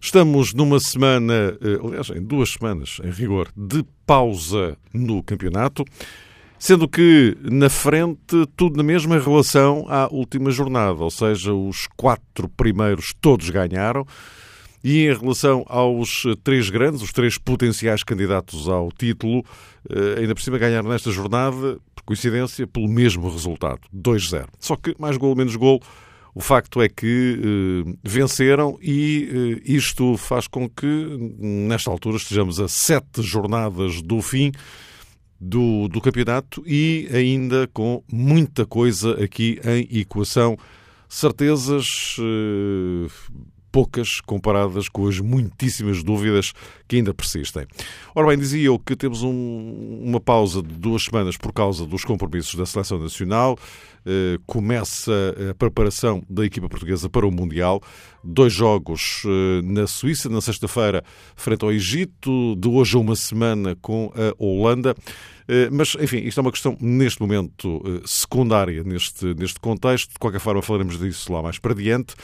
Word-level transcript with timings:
estamos 0.00 0.54
numa 0.54 0.78
semana, 0.80 1.56
eh, 1.60 1.78
aliás, 1.82 2.10
em 2.10 2.22
duas 2.22 2.52
semanas, 2.52 2.98
em 3.04 3.10
rigor, 3.10 3.48
de 3.56 3.84
pausa 4.06 4.76
no 4.92 5.22
campeonato, 5.22 5.84
sendo 6.58 6.88
que 6.88 7.36
na 7.42 7.68
frente 7.68 8.46
tudo 8.56 8.76
na 8.76 8.82
mesma 8.82 9.18
relação 9.18 9.84
à 9.88 10.08
última 10.10 10.50
jornada, 10.50 11.02
ou 11.02 11.10
seja, 11.10 11.52
os 11.52 11.86
quatro 11.96 12.48
primeiros 12.48 13.14
todos 13.20 13.50
ganharam. 13.50 14.06
E 14.84 15.04
em 15.06 15.18
relação 15.18 15.64
aos 15.68 16.22
três 16.44 16.70
grandes, 16.70 17.02
os 17.02 17.12
três 17.12 17.36
potenciais 17.36 18.04
candidatos 18.04 18.68
ao 18.68 18.92
título, 18.92 19.44
eh, 19.90 20.20
ainda 20.20 20.32
por 20.32 20.40
cima 20.40 20.58
ganharam 20.58 20.88
nesta 20.88 21.10
jornada, 21.10 21.78
por 21.92 22.04
coincidência, 22.04 22.68
pelo 22.68 22.86
mesmo 22.86 23.28
resultado, 23.28 23.80
2-0. 23.92 24.46
Só 24.60 24.76
que 24.76 24.94
mais 24.96 25.16
gol, 25.16 25.34
menos 25.34 25.56
gol, 25.56 25.80
o 26.36 26.40
facto 26.42 26.82
é 26.82 26.88
que 26.90 27.40
eh, 27.86 27.94
venceram 28.04 28.78
e 28.82 29.56
eh, 29.56 29.72
isto 29.72 30.18
faz 30.18 30.46
com 30.46 30.68
que, 30.68 30.86
nesta 31.38 31.90
altura, 31.90 32.18
estejamos 32.18 32.60
a 32.60 32.68
sete 32.68 33.22
jornadas 33.22 34.02
do 34.02 34.20
fim 34.20 34.52
do, 35.40 35.88
do 35.88 35.98
campeonato 35.98 36.62
e 36.66 37.08
ainda 37.10 37.66
com 37.72 38.02
muita 38.12 38.66
coisa 38.66 39.12
aqui 39.24 39.58
em 39.64 40.00
equação. 40.00 40.58
Certezas, 41.08 42.16
eh, 42.20 43.08
poucas 43.76 44.22
comparadas 44.22 44.88
com 44.88 45.06
as 45.06 45.20
muitíssimas 45.20 46.02
dúvidas 46.02 46.54
que 46.88 46.96
ainda 46.96 47.12
persistem. 47.12 47.66
Ora 48.14 48.28
bem, 48.28 48.38
dizia 48.38 48.64
eu 48.64 48.78
que 48.78 48.96
temos 48.96 49.22
um, 49.22 50.00
uma 50.02 50.18
pausa 50.18 50.62
de 50.62 50.72
duas 50.72 51.04
semanas 51.04 51.36
por 51.36 51.52
causa 51.52 51.84
dos 51.84 52.02
compromissos 52.02 52.54
da 52.54 52.64
Seleção 52.64 52.98
Nacional. 52.98 53.58
Uh, 54.00 54.40
começa 54.46 55.12
a 55.50 55.54
preparação 55.54 56.22
da 56.26 56.46
equipa 56.46 56.70
portuguesa 56.70 57.10
para 57.10 57.26
o 57.26 57.30
Mundial. 57.30 57.82
Dois 58.24 58.50
jogos 58.50 59.22
uh, 59.26 59.60
na 59.62 59.86
Suíça, 59.86 60.30
na 60.30 60.40
sexta-feira, 60.40 61.04
frente 61.34 61.62
ao 61.62 61.70
Egito, 61.70 62.56
de 62.56 62.68
hoje 62.68 62.96
a 62.96 63.00
uma 63.00 63.14
semana 63.14 63.76
com 63.82 64.10
a 64.14 64.42
Holanda. 64.42 64.94
Uh, 65.46 65.68
mas, 65.70 65.94
enfim, 66.00 66.20
isto 66.20 66.40
é 66.40 66.40
uma 66.40 66.52
questão, 66.52 66.78
neste 66.80 67.20
momento, 67.20 67.82
secundária 68.06 68.82
neste, 68.82 69.34
neste 69.34 69.60
contexto. 69.60 70.12
De 70.14 70.18
qualquer 70.18 70.40
forma, 70.40 70.62
falaremos 70.62 70.98
disso 70.98 71.30
lá 71.30 71.42
mais 71.42 71.58
para 71.58 71.74
diante. 71.74 72.14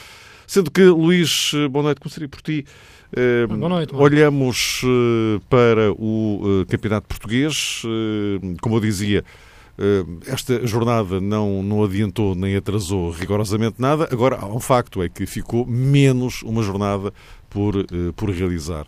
Sendo 0.45 0.69
que, 0.69 0.83
Luís, 0.83 1.51
eh, 1.55 1.67
boa 1.67 1.83
noite, 1.83 2.01
começaria 2.01 2.27
por 2.27 2.41
ti. 2.41 2.65
Eh, 3.15 3.47
boa 3.47 3.69
noite. 3.69 3.95
Olhamos 3.95 4.81
eh, 4.83 5.41
para 5.49 5.91
o 5.93 6.65
Campeonato 6.67 7.07
Português. 7.07 7.83
Como 8.61 8.75
eu 8.75 8.79
dizia, 8.79 9.23
esta 10.27 10.65
jornada 10.67 11.19
não, 11.19 11.63
não 11.63 11.83
adiantou 11.83 12.35
nem 12.35 12.55
atrasou 12.55 13.11
rigorosamente 13.11 13.75
nada. 13.79 14.07
Agora, 14.11 14.45
um 14.45 14.59
facto, 14.59 15.01
é 15.01 15.09
que 15.09 15.25
ficou 15.25 15.65
menos 15.65 16.43
uma 16.43 16.61
jornada 16.61 17.13
por, 17.49 17.73
por 18.15 18.29
realizar. 18.29 18.85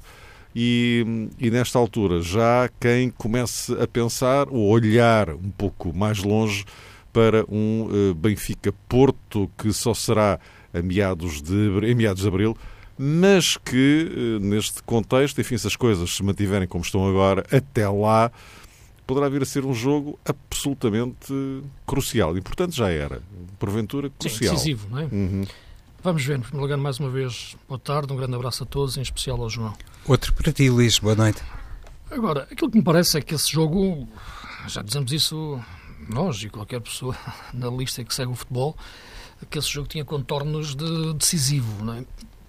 E, 0.57 1.29
e, 1.37 1.51
nesta 1.51 1.77
altura 1.77 2.21
já 2.21 2.69
quem 2.79 3.09
comece 3.09 3.73
a 3.73 3.85
pensar 3.85 4.47
ou 4.49 4.69
olhar 4.69 5.31
um 5.31 5.51
pouco 5.51 5.93
mais 5.93 6.23
longe 6.23 6.63
para 7.11 7.43
um 7.49 8.13
Benfica-Porto 8.15 9.51
que 9.57 9.73
só 9.73 9.93
será 9.93 10.39
a 10.77 10.81
meados 10.81 11.41
de, 11.41 11.71
em 11.83 11.95
meados 11.95 12.21
de 12.21 12.27
abril, 12.27 12.57
mas 12.97 13.57
que 13.57 14.11
eh, 14.11 14.39
neste 14.39 14.81
contexto, 14.83 15.39
enfim, 15.41 15.57
se 15.57 15.67
as 15.67 15.75
coisas 15.75 16.15
se 16.15 16.23
mantiverem 16.23 16.67
como 16.67 16.83
estão 16.83 17.07
agora, 17.07 17.45
até 17.51 17.87
lá 17.87 18.31
poderá 19.05 19.29
vir 19.29 19.41
a 19.41 19.45
ser 19.45 19.65
um 19.65 19.73
jogo 19.73 20.19
absolutamente 20.25 21.33
crucial. 21.85 22.37
E, 22.37 22.41
portanto, 22.41 22.73
já 22.73 22.89
era, 22.89 23.21
porventura, 23.59 24.09
crucial. 24.17 24.55
Sim, 24.55 24.55
decisivo, 24.55 24.87
não 24.89 24.99
é? 24.99 25.03
Uhum. 25.03 25.45
Vamos 26.03 26.23
ver, 26.23 26.37
me 26.37 26.59
lugar 26.59 26.77
mais 26.77 26.99
uma 26.99 27.09
vez, 27.09 27.55
boa 27.67 27.79
tarde, 27.79 28.13
um 28.13 28.15
grande 28.15 28.35
abraço 28.35 28.63
a 28.63 28.65
todos, 28.65 28.97
em 28.97 29.01
especial 29.01 29.41
ao 29.41 29.49
João. 29.49 29.73
Outro 30.07 30.33
para 30.33 30.51
ti, 30.51 30.69
Luís, 30.69 30.99
boa 30.99 31.15
noite. 31.15 31.41
Agora, 32.11 32.47
aquilo 32.51 32.69
que 32.69 32.77
me 32.77 32.83
parece 32.83 33.17
é 33.17 33.21
que 33.21 33.33
esse 33.33 33.51
jogo, 33.51 34.07
já 34.67 34.81
dizemos 34.81 35.11
isso 35.11 35.59
nós 36.07 36.43
e 36.43 36.49
qualquer 36.49 36.79
pessoa 36.79 37.15
na 37.53 37.69
lista 37.69 38.03
que 38.03 38.13
segue 38.13 38.31
o 38.31 38.35
futebol, 38.35 38.77
que 39.49 39.59
esse 39.59 39.69
jogo 39.69 39.87
tinha 39.87 40.05
contornos 40.05 40.75
de 40.75 41.13
decisivo, 41.13 41.83
não 41.83 41.93
é? 41.93 42.05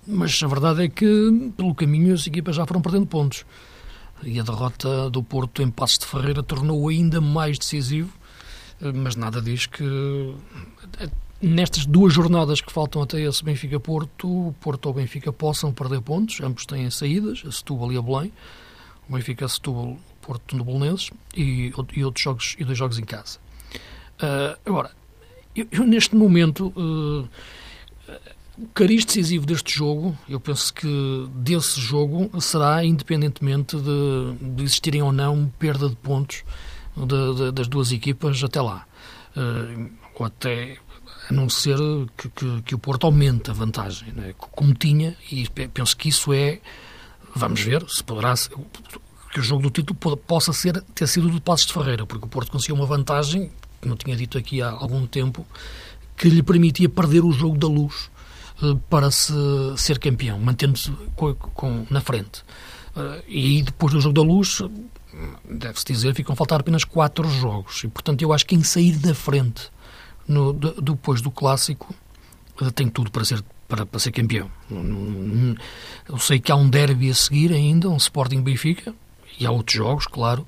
Mas 0.06 0.41
a 0.42 0.47
verdade 0.47 0.84
é 0.84 0.88
que, 0.88 1.52
pelo 1.56 1.74
caminho, 1.74 2.14
as 2.14 2.26
equipas 2.26 2.54
já 2.54 2.64
foram 2.64 2.80
perdendo 2.80 3.06
pontos. 3.06 3.44
E 4.22 4.38
a 4.38 4.42
derrota 4.42 5.10
do 5.10 5.22
Porto 5.22 5.62
em 5.62 5.70
Passos 5.70 5.98
de 5.98 6.06
Ferreira 6.06 6.42
tornou-o 6.42 6.88
ainda 6.88 7.20
mais 7.20 7.58
decisivo, 7.58 8.12
mas 8.80 9.16
nada 9.16 9.42
diz 9.42 9.66
que 9.66 9.84
nestas 11.41 11.84
duas 11.84 12.14
jornadas 12.14 12.60
que 12.60 12.72
faltam 12.72 13.03
até 13.03 13.20
esse 13.20 13.44
Benfica-Porto, 13.44 14.54
Porto 14.60 14.86
ou 14.86 14.94
Benfica 14.94 15.32
possam 15.32 15.72
perder 15.72 16.00
pontos, 16.00 16.41
ambos 16.41 16.64
têm 16.64 16.91
saídas, 16.91 17.42
a 17.47 17.53
Setúbal 17.53 17.92
e 17.92 17.97
a 17.97 18.03
Belém, 18.03 18.32
o 19.08 19.12
Benfica, 19.14 19.47
Setúbal, 19.48 19.98
Porto 20.22 20.56
no 20.56 20.64
Bolonenses 20.64 21.10
e, 21.36 21.72
e 21.94 22.04
outros 22.04 22.22
jogos 22.22 22.56
e 22.58 22.64
dois 22.64 22.78
jogos 22.78 22.98
em 22.98 23.04
casa. 23.04 23.38
Uh, 24.16 24.58
agora, 24.64 24.91
eu, 25.56 25.67
eu 25.71 25.87
neste 25.87 26.15
momento, 26.15 26.72
uh, 26.77 27.28
o 28.59 28.67
cariz 28.75 29.05
decisivo 29.05 29.44
deste 29.44 29.75
jogo, 29.75 30.17
eu 30.28 30.41
penso 30.41 30.72
que 30.72 31.28
desse 31.34 31.81
jogo 31.81 32.41
será 32.41 32.84
independentemente 32.84 33.77
de, 33.77 34.55
de 34.55 34.65
existirem 34.65 35.03
ou 35.03 35.12
não 35.12 35.53
perda 35.59 35.89
de 35.89 35.97
pontos 35.97 36.43
de, 36.97 37.34
de, 37.34 37.53
das 37.53 37.69
duas 37.69 37.93
equipas 37.93 38.43
até 38.43 38.61
lá. 38.61 38.87
Uh, 39.37 39.91
ou 40.19 40.25
até 40.25 40.78
a 41.28 41.33
não 41.33 41.49
ser 41.49 41.77
que, 42.16 42.28
que, 42.31 42.62
que 42.62 42.75
o 42.75 42.78
Porto 42.78 43.05
aumente 43.05 43.50
a 43.50 43.55
vantagem, 43.55 44.12
né? 44.12 44.34
como 44.39 44.72
tinha, 44.72 45.16
e 45.31 45.47
penso 45.49 45.97
que 45.97 46.09
isso 46.09 46.33
é, 46.33 46.61
vamos 47.34 47.61
ver, 47.61 47.84
se 47.89 48.03
poderá 48.03 48.34
que 49.33 49.41
o 49.41 49.43
jogo 49.43 49.62
do 49.62 49.71
título 49.71 50.16
possa 50.16 50.53
ser, 50.53 50.81
ter 50.95 51.06
sido 51.06 51.28
do 51.28 51.41
Passos 51.41 51.66
de 51.66 51.75
Ferreira, 51.75 52.06
porque 52.06 52.25
o 52.25 52.28
Porto 52.28 52.50
conseguiu 52.50 52.77
uma 52.77 52.87
vantagem 52.87 53.50
que 53.86 53.88
não 53.88 53.97
tinha 53.97 54.16
dito 54.16 54.36
aqui 54.36 54.60
há 54.60 54.70
algum 54.70 55.06
tempo, 55.06 55.47
que 56.16 56.28
lhe 56.28 56.42
permitia 56.42 56.88
perder 56.88 57.24
o 57.24 57.30
jogo 57.30 57.56
da 57.56 57.69
luz 57.69 58.10
uh, 58.62 58.76
para 58.91 59.10
se 59.10 59.32
ser 59.76 59.98
campeão, 59.98 60.38
mantendo-se 60.38 60.92
na 61.88 62.00
frente. 62.00 62.42
Uh, 62.97 63.22
e 63.28 63.62
depois 63.62 63.92
do 63.92 64.00
jogo 64.00 64.14
da 64.14 64.22
luz, 64.22 64.60
deve-se 65.48 65.84
dizer, 65.84 66.14
ficam 66.14 66.32
a 66.32 66.36
faltar 66.36 66.60
apenas 66.60 66.84
quatro 66.84 67.28
jogos. 67.28 67.84
E, 67.84 67.88
portanto, 67.88 68.22
eu 68.22 68.32
acho 68.32 68.44
que 68.44 68.54
em 68.54 68.62
sair 68.62 68.97
da 68.97 69.14
frente 69.14 69.70
no, 70.26 70.53
de, 70.53 70.74
depois 70.80 71.20
do 71.20 71.30
clássico 71.30 71.94
uh, 72.60 72.70
tem 72.72 72.88
tudo 72.88 73.10
para 73.10 73.24
ser 73.24 73.42
para, 73.68 73.84
para 73.84 73.98
ser 73.98 74.12
campeão. 74.12 74.48
Eu 76.08 76.18
sei 76.18 76.38
que 76.38 76.53
há 76.53 76.54
um 76.56 76.70
derby 76.70 77.10
a 77.10 77.14
seguir 77.14 77.53
ainda, 77.53 77.91
um 77.91 77.97
Sporting 77.97 78.41
Benfica, 78.41 78.94
e 79.41 79.44
há 79.44 79.50
outros 79.50 79.76
jogos, 79.76 80.06
claro, 80.06 80.47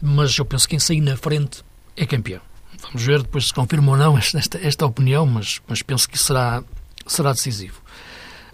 mas 0.00 0.36
eu 0.36 0.44
penso 0.44 0.68
que 0.68 0.72
quem 0.72 0.78
sair 0.78 1.00
na 1.00 1.16
frente 1.16 1.64
é 1.96 2.04
campeão. 2.04 2.42
Vamos 2.82 3.02
ver 3.02 3.22
depois 3.22 3.48
se 3.48 3.54
confirma 3.54 3.92
ou 3.92 3.98
não 3.98 4.18
esta, 4.18 4.58
esta 4.58 4.86
opinião, 4.86 5.26
mas, 5.26 5.60
mas 5.68 5.82
penso 5.82 6.08
que 6.08 6.18
será, 6.18 6.62
será 7.06 7.32
decisivo. 7.32 7.80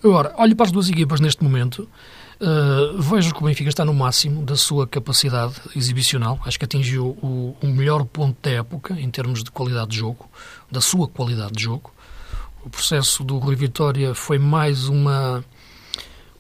Agora, 0.03 0.35
olho 0.39 0.55
para 0.55 0.67
as 0.67 0.73
duas 0.73 0.89
equipas 0.89 1.21
neste 1.21 1.43
momento. 1.43 1.89
Uh, 2.39 3.01
vejo 3.01 3.33
que 3.33 3.43
o 3.43 3.47
Benfica 3.47 3.71
está 3.71 3.83
no 3.83 3.95
máximo 3.95 4.45
da 4.45 4.57
sua 4.57 4.87
capacidade 4.87 5.55
exibicional. 5.75 6.39
Acho 6.45 6.59
que 6.59 6.67
atingiu 6.67 7.17
o, 7.23 7.57
o, 7.63 7.67
melhor 7.67 8.05
ponto 8.05 8.37
da 8.43 8.51
época 8.51 8.95
em 9.01 9.11
termos 9.11 9.43
de 9.43 9.51
qualidade 9.51 9.93
de 9.93 9.97
jogo, 9.97 10.29
da 10.71 10.81
sua 10.81 11.09
qualidade 11.09 11.53
de 11.53 11.63
jogo. 11.63 11.93
O 12.63 12.69
processo 12.69 13.25
do 13.25 13.39
Rui 13.39 13.57
Vitória 13.57 14.15
foi 14.15 14.39
mais 14.39 14.87
uma, 14.87 15.43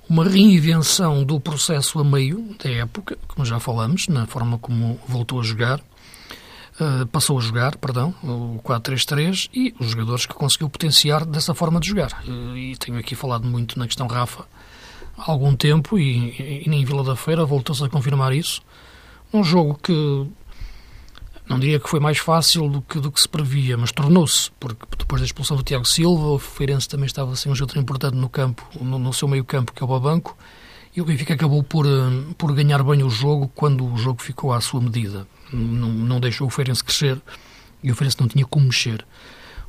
uma 0.09 0.25
reinvenção 0.25 1.25
do 1.25 1.41
processo 1.41 1.99
a 1.99 2.05
meio 2.05 2.55
da 2.63 2.71
época, 2.71 3.17
como 3.27 3.47
já 3.47 3.59
falamos, 3.59 4.07
na 4.09 4.27
forma 4.27 4.59
como 4.59 5.01
voltou 5.09 5.41
a 5.41 5.43
jogar. 5.43 5.81
Uh, 6.79 7.07
passou 7.07 7.39
a 7.39 7.41
jogar, 7.41 7.77
perdão, 7.77 8.15
o 8.23 8.61
4-3-3 8.63 9.49
e 9.55 9.75
os 9.81 9.93
jogadores 9.93 10.27
que 10.27 10.35
conseguiu 10.35 10.69
potenciar 10.69 11.25
dessa 11.25 11.55
forma 11.55 11.81
de 11.81 11.89
jogar. 11.89 12.23
Uh, 12.29 12.55
e 12.55 12.77
tenho 12.77 12.99
aqui 12.99 13.15
falado 13.15 13.47
muito 13.47 13.79
na 13.79 13.87
questão 13.87 14.07
Rafa 14.07 14.45
há 15.17 15.31
algum 15.31 15.57
tempo 15.57 15.99
e, 15.99 16.63
e, 16.67 16.71
em 16.71 16.85
Vila 16.85 17.03
da 17.03 17.17
Feira 17.17 17.45
voltou-se 17.45 17.83
a 17.83 17.89
confirmar 17.89 18.33
isso. 18.33 18.61
Um 19.33 19.43
jogo 19.43 19.79
que 19.83 20.27
não 21.49 21.59
diria 21.59 21.79
que 21.79 21.89
foi 21.89 22.01
mais 22.01 22.19
fácil 22.19 22.69
do 22.69 22.83
que, 22.83 22.99
do 22.99 23.11
que 23.11 23.21
se 23.21 23.29
previa, 23.29 23.77
mas 23.77 23.93
tornou-se, 23.93 24.51
porque 24.59 24.85
depois 24.99 25.21
da 25.21 25.27
expulsão 25.27 25.57
do 25.57 25.63
Tiago 25.63 25.85
Silva, 25.85 26.27
o 26.27 26.39
Feirense 26.39 26.89
também 26.89 27.07
estava 27.07 27.35
sem 27.37 27.51
um 27.51 27.55
jogador 27.55 27.81
importante 27.81 28.17
no 28.17 28.29
campo, 28.29 28.67
no, 28.81 28.99
no 28.99 29.13
seu 29.13 29.29
meio 29.29 29.45
campo, 29.45 29.73
que 29.73 29.83
é 29.83 29.85
o 29.85 29.89
Babanco, 29.89 30.37
E 30.97 31.01
o 31.03 31.05
Benfica 31.05 31.35
acabou 31.35 31.63
por, 31.63 31.87
uh, 31.87 32.35
por 32.39 32.55
ganhar 32.55 32.83
bem 32.83 33.03
o 33.03 33.11
jogo 33.11 33.53
quando 33.55 33.87
o 33.87 33.99
jogo 33.99 34.23
ficou 34.23 34.51
à 34.51 34.63
sua 34.63 34.81
medida. 34.81 35.29
Não, 35.53 35.91
não 35.91 36.19
deixou 36.19 36.47
o 36.47 36.51
Feirense 36.51 36.83
crescer 36.83 37.21
e 37.83 37.93
o 37.93 37.95
Feirense 37.95 38.19
não 38.19 38.27
tinha 38.27 38.47
como 38.47 38.65
mexer. 38.65 39.07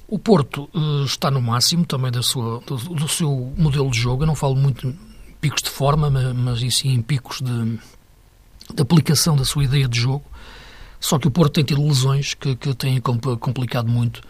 O 0.07 0.17
Porto 0.17 0.69
uh, 0.73 1.03
está 1.03 1.29
no 1.29 1.41
máximo 1.41 1.85
também 1.85 2.09
da 2.09 2.23
sua, 2.23 2.61
do, 2.61 2.77
do, 2.77 3.07
seu 3.09 3.53
modelo 3.57 3.91
de 3.91 3.99
jogo. 3.99 4.23
Eu 4.23 4.27
não 4.27 4.35
falo 4.35 4.55
muito 4.55 4.87
em 4.87 4.97
picos 5.41 5.61
de 5.61 5.69
forma, 5.69 6.09
mas, 6.09 6.33
mas 6.33 6.75
sim 6.75 6.93
em 6.93 7.01
picos 7.01 7.41
de, 7.41 7.77
de 8.73 8.81
aplicação 8.81 9.35
da 9.35 9.43
sua 9.43 9.65
ideia 9.65 9.85
de 9.85 9.99
jogo. 9.99 10.23
Só 10.97 11.19
que 11.19 11.27
o 11.27 11.31
Porto 11.31 11.55
tem 11.55 11.63
tido 11.65 11.85
lesões 11.85 12.35
que, 12.35 12.55
que 12.55 12.73
têm 12.73 13.01
complicado 13.01 13.89
muito 13.89 14.21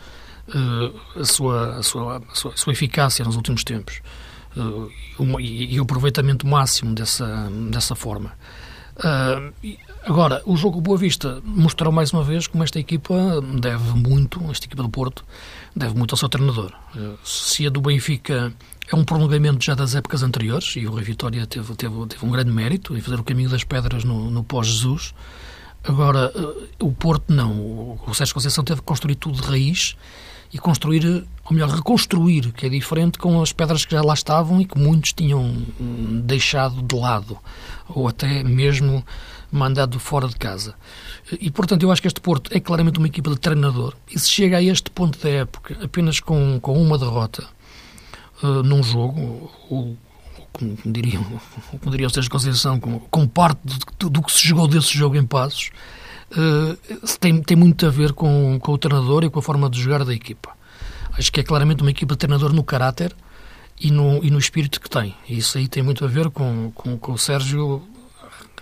uh, 0.50 1.20
a, 1.20 1.24
sua, 1.26 1.78
a, 1.78 1.84
sua, 1.84 2.18
a, 2.18 2.36
sua, 2.36 2.54
a, 2.54 2.58
sua, 2.58 2.74
eficácia 2.74 3.24
nos 3.24 3.36
últimos 3.36 3.64
tempos 3.64 4.02
uh, 4.57 5.39
e, 5.39 5.80
o 5.80 5.83
aproveitamento 5.83 6.48
máximo 6.48 6.94
dessa, 6.94 7.50
dessa 7.69 7.95
forma. 7.95 8.33
Uh, 8.98 9.77
agora, 10.04 10.42
o 10.45 10.57
jogo 10.57 10.81
Boa 10.81 10.98
Vista 10.98 11.42
mostrou 11.44 11.92
mais 11.92 12.12
uma 12.12 12.24
vez 12.24 12.48
como 12.48 12.63
esta 12.63 12.80
equipa 12.80 13.15
deve 13.59 13.94
muito, 13.94 14.44
esta 14.50 14.65
equipa 14.65 14.81
do 14.81 14.89
Porto, 14.89 15.24
deve 15.75 15.95
muito 15.95 16.13
ao 16.13 16.18
seu 16.18 16.27
treinador. 16.27 16.74
se 17.24 17.68
a 17.68 17.69
do 17.69 17.81
Benfica 17.81 18.51
é 18.92 18.95
um 18.95 19.04
prolongamento 19.04 19.63
já 19.63 19.75
das 19.75 19.94
épocas 19.94 20.24
anteriores, 20.24 20.75
e 20.75 20.88
o 20.88 20.92
Rui 20.92 21.04
Vitória 21.04 21.45
teve, 21.45 21.75
teve, 21.75 22.06
teve 22.07 22.25
um 22.25 22.31
grande 22.31 22.51
mérito 22.51 22.98
em 22.98 23.01
fazer 23.01 23.19
o 23.19 23.24
caminho 23.24 23.50
das 23.50 23.63
pedras 23.63 24.04
no, 24.04 24.31
no 24.31 24.44
pós-Jesus, 24.44 25.13
Agora, 25.88 26.31
eh, 26.36 26.68
o 26.81 26.92
Porto 26.92 27.33
não. 27.33 27.98
O 28.06 28.13
Sérgio 28.13 28.33
Conceição 28.33 28.63
teve 28.63 28.81
que 28.81 28.86
construir 28.86 29.15
tudo 29.15 29.42
de 29.42 29.48
raiz 29.48 29.95
e 30.54 30.57
construir, 30.57 31.25
ou 31.50 31.54
melhor, 31.54 31.70
reconstruir, 31.70 32.52
que 32.52 32.66
é 32.66 32.70
diferente 32.70 33.18
com 33.18 33.42
as 33.42 33.54
pedras 33.54 33.86
que 33.86 33.94
já 33.94 34.02
lá 34.02 34.14
estavam 34.14 34.60
e 34.60 34.66
que 34.66 34.78
muitos 34.78 35.14
tinham 35.14 35.66
deixado 36.24 36.82
de 36.82 36.96
lado, 36.96 37.38
ou 37.88 38.08
até 38.08 38.44
mesmo 38.44 39.04
mandado 39.50 39.98
fora 39.98 40.28
de 40.28 40.36
casa. 40.36 40.76
E, 41.40 41.50
portanto, 41.50 41.84
eu 41.84 41.92
acho 41.92 42.02
que 42.02 42.08
este 42.08 42.20
Porto 42.20 42.52
é 42.54 42.60
claramente 42.60 43.00
uma 43.00 43.08
equipa 43.08 43.30
de 43.30 43.38
treinador. 43.38 43.94
E 44.14 44.20
se 44.20 44.30
chega 44.30 44.58
a 44.58 44.64
este 44.64 44.92
ponto 44.92 45.18
da 45.20 45.30
época 45.30 45.78
apenas 45.82 46.20
com, 46.20 46.60
com 46.60 46.82
uma 46.82 46.98
derrota 46.98 47.48
uh, 48.44 48.64
num 48.64 48.84
jogo, 48.84 49.50
o, 49.70 49.96
como 50.52 50.78
diriam, 50.86 51.24
como 51.80 51.92
diriam 51.92 52.10
os 52.10 52.28
Conceição, 52.28 52.78
com, 52.78 53.00
com 53.00 53.26
parte 53.26 53.62
do, 53.98 54.10
do, 54.10 54.22
que 54.22 54.34
se 54.34 54.46
jogou 54.46 54.68
desse 54.68 54.98
jogo 54.98 55.16
em 55.16 55.26
passos, 55.26 55.72
uh, 56.32 57.18
tem, 57.20 57.42
tem 57.42 57.56
muito 57.56 57.86
a 57.86 57.90
ver 57.90 58.12
com, 58.12 58.60
com 58.60 58.74
o 58.74 58.78
treinador 58.78 59.24
e 59.24 59.30
com 59.30 59.40
a 59.40 59.42
forma 59.42 59.70
de 59.70 59.82
jogar 59.82 60.04
da 60.04 60.14
equipa. 60.14 60.56
Acho 61.18 61.31
que 61.31 61.40
é 61.40 61.44
claramente 61.44 61.81
uma 61.81 61.92
equipa 61.92 62.14
de 62.14 62.19
treinador 62.19 62.54
no 62.54 62.64
caráter 62.64 63.16
e 63.80 63.92
no, 63.92 64.24
e 64.24 64.30
no 64.30 64.38
espírito 64.38 64.80
que 64.80 64.90
tem. 64.90 65.16
E 65.28 65.38
isso 65.38 65.58
aí 65.58 65.68
tem 65.68 65.81
muito 65.81 66.04
a 66.06 66.08
ver 66.08 66.30
com, 66.30 66.72
com, 66.74 66.98
com 66.98 67.12
o 67.14 67.18
Sérgio 67.18 67.81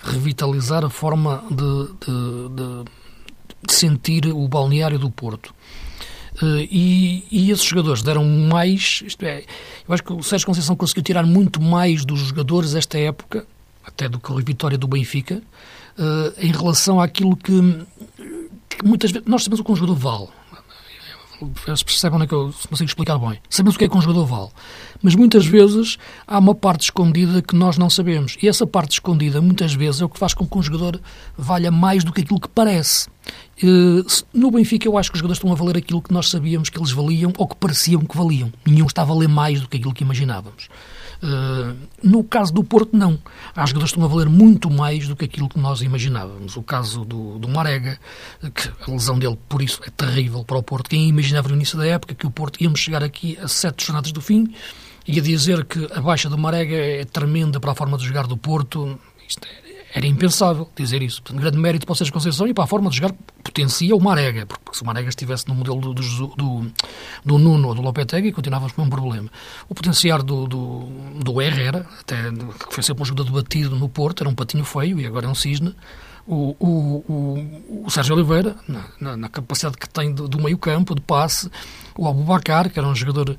revitalizar 0.04 0.86
a 0.86 0.90
forma 0.90 1.44
de, 1.50 1.56
de, 1.56 2.50
de, 2.56 2.86
de 3.68 3.74
sentir 3.74 4.28
o 4.28 4.48
balneário 4.48 5.00
do 5.00 5.10
Porto. 5.10 5.54
Uh, 6.42 6.68
e, 6.70 7.26
e, 7.32 7.52
esses 7.52 7.66
jogadores 7.66 8.02
deram 8.02 8.26
mais. 8.26 9.02
Isto 9.06 9.24
é, 9.24 9.46
eu 9.88 9.94
acho 9.94 10.04
que 10.04 10.12
o 10.12 10.22
Sérgio 10.22 10.46
Conceição 10.46 10.76
conseguiu 10.76 11.02
tirar 11.02 11.24
muito 11.24 11.62
mais 11.62 12.04
dos 12.04 12.20
jogadores 12.20 12.76
esta 12.76 12.98
época, 12.98 13.48
até 13.86 14.10
do 14.10 14.20
que 14.20 14.34
a 14.34 14.36
vitória 14.36 14.78
do 14.78 14.86
Benfica, 14.86 15.42
uh, 15.98 16.34
em 16.38 16.52
relação 16.52 17.00
àquilo 17.00 17.38
que, 17.38 17.54
que, 18.70 18.86
muitas 18.86 19.12
vezes. 19.12 19.26
Nós 19.26 19.44
sabemos 19.44 19.62
o 19.62 19.64
que 19.64 19.72
um 19.72 19.76
jogador 19.78 19.96
vale. 19.96 20.28
Eles 21.68 21.84
percebem 21.84 22.22
é 22.22 22.28
que 22.28 22.34
eu 22.34 22.54
consigo 22.70 22.90
explicar 22.90 23.18
bem. 23.18 23.40
Sabemos 23.50 23.76
o 23.76 23.80
que 23.80 23.86
é 23.86 23.90
que 23.90 23.98
um 23.98 24.02
jogador 24.02 24.26
vale. 24.26 24.50
Mas 25.02 25.16
muitas 25.16 25.46
vezes 25.46 25.98
há 26.26 26.40
uma 26.40 26.56
parte 26.56 26.84
escondida 26.84 27.42
que 27.42 27.56
nós 27.56 27.78
não 27.78 27.90
sabemos. 27.90 28.38
E 28.42 28.48
essa 28.48 28.66
parte 28.66 28.94
escondida, 28.94 29.42
muitas 29.42 29.74
vezes, 29.74 30.02
é 30.02 30.06
o 30.06 30.10
que 30.10 30.18
faz 30.18 30.34
com 30.34 30.48
que 30.48 30.58
um 30.58 30.62
jogador 30.62 31.00
valha 31.38 31.72
mais 31.72 32.04
do 32.04 32.14
que 32.14 32.22
aquilo 32.22 32.40
que 32.40 32.48
parece. 32.48 33.08
No 34.34 34.52
Benfica, 34.52 34.88
eu 34.88 34.98
acho 34.98 35.12
que 35.12 35.16
os 35.16 35.20
jogadores 35.20 35.38
estão 35.38 35.52
a 35.52 35.56
valer 35.56 35.78
aquilo 35.78 36.02
que 36.02 36.14
nós 36.14 36.30
sabíamos 36.30 36.70
que 36.70 36.78
eles 36.80 36.92
valiam 36.92 37.34
ou 37.38 37.48
que 37.48 37.56
pareciam 37.56 38.02
que 38.02 38.18
valiam. 38.18 38.52
Nenhum 38.66 38.86
está 38.86 39.02
a 39.02 39.06
valer 39.06 39.28
mais 39.28 39.62
do 39.62 39.68
que 39.68 39.78
aquilo 39.78 39.94
que 39.94 40.04
imaginávamos. 40.04 40.70
No 42.04 42.24
caso 42.24 42.54
do 42.54 42.64
Porto, 42.64 42.96
não. 42.96 43.20
Há 43.56 43.66
jogadores 43.66 43.92
que 43.92 43.98
estão 43.98 44.04
a 44.04 44.08
valer 44.08 44.30
muito 44.30 44.70
mais 44.70 45.08
do 45.08 45.16
que 45.16 45.26
aquilo 45.26 45.50
que 45.50 45.60
nós 45.60 45.82
imaginávamos. 45.82 46.56
O 46.56 46.64
caso 46.64 47.04
do, 47.06 47.40
do 47.40 47.48
Marega, 47.48 48.00
que 48.54 48.70
a 48.70 48.92
lesão 48.92 49.18
dele, 49.18 49.38
por 49.48 49.62
isso, 49.62 49.82
é 49.86 49.90
terrível 49.90 50.44
para 50.44 50.58
o 50.58 50.64
Porto. 50.64 50.90
Quem 50.90 51.08
imaginava 51.08 51.50
no 51.50 51.56
início 51.56 51.78
da 51.78 51.86
época 51.86 52.16
que 52.16 52.28
o 52.28 52.32
Porto 52.32 52.62
íamos 52.62 52.80
chegar 52.80 53.04
aqui 53.04 53.38
a 53.42 53.48
sete 53.48 53.86
jornadas 53.86 54.12
do 54.12 54.22
fim 54.22 54.54
e 55.08 55.20
a 55.20 55.22
dizer 55.22 55.66
que 55.66 55.88
a 55.94 56.02
baixa 56.02 56.30
do 56.30 56.38
Marega 56.38 56.76
é 56.76 57.06
tremenda 57.06 57.60
para 57.60 57.72
a 57.72 57.76
forma 57.76 57.98
de 57.98 58.06
jogar 58.06 58.28
do 58.28 58.36
Porto, 58.36 59.00
isto 59.28 59.48
é 59.48 59.65
era 59.96 60.06
impensável 60.06 60.70
dizer 60.76 61.02
isso. 61.02 61.24
Portanto, 61.24 61.42
grande 61.42 61.58
mérito 61.58 61.86
para 61.86 61.94
o 61.94 61.96
Sérgio 61.96 62.14
Conceição 62.14 62.46
e 62.46 62.54
para 62.54 62.66
a 62.66 62.68
forma 62.68 62.90
de 62.90 62.98
jogar 62.98 63.16
potencia 63.42 63.96
o 63.96 64.02
Marega, 64.02 64.46
porque 64.46 64.62
se 64.74 64.84
o 64.84 64.86
Marega 64.86 65.08
estivesse 65.08 65.48
no 65.48 65.56
modelo 65.56 65.80
do, 65.80 65.94
do, 65.94 66.28
do, 66.36 66.72
do 67.24 67.38
Nuno 67.38 67.70
ou 67.70 67.76
do 67.76 67.82
Lopetegui, 67.82 68.34
continuávamos 68.34 68.74
com 68.74 68.82
um 68.82 68.90
problema. 68.90 69.30
O 69.70 69.74
potenciar 69.74 70.22
do, 70.22 70.48
do, 70.48 70.80
do 71.24 71.42
Herrera, 71.42 71.88
até, 72.02 72.30
que 72.30 72.76
foi 72.76 72.84
sempre 72.84 73.04
um 73.04 73.06
jogador 73.06 73.24
debatido 73.24 73.78
no 73.78 73.88
Porto, 73.88 74.22
era 74.22 74.30
um 74.30 74.36
patinho 74.36 74.66
feio 74.66 75.00
e 75.00 75.06
agora 75.06 75.28
é 75.28 75.30
um 75.30 75.36
cisne, 75.36 75.74
o, 76.28 76.56
o, 76.60 77.84
o, 77.86 77.90
Sérgio 77.92 78.16
Oliveira, 78.16 78.56
na, 79.00 79.16
na, 79.16 79.30
capacidade 79.30 79.78
que 79.78 79.88
tem 79.88 80.12
do, 80.12 80.28
do 80.28 80.42
meio 80.42 80.58
campo, 80.58 80.96
de 80.96 81.02
passe, 81.02 81.50
o 81.96 82.08
Abubacar, 82.08 82.70
que 82.72 82.80
era 82.80 82.88
um 82.88 82.96
jogador 82.96 83.38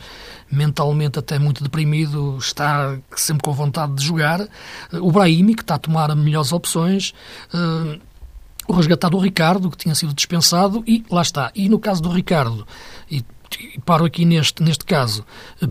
mentalmente 0.50 1.18
até 1.18 1.38
muito 1.38 1.64
deprimido, 1.64 2.36
está 2.38 2.96
sempre 3.16 3.42
com 3.42 3.52
vontade 3.52 3.94
de 3.94 4.04
jogar, 4.04 4.46
o 4.92 5.10
Brahimi, 5.10 5.54
que 5.54 5.62
está 5.62 5.74
a 5.74 5.78
tomar 5.78 6.14
melhores 6.14 6.52
opções, 6.52 7.12
uh, 7.52 8.00
o 8.68 8.72
resgatado 8.72 9.18
Ricardo, 9.18 9.70
que 9.70 9.76
tinha 9.76 9.94
sido 9.94 10.14
dispensado, 10.14 10.84
e 10.86 11.04
lá 11.10 11.22
está. 11.22 11.50
E 11.54 11.68
no 11.68 11.78
caso 11.78 12.00
do 12.00 12.10
Ricardo, 12.10 12.66
e 13.10 13.24
paro 13.84 14.04
aqui 14.04 14.24
neste, 14.24 14.62
neste 14.62 14.84
caso, 14.84 15.24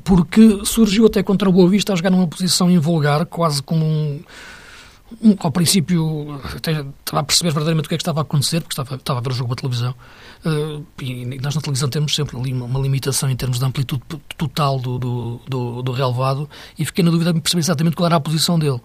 porque 0.04 0.66
surgiu 0.66 1.06
até 1.06 1.22
contra 1.22 1.50
o 1.50 1.52
Boa 1.52 1.70
Vista 1.70 1.94
a 1.94 1.96
jogar 1.96 2.10
numa 2.10 2.28
posição 2.28 2.70
invulgar, 2.70 3.26
quase 3.26 3.62
como 3.62 3.86
um 3.86 4.22
ao 5.40 5.52
princípio, 5.52 6.42
até 6.56 6.72
estava 6.72 7.20
a 7.20 7.24
perceber 7.24 7.52
verdadeiramente 7.52 7.86
o 7.86 7.90
que 7.90 7.96
é 7.96 7.98
que 7.98 8.02
estava 8.02 8.22
a 8.22 8.24
acontecer, 8.24 8.62
porque 8.62 8.74
estava, 8.74 8.96
estava 8.96 9.20
a 9.20 9.22
ver 9.22 9.32
o 9.32 9.36
jogo 9.36 9.56
pela 9.56 9.70
televisão. 9.70 9.96
Uh, 10.44 10.86
e 11.02 11.26
nós 11.40 11.56
na 11.56 11.62
televisão 11.62 11.90
temos 11.90 12.16
sempre 12.16 12.38
ali 12.38 12.52
uma, 12.54 12.80
limitação 12.80 13.30
em 13.30 13.36
termos 13.36 13.60
de 13.60 13.66
amplitude 13.66 14.02
total 14.36 14.80
do, 14.80 14.98
do, 14.98 15.42
do, 15.48 15.82
do 15.84 15.92
relevado, 15.92 16.50
e 16.78 16.86
fiquei 16.86 17.04
na 17.04 17.12
dúvida 17.12 17.32
de 17.32 17.40
perceber 17.40 17.62
exatamente 17.62 17.96
qual 17.96 18.08
era 18.08 18.16
a 18.16 18.20
posição 18.20 18.58
dele. 18.58 18.82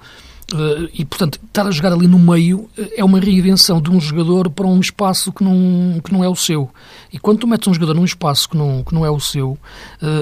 Uh, 0.52 0.91
e, 0.93 1.05
portanto, 1.05 1.38
estar 1.47 1.64
a 1.67 1.70
jogar 1.70 1.93
ali 1.93 2.08
no 2.08 2.19
meio 2.19 2.69
eh, 2.76 2.94
é 2.97 3.05
uma 3.05 3.20
reinvenção 3.20 3.81
de 3.81 3.88
um 3.88 4.00
jogador 4.00 4.50
para 4.50 4.67
um 4.67 4.81
espaço 4.81 5.32
que 5.32 5.44
não, 5.44 6.00
que 6.00 6.12
não 6.12 6.25
é 6.25 6.28
o 6.28 6.35
seu. 6.35 6.69
E 7.12 7.19
quando 7.21 7.38
tu 7.38 7.47
metes 7.47 7.69
um 7.69 7.75
jogador 7.75 7.95
num 7.95 8.04
espaço 8.04 8.49
que 8.49 8.57
não, 8.57 8.83
que 8.83 8.92
não 8.92 9.07
é 9.07 9.11
o 9.11 9.21
seu, 9.21 9.50
uh, 9.50 9.59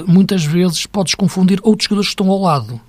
muitas 0.06 0.44
vezes 0.44 0.84
podes 0.84 1.14
confundir 1.14 1.60
outros 1.62 1.84
jogadores 1.84 2.08
que 2.08 2.12
estão 2.12 2.30
ao 2.30 2.40
lado. 2.40 2.80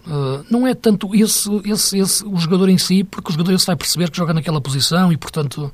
Não 0.50 0.66
é 0.66 0.74
tanto 0.74 1.16
esse, 1.16 1.50
esse, 1.66 1.98
esse, 1.98 2.26
o 2.26 2.36
jogador 2.38 2.68
em 2.68 2.78
si, 2.78 3.04
porque 3.04 3.30
o 3.30 3.32
jogador 3.32 3.54
esse 3.54 3.66
vai 3.66 3.76
perceber 3.76 4.10
que 4.10 4.18
joga 4.18 4.34
naquela 4.34 4.60
posição 4.60 5.12
e, 5.12 5.18
portanto, 5.18 5.72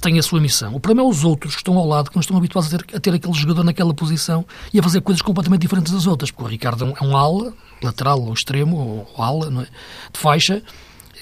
tem 0.00 0.18
a 0.18 0.22
sua 0.22 0.40
missão. 0.40 0.74
O 0.74 0.80
problema 0.80 1.08
é 1.08 1.10
os 1.10 1.24
outros 1.24 1.54
que 1.54 1.60
estão 1.60 1.78
ao 1.78 1.86
lado, 1.86 2.10
que 2.10 2.16
não 2.16 2.20
estão 2.20 2.36
habituados 2.36 2.72
a 2.72 2.78
ter, 2.78 2.96
a 2.96 3.00
ter 3.00 3.14
aquele 3.14 3.32
jogador 3.32 3.64
naquela 3.64 3.94
posição 3.94 4.44
e 4.72 4.78
a 4.78 4.82
fazer 4.82 5.00
coisas 5.00 5.22
completamente 5.22 5.62
diferentes 5.62 5.92
das 5.92 6.06
outras. 6.06 6.30
Porque 6.30 6.44
o 6.44 6.48
Ricardo 6.48 6.84
é 6.84 7.04
um 7.04 7.12
é 7.12 7.14
ala, 7.14 7.54
lateral 7.82 8.20
ou 8.22 8.32
extremo, 8.32 8.76
ou 9.16 9.22
ala, 9.22 9.62
é? 9.62 9.66
de 10.12 10.18
faixa, 10.18 10.62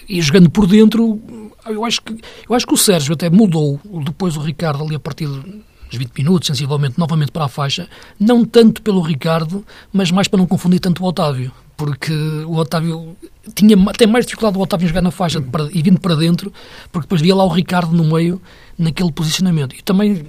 e 0.09 0.21
jogando 0.21 0.51
por 0.51 0.67
dentro, 0.67 1.21
eu 1.67 1.85
acho 1.85 2.03
que, 2.03 2.17
eu 2.49 2.55
acho 2.55 2.67
que 2.67 2.75
o 2.75 2.77
Sérgio 2.77 3.15
até 3.15 3.31
mudou 3.31 3.81
depois 4.05 4.37
o 4.37 4.41
Ricardo 4.41 4.85
ali 4.85 4.95
a 4.95 5.01
partir 5.01 5.27
dos 5.27 5.45
20 5.91 6.13
minutos, 6.19 6.47
sensivelmente, 6.47 6.99
novamente 6.99 7.31
para 7.31 7.45
a 7.45 7.49
faixa, 7.49 7.89
não 8.19 8.45
tanto 8.45 8.83
pelo 8.83 9.01
Ricardo, 9.01 9.65
mas 9.93 10.11
mais 10.11 10.29
para 10.29 10.39
não 10.39 10.47
confundir 10.47 10.81
tanto 10.81 11.03
o 11.03 11.07
Otávio, 11.07 11.53
porque 11.77 12.13
o 12.13 12.57
Otávio 12.57 13.17
tinha 13.55 13.77
até 13.89 14.07
mais 14.07 14.25
dificuldade 14.25 14.57
o 14.57 14.61
Otávio 14.61 14.85
em 14.85 14.89
jogar 14.89 15.03
na 15.03 15.11
faixa 15.11 15.41
para, 15.41 15.69
e 15.73 15.83
vindo 15.83 16.01
para 16.01 16.15
dentro, 16.15 16.53
porque 16.91 17.07
depois 17.07 17.21
via 17.21 17.35
lá 17.35 17.45
o 17.45 17.49
Ricardo 17.49 17.95
no 17.95 18.05
meio, 18.05 18.41
naquele 18.79 19.13
posicionamento. 19.13 19.75
E 19.75 19.83
também 19.83 20.27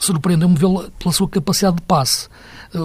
surpreendeu-me 0.00 0.56
vê-lo 0.56 0.90
pela 0.98 1.12
sua 1.12 1.28
capacidade 1.28 1.76
de 1.76 1.82
passe 1.82 2.28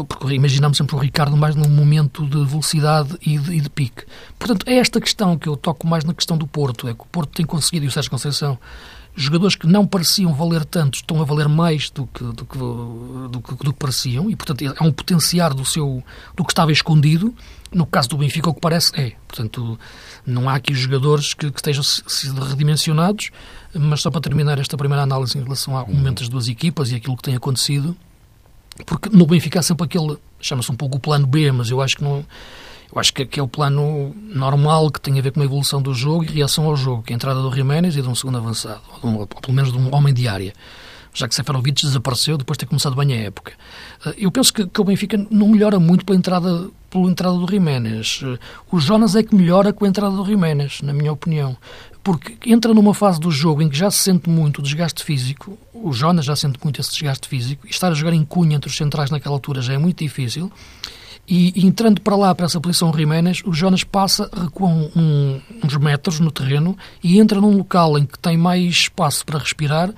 porque 0.08 0.34
imaginamos 0.34 0.78
sempre 0.78 0.96
o 0.96 1.00
Ricardo 1.00 1.38
mais 1.38 1.56
num 1.56 1.70
momento 1.70 2.26
de 2.26 2.44
velocidade 2.44 3.16
e 3.22 3.38
de, 3.38 3.56
e 3.56 3.62
de, 3.62 3.70
pique. 3.70 4.04
Portanto, 4.40 4.68
é 4.68 4.76
esta 4.78 5.00
questão 5.00 5.38
que 5.38 5.48
eu 5.48 5.56
toco 5.56 5.88
mais 5.88 6.04
na 6.04 6.14
questão 6.14 6.38
do 6.38 6.48
Porto, 6.48 6.88
é 6.88 6.94
que 6.94 7.02
o 7.02 7.06
Porto 7.06 7.32
tem 7.32 7.46
conseguido, 7.46 7.86
e 7.86 7.88
o 7.88 7.92
Sérgio 7.92 8.10
Conceição, 8.10 8.58
jogadores 9.16 9.56
que 9.56 9.68
não 9.68 9.86
pareciam 9.86 10.34
valer 10.34 10.66
tanto 10.66 10.96
estão 10.96 11.22
a 11.22 11.26
valer 11.26 11.48
mais 11.48 11.90
do 11.90 12.08
que, 12.08 12.24
do 12.24 12.46
que, 12.46 12.58
do 12.58 13.42
que, 13.42 13.64
do 13.64 13.74
que 13.74 13.80
pareciam, 13.80 14.30
e 14.30 14.36
portanto 14.36 14.64
é 14.64 14.84
um 14.84 14.92
potenciar 14.92 15.54
do, 15.54 15.64
seu, 15.64 16.04
do 16.36 16.44
que 16.44 16.52
estava 16.52 16.72
escondido. 16.72 17.34
No 17.72 17.86
caso 17.86 18.10
do 18.10 18.18
Benfica, 18.18 18.50
o 18.50 18.54
que 18.54 18.62
parece 18.62 18.92
é. 18.96 19.14
Portanto, 19.28 19.78
não 20.26 20.48
há 20.48 20.56
aqui 20.56 20.74
jogadores 20.74 21.34
que, 21.34 21.52
que 21.52 21.60
estejam 21.60 21.84
sido 21.84 22.42
redimensionados, 22.42 23.32
mas 23.74 24.02
só 24.02 24.10
para 24.10 24.22
terminar 24.22 24.58
esta 24.60 24.78
primeira 24.78 25.04
análise 25.04 25.38
em 25.38 25.44
relação 25.44 25.76
ao 25.76 25.88
momento 25.88 26.20
das 26.20 26.30
duas 26.30 26.48
equipas 26.48 26.92
e 26.92 26.96
aquilo 26.96 27.18
que 27.18 27.24
tem 27.24 27.36
acontecido, 27.36 27.96
porque 28.84 29.10
no 29.10 29.26
Benfica 29.26 29.60
há 29.60 29.64
sempre 29.64 29.86
aquele, 29.86 30.18
chama-se 30.40 30.72
um 30.72 30.76
pouco 30.76 30.98
o 30.98 31.00
plano 31.00 31.26
B, 31.26 31.52
mas 31.52 31.70
eu 31.70 31.82
acho 31.82 31.98
que 31.98 32.04
não. 32.04 32.26
Eu 32.94 33.00
acho 33.00 33.14
que, 33.14 33.40
é 33.40 33.44
o 33.44 33.48
plano 33.48 34.16
normal 34.16 34.90
que 34.90 35.02
tem 35.02 35.18
a 35.20 35.22
ver 35.22 35.32
com 35.32 35.42
a 35.42 35.44
evolução 35.44 35.82
do 35.82 35.94
jogo 35.94 36.24
e 36.24 36.28
reação 36.28 36.66
ao 36.66 36.78
jogo, 36.78 37.04
que 37.04 37.12
é 37.12 37.16
a 37.16 37.18
entrada 37.18 37.42
do 37.42 37.52
Jiménez 37.52 37.98
e 37.98 38.02
de 38.02 38.08
um 38.08 38.16
segundo 38.16 38.38
avançado, 38.38 38.80
ou, 39.02 39.10
um, 39.10 39.18
ou 39.18 39.28
pelo 39.28 39.54
menos 39.54 39.72
de 39.72 39.78
um 39.78 39.94
homem 39.94 40.14
de 40.14 40.28
área 40.28 40.54
já 41.16 41.28
que 41.28 41.34
Seferovic 41.34 41.84
desapareceu 41.84 42.38
depois 42.38 42.58
de 42.58 42.66
ter 42.66 42.66
começado 42.68 42.96
bem 42.96 43.14
a 43.14 43.22
época. 43.22 43.54
Eh, 44.06 44.16
eu 44.20 44.32
penso 44.32 44.54
que, 44.54 44.68
que, 44.68 44.82
o 44.82 44.84
Benfica 44.84 45.26
não 45.32 45.48
melhora 45.48 45.80
muito 45.80 46.06
pela 46.06 46.18
entrada, 46.18 46.70
pela 46.90 47.10
entrada 47.10 47.38
do 47.38 47.50
Jiménez. 47.50 48.20
Eh, 48.24 48.38
o 48.70 48.80
Jonas 48.80 49.16
é 49.16 49.24
que 49.24 49.34
melhora 49.34 49.72
com 49.72 49.86
a 49.86 49.88
entrada 49.88 50.16
do 50.16 50.26
Jiménez, 50.26 50.82
na 50.82 50.94
minha 50.94 51.12
opinião. 51.12 51.58
Porque 52.04 52.38
entra 52.46 52.74
numa 52.74 52.94
fase 52.94 53.20
do 53.20 53.32
jogo 53.32 53.62
em 53.62 53.70
que 53.70 53.78
já 53.78 53.90
se 53.90 54.00
sente 54.00 54.30
muito 54.30 54.60
o 54.60 54.62
desgaste 54.62 55.04
físico, 55.04 55.58
o 55.74 55.92
Jonas 55.92 56.26
já 56.26 56.36
sente 56.36 56.60
muito 56.64 56.80
esse 56.80 56.92
desgaste 56.92 57.28
físico, 57.28 57.66
e 57.66 57.72
estar 57.72 57.88
a 57.88 57.96
jogar 57.96 58.14
em 58.14 58.24
cunha 58.24 58.58
entre 58.58 58.70
os 58.70 58.76
centrais 58.76 59.10
naquela 59.10 59.34
altura 59.34 59.62
já 59.62 59.74
é 59.74 59.78
muito 59.78 60.04
difícil. 60.04 60.52
E, 61.28 61.66
entrando 61.66 62.02
para 62.02 62.16
lá, 62.16 62.36
para 62.36 62.46
essa 62.46 62.62
posição 62.62 62.94
Jiménez, 62.94 63.42
o 63.46 63.52
Jonas 63.52 63.84
passa, 63.84 64.30
recua 64.32 64.70
um, 64.70 65.42
uns 65.64 65.76
metros 65.78 66.20
no 66.20 66.30
terreno 66.30 66.78
e 67.04 67.20
entra 67.20 67.42
num 67.42 67.58
local 67.58 67.98
em 67.98 68.06
que 68.06 68.20
tem 68.20 68.38
mais 68.38 68.72
espaço 68.72 69.26
para 69.26 69.40
respirar 69.40 69.92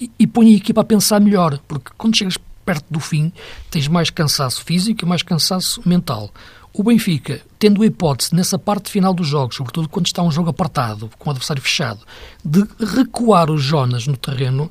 e, 0.00 0.10
e 0.18 0.26
põe 0.26 0.52
a 0.52 0.56
equipa 0.56 0.80
a 0.80 0.84
pensar 0.84 1.20
melhor, 1.20 1.58
porque 1.66 1.90
quando 1.96 2.16
chegas 2.16 2.36
perto 2.64 2.86
do 2.90 2.98
fim 2.98 3.32
tens 3.70 3.86
mais 3.86 4.10
cansaço 4.10 4.64
físico 4.64 5.04
e 5.04 5.08
mais 5.08 5.22
cansaço 5.22 5.80
mental. 5.86 6.30
O 6.72 6.82
Benfica, 6.82 7.40
tendo 7.58 7.82
a 7.82 7.86
hipótese, 7.86 8.34
nessa 8.34 8.58
parte 8.58 8.90
final 8.90 9.14
dos 9.14 9.26
jogos, 9.26 9.56
sobretudo 9.56 9.88
quando 9.88 10.06
está 10.06 10.22
um 10.22 10.30
jogo 10.30 10.50
apartado, 10.50 11.08
com 11.18 11.30
o 11.30 11.32
adversário 11.32 11.62
fechado, 11.62 12.00
de 12.44 12.62
recuar 12.94 13.50
os 13.50 13.62
Jonas 13.62 14.06
no 14.06 14.16
terreno, 14.16 14.70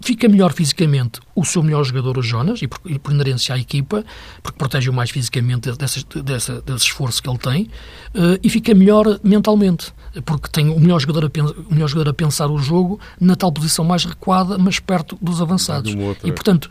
fica 0.00 0.28
melhor 0.28 0.52
fisicamente 0.52 1.20
o 1.34 1.44
seu 1.44 1.62
melhor 1.62 1.84
jogador, 1.84 2.18
o 2.18 2.22
Jonas, 2.22 2.62
e 2.62 2.66
por, 2.66 2.80
e 2.84 2.98
por 2.98 3.12
inerência 3.12 3.54
à 3.54 3.58
equipa, 3.58 4.04
porque 4.42 4.58
protege-o 4.58 4.92
mais 4.92 5.10
fisicamente 5.10 5.70
desse, 5.72 6.04
desse, 6.22 6.52
desse, 6.62 6.84
esforço 6.84 7.22
que 7.22 7.28
ele 7.28 7.38
tem, 7.38 7.62
uh, 8.14 8.38
e 8.42 8.48
fica 8.48 8.74
melhor 8.74 9.20
mentalmente, 9.22 9.92
porque 10.24 10.48
tem 10.48 10.68
o 10.68 10.80
melhor, 10.80 11.00
jogador 11.00 11.24
a, 11.24 11.42
o 11.68 11.74
melhor 11.74 11.88
jogador 11.88 12.10
a 12.10 12.14
pensar 12.14 12.48
o 12.48 12.58
jogo 12.58 12.98
na 13.20 13.36
tal 13.36 13.52
posição 13.52 13.84
mais 13.84 14.04
recuada, 14.04 14.58
mas 14.58 14.78
perto 14.78 15.18
dos 15.20 15.40
avançados. 15.40 15.92
E, 16.24 16.32
portanto, 16.32 16.70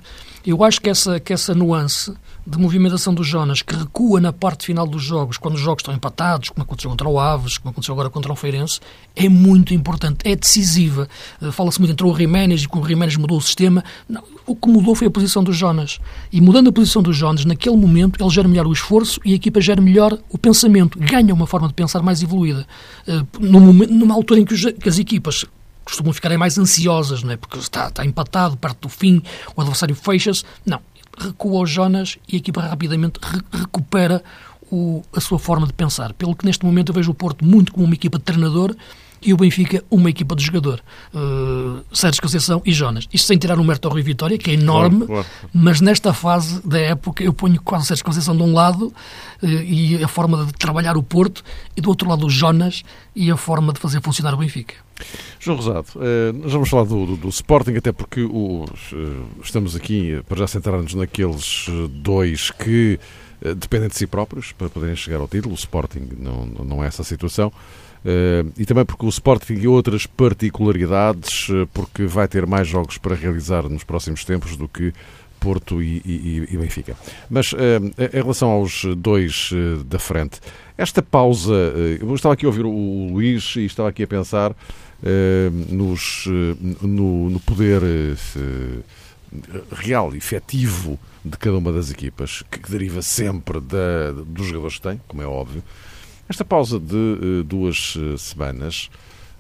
eu 0.51 0.63
acho 0.63 0.82
que 0.82 0.89
essa, 0.89 1.20
que 1.20 1.34
essa 1.34 1.54
nuance 1.54 2.13
de 2.46 2.58
movimentação 2.58 3.13
do 3.13 3.22
Jonas, 3.22 3.62
que 3.62 3.75
recua 3.75 4.22
na 4.22 4.32
parte 4.32 4.66
final 4.66 4.88
dos 4.88 5.04
jogos, 5.04 5.38
quando 5.38 5.56
os 5.56 5.60
jogos 5.60 5.82
estão 5.82 5.94
empatados, 5.94 6.50
como 6.50 6.63
aconteceu 6.63 6.89
contra 6.89 7.10
o 7.10 7.20
Aves, 7.20 7.58
como 7.58 7.72
aconteceu 7.72 7.94
agora 7.94 8.10
contra 8.10 8.32
o 8.32 8.36
Feirense, 8.36 8.80
é 9.13 9.27
muito 9.27 9.74
importante, 9.74 10.20
é 10.24 10.34
decisiva. 10.34 11.10
Eh, 11.42 11.51
fala-se 11.51 11.80
muito 11.80 11.92
entre 11.92 12.08
o 12.08 12.16
Jiménez 12.16 12.63
e 12.63 12.70
que 12.70 12.77
o 12.77 12.86
Jiménez 12.86 13.18
mudou 13.18 13.38
o 13.38 13.42
sistema. 13.42 13.84
Não, 14.08 14.24
o 14.46 14.56
que 14.56 14.70
mudou 14.70 14.96
foi 14.96 15.08
a 15.08 15.12
posição 15.12 15.44
do 15.44 15.51
Jonas. 15.51 16.00
E 16.32 16.39
mudando 16.39 16.70
a 16.70 16.72
posição 16.72 17.01
do 17.01 17.12
Jonas, 17.12 17.44
naquele 17.44 17.75
momento, 17.75 18.24
ele 18.24 18.30
gera 18.30 18.48
melhor 18.48 18.68
o 18.68 18.72
esforço 18.72 19.20
e 19.25 19.34
a 19.34 19.36
equipa 19.36 19.60
gera 19.60 19.82
melhor 19.82 20.18
o 20.30 20.38
pensamento, 20.38 20.98
ganha 20.98 21.34
uma 21.34 21.46
forma 21.46 21.68
de 21.68 21.74
pensar 21.74 22.01
mais 22.01 22.24
evoluída. 22.24 22.66
Eh, 23.06 23.22
numa 23.42 24.16
altura 24.16 24.39
em 24.39 24.46
que, 24.46 24.54
as 24.88 24.98
equipas 24.98 25.44
costumam 25.88 26.12
ficarem 26.12 26.38
mais 26.38 26.58
ansiosas, 26.58 27.24
não 27.24 27.32
é? 27.32 27.38
Porque 27.38 27.58
está, 27.58 27.88
está 27.88 28.06
empatado, 28.06 28.58
perto 28.58 28.82
do 28.82 28.89
fim, 28.89 29.22
o 29.56 29.62
adversário 29.62 29.96
fecha-se. 29.96 30.44
Não, 30.65 30.82
recua 31.17 31.62
o 31.62 31.65
Jonas 31.65 32.17
e 32.27 32.36
a 32.36 32.39
equipa 32.39 32.62
rapidamente 32.62 33.20
re 33.24 33.41
recupera 33.51 34.22
o, 34.70 35.01
a 35.15 35.22
sua 35.22 35.39
forma 35.39 35.65
de 35.65 35.72
pensar. 35.72 36.13
Pelo 36.13 36.36
que 36.36 36.46
neste 36.46 36.65
momento 36.65 36.89
eu 36.89 36.94
vejo 36.94 37.12
o 37.12 37.13
Porto 37.13 37.46
muito 37.46 37.72
como 37.72 37.86
uma 37.86 37.94
equipa 37.94 38.17
de 38.17 38.25
treinador 38.25 38.75
e 39.22 39.34
o 39.34 39.38
Benfica 39.38 39.84
uma 39.90 40.10
equipa 40.10 40.36
de 40.36 40.44
jogador. 40.44 40.82
Uh, 41.14 41.84
Sérgio 41.92 42.22
Conceição 42.22 42.62
e 42.66 42.72
Jonas. 42.72 43.08
Isto 43.12 43.28
sem 43.28 43.38
tirar 43.38 43.60
o 43.60 43.64
mérito 43.64 43.88
ao 43.88 43.94
Rui 43.94 44.04
Vitória, 44.04 44.38
que 44.38 44.52
é 44.52 44.54
enorme, 44.54 45.06
claro, 45.06 45.24
claro. 45.24 45.50
mas 45.54 45.82
nesta 45.82 46.14
fase 46.14 46.62
da 46.66 46.80
época 46.80 47.24
eu 47.24 47.34
ponho 47.34 47.62
quase 47.62 47.88
Sérgio 47.88 48.06
Conceição 48.06 48.36
de 48.36 48.44
um 48.44 48.54
lado 48.54 48.94
uh, 49.42 49.46
e 49.48 50.04
a 50.04 50.08
forma 50.08 50.46
de 50.46 50.54
trabalhar 50.54 50.98
o 50.98 51.04
Porto 51.04 51.44
e 51.76 51.82
do 51.82 51.90
outro 51.90 52.08
lado 52.08 52.26
o 52.26 52.30
Jonas 52.30 52.84
e 53.16 53.32
a 53.32 53.38
forma 53.38 53.74
de 53.74 53.80
fazer 53.80 54.02
funcionar 54.02 54.34
o 54.34 54.38
Benfica. 54.38 54.76
João 55.40 55.58
Rosado, 55.58 55.88
uh, 55.96 56.34
nós 56.34 56.52
vamos 56.52 56.70
falar 56.70 56.86
do, 56.86 57.06
do, 57.06 57.18
do 57.18 57.30
Sporting, 57.30 57.76
até 57.76 57.92
porque 57.92 58.22
os, 58.22 58.94
estamos 59.44 59.76
aqui 59.76 60.22
para 60.28 60.38
já 60.38 60.48
centrar-nos 60.48 60.94
naqueles 60.94 61.68
dois 61.90 62.52
que 62.52 63.00
dependem 63.56 63.88
de 63.88 63.96
si 63.96 64.08
próprios 64.08 64.52
para 64.52 64.68
poderem 64.70 64.96
chegar 64.96 65.20
ao 65.20 65.28
título. 65.28 65.54
O 65.54 65.58
Sporting 65.58 66.08
não, 66.18 66.46
não 66.46 66.84
é 66.84 66.88
essa 66.88 67.04
situação. 67.04 67.52
Uh, 68.06 68.51
e 68.58 68.66
também 68.66 68.86
porque 68.86 69.06
o 69.06 69.10
Sporting 69.10 69.56
tem 69.56 69.68
outras 69.68 70.06
particularidades, 70.06 71.50
uh, 71.50 71.68
porque 71.74 72.06
vai 72.06 72.27
ter 72.27 72.46
mais 72.46 72.68
jogos 72.68 72.98
para 72.98 73.16
realizar 73.16 73.63
nos 73.63 73.84
próximos 73.84 74.24
tempos 74.24 74.56
do 74.56 74.68
que 74.68 74.94
Porto 75.39 75.82
e, 75.82 76.01
e, 76.06 76.48
e 76.50 76.58
Benfica. 76.58 76.96
Mas 77.30 77.54
uh, 77.54 77.58
em 77.58 78.22
relação 78.22 78.50
aos 78.50 78.86
dois 78.98 79.51
da 79.86 80.00
frente, 80.00 80.39
esta 80.77 81.01
pausa, 81.01 81.54
eu 82.00 82.13
estava 82.13 82.34
aqui 82.34 82.46
a 82.46 82.50
ouvir 82.50 82.66
o 82.66 83.10
Luís 83.12 83.56
e 83.56 83.66
estava 83.66 83.89
aqui 83.89 84.04
a 84.04 84.08
pensar 84.08 84.56
nos, 85.72 86.25
no, 86.82 87.30
no, 87.30 87.39
poder 87.39 87.82
real, 89.72 90.16
efetivo 90.16 91.00
de 91.24 91.38
cada 91.38 91.58
uma 91.58 91.72
das 91.72 91.92
equipas, 91.92 92.44
que 92.50 92.72
deriva 92.72 93.01
sempre 93.01 93.60
da, 93.60 94.12
dos 94.25 94.48
jogadores 94.48 94.77
que 94.77 94.84
têm, 94.84 95.01
como 95.08 95.22
é 95.22 95.25
óbvio, 95.25 95.63
esta 96.29 96.43
pausa 96.43 96.79
de 96.79 96.96
uh, 96.96 97.43
duas 97.43 97.96
uh, 97.96 98.17
semanas 98.17 98.89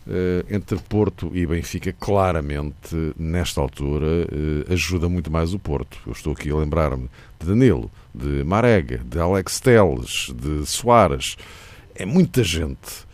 uh, 0.07 0.45
entre 0.49 0.77
Porto 0.79 1.29
e 1.33 1.45
Benfica, 1.45 1.91
claramente, 1.91 3.13
nesta 3.17 3.59
altura, 3.59 4.27
ajuda 4.69 5.09
muito 5.09 5.29
mais 5.29 5.53
o 5.53 5.59
Porto. 5.59 5.97
Eu 6.05 6.13
estou 6.13 6.33
aqui 6.33 6.49
a 6.49 6.55
lembrar-me 6.55 7.09
de 7.39 7.45
Danilo, 7.45 7.91
de 8.15 8.43
Marega, 8.43 9.01
de 9.05 9.19
Alex 9.19 9.59
Teles, 9.59 10.33
de 10.33 10.65
Soares. 10.65 11.35
É 11.93 12.05
muita 12.05 12.43
gente. 12.43 13.05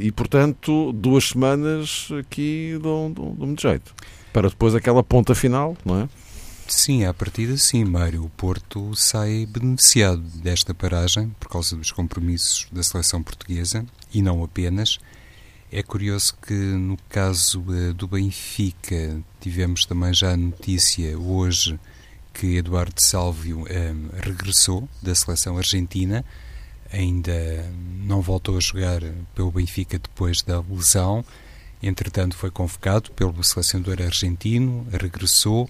e, 0.00 0.10
portanto, 0.12 0.92
duas 0.92 1.28
semanas 1.30 2.08
aqui 2.18 2.78
dão, 2.80 3.12
dão, 3.12 3.34
dão 3.34 3.46
muito 3.46 3.62
jeito. 3.62 3.94
Para 4.32 4.48
depois 4.48 4.74
aquela 4.74 5.02
ponta 5.02 5.34
final, 5.34 5.76
não 5.84 6.02
é? 6.02 6.08
Sim, 6.70 7.06
à 7.06 7.14
partida 7.14 7.56
sim, 7.56 7.82
Mário. 7.82 8.22
O 8.22 8.28
Porto 8.28 8.94
sai 8.94 9.46
beneficiado 9.46 10.20
desta 10.20 10.74
paragem 10.74 11.34
por 11.40 11.48
causa 11.48 11.74
dos 11.74 11.90
compromissos 11.90 12.68
da 12.70 12.82
seleção 12.82 13.22
portuguesa 13.22 13.86
e 14.12 14.20
não 14.20 14.44
apenas. 14.44 14.98
É 15.72 15.82
curioso 15.82 16.36
que 16.46 16.52
no 16.52 16.98
caso 17.08 17.62
uh, 17.62 17.94
do 17.94 18.06
Benfica 18.06 19.18
tivemos 19.40 19.86
também 19.86 20.12
já 20.12 20.32
a 20.32 20.36
notícia 20.36 21.18
hoje 21.18 21.80
que 22.34 22.58
Eduardo 22.58 23.02
Sálvio 23.02 23.60
um, 23.60 23.66
eh, 23.66 23.94
regressou 24.22 24.88
da 25.02 25.14
seleção 25.14 25.56
argentina, 25.56 26.24
ainda 26.92 27.68
não 28.04 28.20
voltou 28.20 28.56
a 28.56 28.60
jogar 28.60 29.00
pelo 29.34 29.50
Benfica 29.50 29.98
depois 29.98 30.40
da 30.42 30.60
lesão, 30.60 31.24
entretanto 31.82 32.36
foi 32.36 32.50
convocado 32.50 33.10
pelo 33.10 33.42
selecionador 33.42 34.00
argentino, 34.00 34.86
regressou 34.92 35.68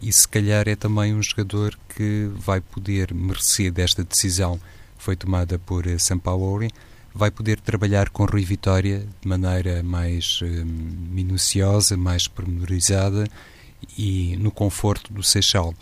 e 0.00 0.12
se 0.12 0.26
calhar 0.26 0.68
é 0.68 0.76
também 0.76 1.14
um 1.14 1.22
jogador 1.22 1.78
que 1.94 2.30
vai 2.34 2.60
poder 2.60 3.12
merecer 3.12 3.72
desta 3.72 4.04
decisão 4.04 4.58
que 4.96 5.04
foi 5.04 5.16
tomada 5.16 5.58
por 5.58 5.86
eh, 5.86 5.98
Sampaoli, 5.98 6.70
vai 7.14 7.30
poder 7.30 7.60
trabalhar 7.60 8.10
com 8.10 8.24
Rui 8.24 8.44
Vitória 8.44 9.06
de 9.20 9.28
maneira 9.28 9.82
mais 9.82 10.40
um, 10.42 10.64
minuciosa, 11.10 11.96
mais 11.96 12.28
pormenorizada 12.28 13.26
e 13.96 14.36
no 14.38 14.50
conforto 14.50 15.12
do 15.12 15.22
Seixal. 15.22 15.74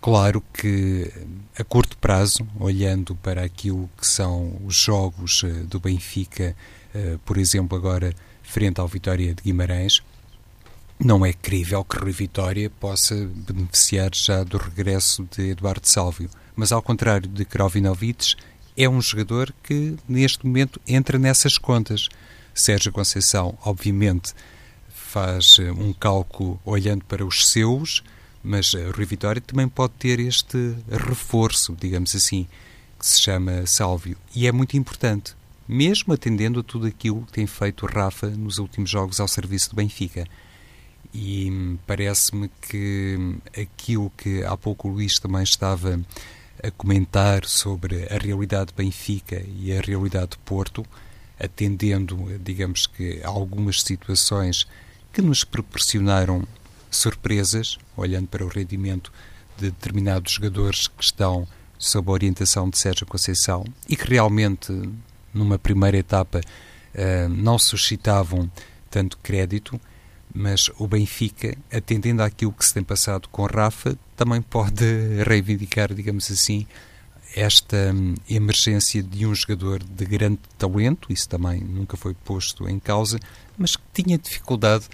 Claro 0.00 0.42
que 0.52 1.10
a 1.58 1.64
curto 1.64 1.98
prazo, 1.98 2.46
olhando 2.60 3.16
para 3.16 3.42
aquilo 3.42 3.90
que 3.96 4.06
são 4.06 4.56
os 4.64 4.76
jogos 4.76 5.42
eh, 5.44 5.48
do 5.64 5.80
Benfica, 5.80 6.54
uh, 6.94 7.18
por 7.24 7.38
exemplo, 7.38 7.76
agora 7.76 8.14
frente 8.42 8.80
ao 8.80 8.86
Vitória 8.86 9.34
de 9.34 9.42
Guimarães, 9.42 10.00
não 10.98 11.24
é 11.24 11.32
crível 11.32 11.84
que 11.84 11.98
Rui 11.98 12.12
Vitória 12.12 12.70
possa 12.70 13.14
beneficiar 13.14 14.10
já 14.14 14.42
do 14.42 14.56
regresso 14.56 15.28
de 15.36 15.50
Eduardo 15.50 15.86
Sálvio. 15.86 16.30
Mas, 16.54 16.72
ao 16.72 16.82
contrário 16.82 17.28
de 17.28 17.44
Krovinovic, 17.44 18.34
é 18.76 18.88
um 18.88 19.00
jogador 19.00 19.52
que, 19.62 19.96
neste 20.08 20.46
momento, 20.46 20.80
entra 20.86 21.18
nessas 21.18 21.58
contas. 21.58 22.08
Sérgio 22.54 22.92
Conceição, 22.92 23.58
obviamente, 23.62 24.32
faz 24.88 25.58
eh, 25.58 25.70
um 25.70 25.92
cálculo 25.92 26.58
olhando 26.64 27.04
para 27.04 27.24
os 27.24 27.48
seus, 27.48 28.02
mas 28.42 28.72
eh, 28.74 28.90
Rui 28.90 29.04
Vitória 29.04 29.42
também 29.42 29.68
pode 29.68 29.92
ter 29.98 30.18
este 30.18 30.74
reforço, 30.90 31.76
digamos 31.78 32.14
assim, 32.14 32.46
que 32.98 33.06
se 33.06 33.20
chama 33.20 33.66
Sálvio. 33.66 34.16
E 34.34 34.46
é 34.46 34.52
muito 34.52 34.78
importante, 34.78 35.36
mesmo 35.68 36.14
atendendo 36.14 36.60
a 36.60 36.62
tudo 36.62 36.86
aquilo 36.86 37.22
que 37.26 37.32
tem 37.32 37.46
feito 37.46 37.84
Rafa 37.84 38.28
nos 38.28 38.56
últimos 38.56 38.88
jogos 38.88 39.20
ao 39.20 39.28
serviço 39.28 39.70
do 39.70 39.76
Benfica 39.76 40.26
e 41.18 41.78
parece-me 41.86 42.50
que 42.60 43.38
aquilo 43.58 44.12
que 44.18 44.44
há 44.44 44.54
pouco 44.54 44.86
o 44.86 44.92
Luís 44.92 45.18
também 45.18 45.42
estava 45.42 45.98
a 46.62 46.70
comentar 46.72 47.46
sobre 47.46 48.06
a 48.12 48.18
realidade 48.18 48.66
de 48.66 48.74
Benfica 48.74 49.42
e 49.46 49.72
a 49.72 49.80
realidade 49.80 50.32
de 50.32 50.38
Porto, 50.38 50.84
atendendo, 51.40 52.38
digamos 52.38 52.86
que, 52.86 53.22
a 53.24 53.28
algumas 53.28 53.80
situações 53.80 54.66
que 55.10 55.22
nos 55.22 55.42
proporcionaram 55.42 56.46
surpresas, 56.90 57.78
olhando 57.96 58.28
para 58.28 58.44
o 58.44 58.48
rendimento 58.48 59.10
de 59.56 59.70
determinados 59.70 60.32
jogadores 60.32 60.86
que 60.86 61.02
estão 61.02 61.48
sob 61.78 62.10
a 62.10 62.12
orientação 62.12 62.68
de 62.68 62.76
Sérgio 62.76 63.06
Conceição 63.06 63.64
e 63.88 63.96
que 63.96 64.06
realmente, 64.06 64.70
numa 65.32 65.58
primeira 65.58 65.96
etapa, 65.96 66.40
uh, 66.40 67.28
não 67.30 67.58
suscitavam 67.58 68.50
tanto 68.90 69.16
crédito, 69.18 69.80
mas 70.36 70.70
o 70.78 70.86
Benfica, 70.86 71.56
atendendo 71.72 72.22
àquilo 72.22 72.52
que 72.52 72.64
se 72.64 72.74
tem 72.74 72.82
passado 72.82 73.26
com 73.30 73.46
Rafa, 73.46 73.98
também 74.14 74.42
pode 74.42 74.84
reivindicar, 75.26 75.94
digamos 75.94 76.30
assim, 76.30 76.66
esta 77.34 77.92
hum, 77.94 78.14
emergência 78.28 79.02
de 79.02 79.26
um 79.26 79.34
jogador 79.34 79.82
de 79.82 80.04
grande 80.04 80.40
talento, 80.58 81.10
isso 81.10 81.26
também 81.28 81.60
nunca 81.60 81.96
foi 81.96 82.12
posto 82.12 82.68
em 82.68 82.78
causa, 82.78 83.18
mas 83.56 83.76
que 83.76 84.02
tinha 84.02 84.18
dificuldade 84.18 84.84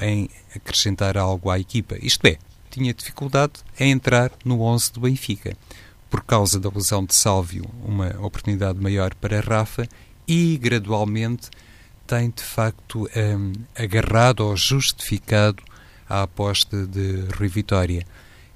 em 0.00 0.30
acrescentar 0.54 1.18
algo 1.18 1.50
à 1.50 1.58
equipa. 1.58 1.96
Isto 2.00 2.26
é, 2.26 2.38
tinha 2.70 2.94
dificuldade 2.94 3.54
em 3.78 3.90
entrar 3.90 4.30
no 4.44 4.62
11 4.62 4.92
do 4.92 5.00
Benfica. 5.00 5.56
Por 6.08 6.22
causa 6.22 6.60
da 6.60 6.70
lesão 6.70 7.04
de 7.04 7.14
Sálvio, 7.14 7.68
uma 7.84 8.08
oportunidade 8.20 8.78
maior 8.78 9.14
para 9.14 9.40
Rafa 9.40 9.88
e 10.28 10.56
gradualmente 10.58 11.50
tem 12.06 12.30
de 12.30 12.42
facto 12.42 13.08
um, 13.16 13.52
agarrado 13.74 14.40
ou 14.40 14.56
justificado 14.56 15.62
a 16.08 16.22
aposta 16.22 16.86
de 16.86 17.26
Rui 17.36 17.48
Vitória. 17.48 18.06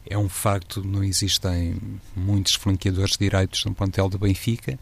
É 0.09 0.17
um 0.17 0.29
facto, 0.29 0.85
não 0.85 1.03
existem 1.03 1.81
muitos 2.15 2.55
flanqueadores 2.55 3.17
direitos 3.17 3.65
no 3.65 3.75
plantel 3.75 4.09
do 4.09 4.19
Benfica. 4.19 4.79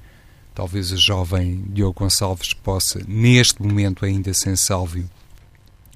Talvez 0.54 0.92
o 0.92 0.96
jovem 0.96 1.64
Diogo 1.68 2.00
Gonçalves 2.00 2.52
possa, 2.52 3.00
neste 3.08 3.62
momento 3.62 4.04
ainda 4.04 4.32
sem 4.34 4.54
Sálvio, 4.54 5.08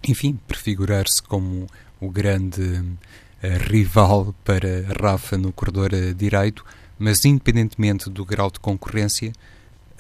enfim, 0.07 0.39
prefigurar-se 0.47 1.23
como 1.23 1.67
o 2.01 2.11
grande 2.11 2.63
uh, 2.63 3.69
rival 3.69 4.35
para 4.45 4.87
Rafa 5.01 5.37
no 5.37 5.53
corredor 5.53 5.93
uh, 5.93 6.15
direito, 6.15 6.65
mas 6.99 7.25
independentemente 7.25 8.09
do 8.09 8.25
grau 8.25 8.51
de 8.51 8.61
concorrência, 8.61 9.33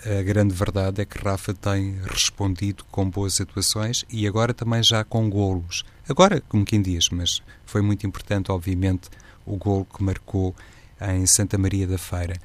a 0.04 0.22
grande 0.22 0.54
verdade 0.54 1.02
é 1.02 1.04
que 1.04 1.18
Rafa 1.18 1.52
tem 1.52 1.98
respondido 2.04 2.84
com 2.90 3.08
boas 3.10 3.40
atuações 3.40 4.04
e 4.08 4.26
agora 4.26 4.54
também 4.54 4.82
já 4.82 5.02
com 5.02 5.28
golos. 5.28 5.84
Agora, 6.08 6.40
como 6.48 6.64
quem 6.64 6.80
diz, 6.80 7.08
mas 7.10 7.42
foi 7.66 7.82
muito 7.82 8.06
importante, 8.06 8.52
obviamente, 8.52 9.08
o 9.44 9.56
golo 9.56 9.84
que 9.84 10.02
marcou 10.02 10.54
em 11.00 11.26
Santa 11.26 11.58
Maria 11.58 11.86
da 11.86 11.98
Feira. 11.98 12.36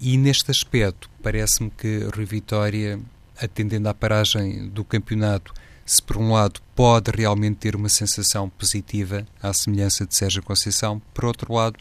E 0.00 0.16
neste 0.16 0.50
aspecto, 0.50 1.10
parece-me 1.22 1.70
que 1.70 2.08
Rui 2.14 2.24
Vitória, 2.24 3.00
atendendo 3.40 3.88
à 3.88 3.94
paragem 3.94 4.68
do 4.68 4.84
campeonato, 4.84 5.52
se 5.84 6.00
por 6.00 6.16
um 6.16 6.32
lado 6.32 6.60
pode 6.74 7.10
realmente 7.10 7.56
ter 7.56 7.74
uma 7.74 7.88
sensação 7.88 8.48
positiva, 8.48 9.26
à 9.42 9.52
semelhança 9.52 10.06
de 10.06 10.14
Sérgio 10.14 10.42
Conceição, 10.42 11.00
por 11.12 11.24
outro 11.24 11.52
lado, 11.52 11.78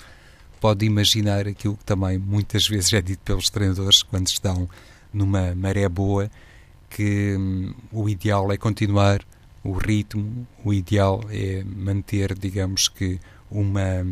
pode 0.60 0.86
imaginar 0.86 1.48
aquilo 1.48 1.78
que 1.78 1.86
também 1.86 2.18
muitas 2.18 2.68
vezes 2.68 2.94
é 2.94 3.02
dito 3.02 3.22
pelos 3.24 3.50
treinadores 3.50 4.04
quando 4.04 4.28
estão 4.28 4.70
numa 5.14 5.54
maré 5.56 5.88
boa, 5.88 6.30
que 6.90 7.36
hum, 7.38 7.74
o 7.92 8.10
ideal 8.10 8.52
é 8.52 8.58
continuar 8.58 9.26
o 9.64 9.74
ritmo, 9.74 10.48
o 10.64 10.74
ideal 10.74 11.22
é 11.30 11.64
manter, 11.64 12.34
digamos 12.38 12.88
que, 12.88 13.20
uma 13.50 14.06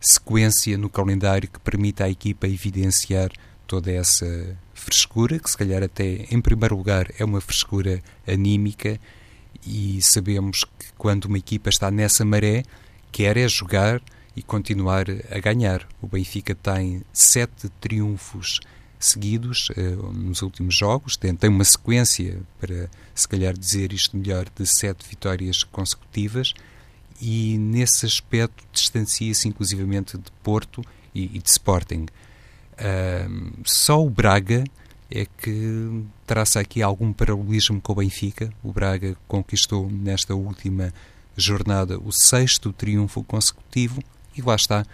sequência 0.00 0.76
no 0.78 0.88
calendário 0.88 1.48
que 1.48 1.60
permita 1.60 2.04
à 2.04 2.10
equipa 2.10 2.46
evidenciar 2.46 3.30
toda 3.66 3.90
essa 3.90 4.56
frescura, 4.72 5.38
que 5.38 5.50
se 5.50 5.56
calhar 5.56 5.82
até 5.82 6.26
em 6.30 6.40
primeiro 6.40 6.76
lugar 6.76 7.08
é 7.18 7.24
uma 7.24 7.40
frescura 7.40 8.02
anímica 8.26 8.98
e 9.66 10.00
sabemos 10.00 10.64
que 10.78 10.92
quando 10.96 11.24
uma 11.26 11.38
equipa 11.38 11.68
está 11.68 11.90
nessa 11.90 12.24
maré, 12.24 12.62
quer 13.10 13.36
é 13.36 13.48
jogar 13.48 14.00
e 14.36 14.42
continuar 14.42 15.06
a 15.30 15.38
ganhar. 15.40 15.86
O 16.00 16.06
Benfica 16.06 16.54
tem 16.54 17.02
sete 17.12 17.68
triunfos 17.80 18.60
seguidos 18.98 19.68
uh, 19.70 20.12
nos 20.12 20.42
últimos 20.42 20.74
jogos. 20.74 21.16
Tem, 21.16 21.34
tem 21.34 21.50
uma 21.50 21.64
sequência, 21.64 22.40
para 22.60 22.88
se 23.14 23.26
calhar 23.28 23.56
dizer 23.56 23.92
isto 23.92 24.16
melhor, 24.16 24.46
de 24.54 24.66
sete 24.66 25.08
vitórias 25.08 25.62
consecutivas 25.62 26.54
e 27.20 27.56
nesse 27.58 28.04
aspecto 28.06 28.64
distancia-se 28.72 29.48
inclusivamente 29.48 30.18
de 30.18 30.30
Porto 30.42 30.84
e, 31.14 31.24
e 31.24 31.38
de 31.38 31.48
Sporting. 31.48 32.06
Só 33.64 34.04
o 34.04 34.10
Braga 34.10 34.64
é 35.10 35.24
que 35.24 36.04
traça 36.26 36.60
aqui 36.60 36.82
algum 36.82 37.12
paralelismo 37.12 37.80
com 37.80 37.92
o 37.92 37.96
Benfica. 37.96 38.52
O 38.62 38.72
Braga 38.72 39.16
conquistou 39.26 39.90
nesta 39.90 40.34
última 40.34 40.92
jornada 41.36 41.98
o 41.98 42.12
sexto 42.12 42.72
triunfo 42.72 43.22
consecutivo 43.22 44.02
e 44.36 44.42
lá 44.42 44.54
está, 44.54 44.84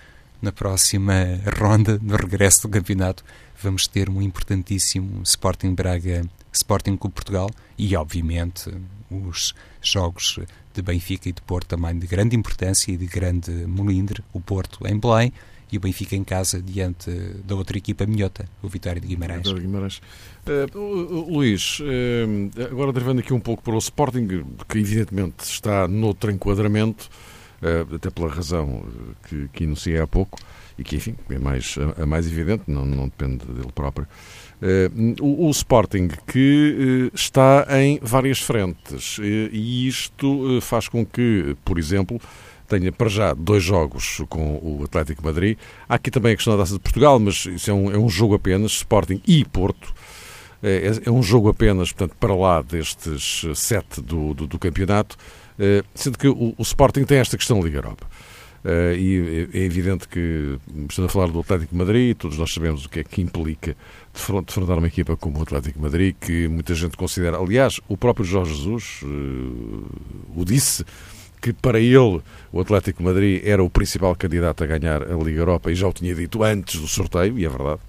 na 0.43 0.51
próxima 0.51 1.15
ronda, 1.57 1.99
no 2.03 2.17
regresso 2.17 2.63
do 2.63 2.69
campeonato, 2.69 3.25
vamos 3.63 3.87
ter 3.87 4.11
um 4.11 4.21
importantíssimo 4.21 5.23
Sporting 5.23 5.73
Braga, 5.73 6.25
Sporting 6.53 6.97
Clube 6.97 7.15
Portugal 7.15 7.49
e, 7.79 7.95
obviamente, 7.97 8.69
os 9.09 9.55
jogos 9.81 10.41
de 10.75 10.83
Benfica 10.83 11.29
e 11.29 11.33
de 11.33 11.41
Porto 11.43 11.69
também 11.69 11.97
de 11.97 12.07
grande 12.07 12.35
importância 12.35 12.91
e 12.91 12.97
de 12.97 13.07
grande 13.07 13.51
melindre, 13.51 14.23
o 14.33 14.41
Porto 14.41 14.87
em 14.87 14.99
Belém 14.99 15.33
e 15.71 15.77
o 15.79 15.81
Benfica 15.81 16.15
em 16.17 16.25
casa 16.25 16.61
diante 16.61 17.11
da 17.45 17.55
outra 17.55 17.79
equipa 17.79 18.05
minhota, 18.05 18.47
o 18.63 18.69
Vitória 18.69 19.01
de 19.01 19.07
Guimarães. 19.07 19.39
Vitória 19.39 19.61
de 19.61 19.67
Guimarães. 19.67 20.03
Uh, 20.75 21.31
Luís, 21.31 21.81
uh, 21.81 22.65
agora 22.71 22.93
derivando 22.93 23.21
aqui 23.21 23.33
um 23.33 23.41
pouco 23.41 23.63
para 23.63 23.75
o 23.75 23.79
Sporting, 23.79 24.45
que 24.69 24.79
evidentemente 24.79 25.45
está 25.45 25.89
noutro 25.89 26.31
enquadramento, 26.31 27.09
até 27.95 28.11
pela 28.11 28.29
razão 28.29 28.85
que, 29.29 29.49
que 29.53 29.65
enunciei 29.65 30.01
há 30.01 30.07
pouco, 30.07 30.39
e 30.79 30.83
que, 30.83 30.97
enfim, 30.97 31.15
é 31.31 31.39
mais, 31.39 31.77
a, 32.01 32.07
mais 32.07 32.27
evidente, 32.27 32.65
não, 32.67 32.85
não 32.85 33.05
depende 33.05 33.45
dele 33.47 33.73
próprio. 33.75 34.07
Uh, 34.61 35.15
o, 35.21 35.49
o, 35.49 35.51
Sporting 35.51 36.09
que 36.27 37.11
está 37.15 37.67
em 37.71 37.99
várias 38.01 38.39
frentes 38.39 39.19
e 39.21 39.89
isto 39.89 40.61
faz 40.61 40.89
com 40.89 41.05
que, 41.05 41.57
por 41.65 41.79
exemplo, 41.79 42.21
tenha 42.69 42.93
para 42.93 43.09
já 43.09 43.35
dois 43.35 43.63
jogos 43.63 44.23
com 44.29 44.59
o 44.63 44.85
Atlético 44.85 45.25
Madrid. 45.25 45.59
Há 45.89 45.97
aqui 45.97 46.11
também 46.11 46.33
a 46.33 46.37
questão 46.37 46.57
da 46.57 46.63
Taça 46.63 46.75
de 46.75 46.81
Portugal, 46.81 47.19
mas 47.19 47.45
isso 47.47 47.71
é 47.71 47.75
um, 47.75 47.93
é 47.93 47.99
um 47.99 48.09
jogo 48.09 48.35
apenas, 48.35 48.73
Sporting 48.73 49.21
e 49.27 49.45
Porto. 49.45 49.93
É, 50.63 50.93
é, 51.05 51.11
um 51.11 51.23
jogo 51.23 51.49
apenas, 51.49 51.91
portanto, 51.93 52.17
para 52.19 52.35
lá 52.35 52.63
destes 52.63 53.45
sete 53.57 54.01
do, 54.01 54.33
do, 54.33 54.47
do 54.47 54.59
campeonato, 54.61 55.17
sendo 55.95 56.19
que 56.19 56.29
o, 56.29 56.55
o 56.57 56.63
Sporting 56.63 57.05
tem 57.05 57.19
esta 57.19 57.37
questão 57.37 57.59
da 57.59 57.67
Liga 57.67 57.79
Europa. 57.79 58.07
Uh, 58.65 58.95
e 58.97 59.49
é 59.53 59.65
evidente 59.65 60.07
que, 60.07 60.57
estamos 60.89 61.11
a 61.11 61.13
falar 61.13 61.27
do 61.27 61.41
Atlético 61.41 61.75
Madrid, 61.75 62.17
todos 62.17 62.39
nós 62.39 62.55
sabemos 62.55 62.85
o 62.85 62.89
que 62.89 63.01
é 63.01 63.05
que 63.05 63.21
implica 63.21 63.77
defrontar 64.15 64.79
uma 64.79 64.87
equipa 64.87 65.17
como 65.17 65.41
o 65.41 65.43
Atlético 65.43 65.81
Madrid, 65.81 66.15
que 66.21 66.47
muita 66.47 66.73
gente 66.73 66.97
considera. 66.97 67.39
Aliás, 67.39 67.81
o 67.89 67.97
próprio 67.97 68.25
Jorge 68.25 68.55
Jesus 68.55 69.01
uh, 69.03 69.85
o 70.37 70.45
disse, 70.45 70.85
que 71.41 71.53
para 71.53 71.81
ele 71.81 72.23
o 72.53 72.61
Atlético 72.61 73.03
Madrid 73.03 73.43
era 73.45 73.65
o 73.65 73.69
principal 73.69 74.15
candidato 74.15 74.63
a 74.63 74.67
ganhar 74.67 75.03
a 75.03 75.17
Liga 75.17 75.41
Europa 75.41 75.73
e 75.73 75.75
já 75.75 75.89
o 75.89 75.93
tinha 75.93 76.15
dito 76.15 76.45
antes 76.45 76.81
do 76.81 76.87
sorteio, 76.87 77.37
e 77.37 77.45
é 77.45 77.49
verdade. 77.49 77.81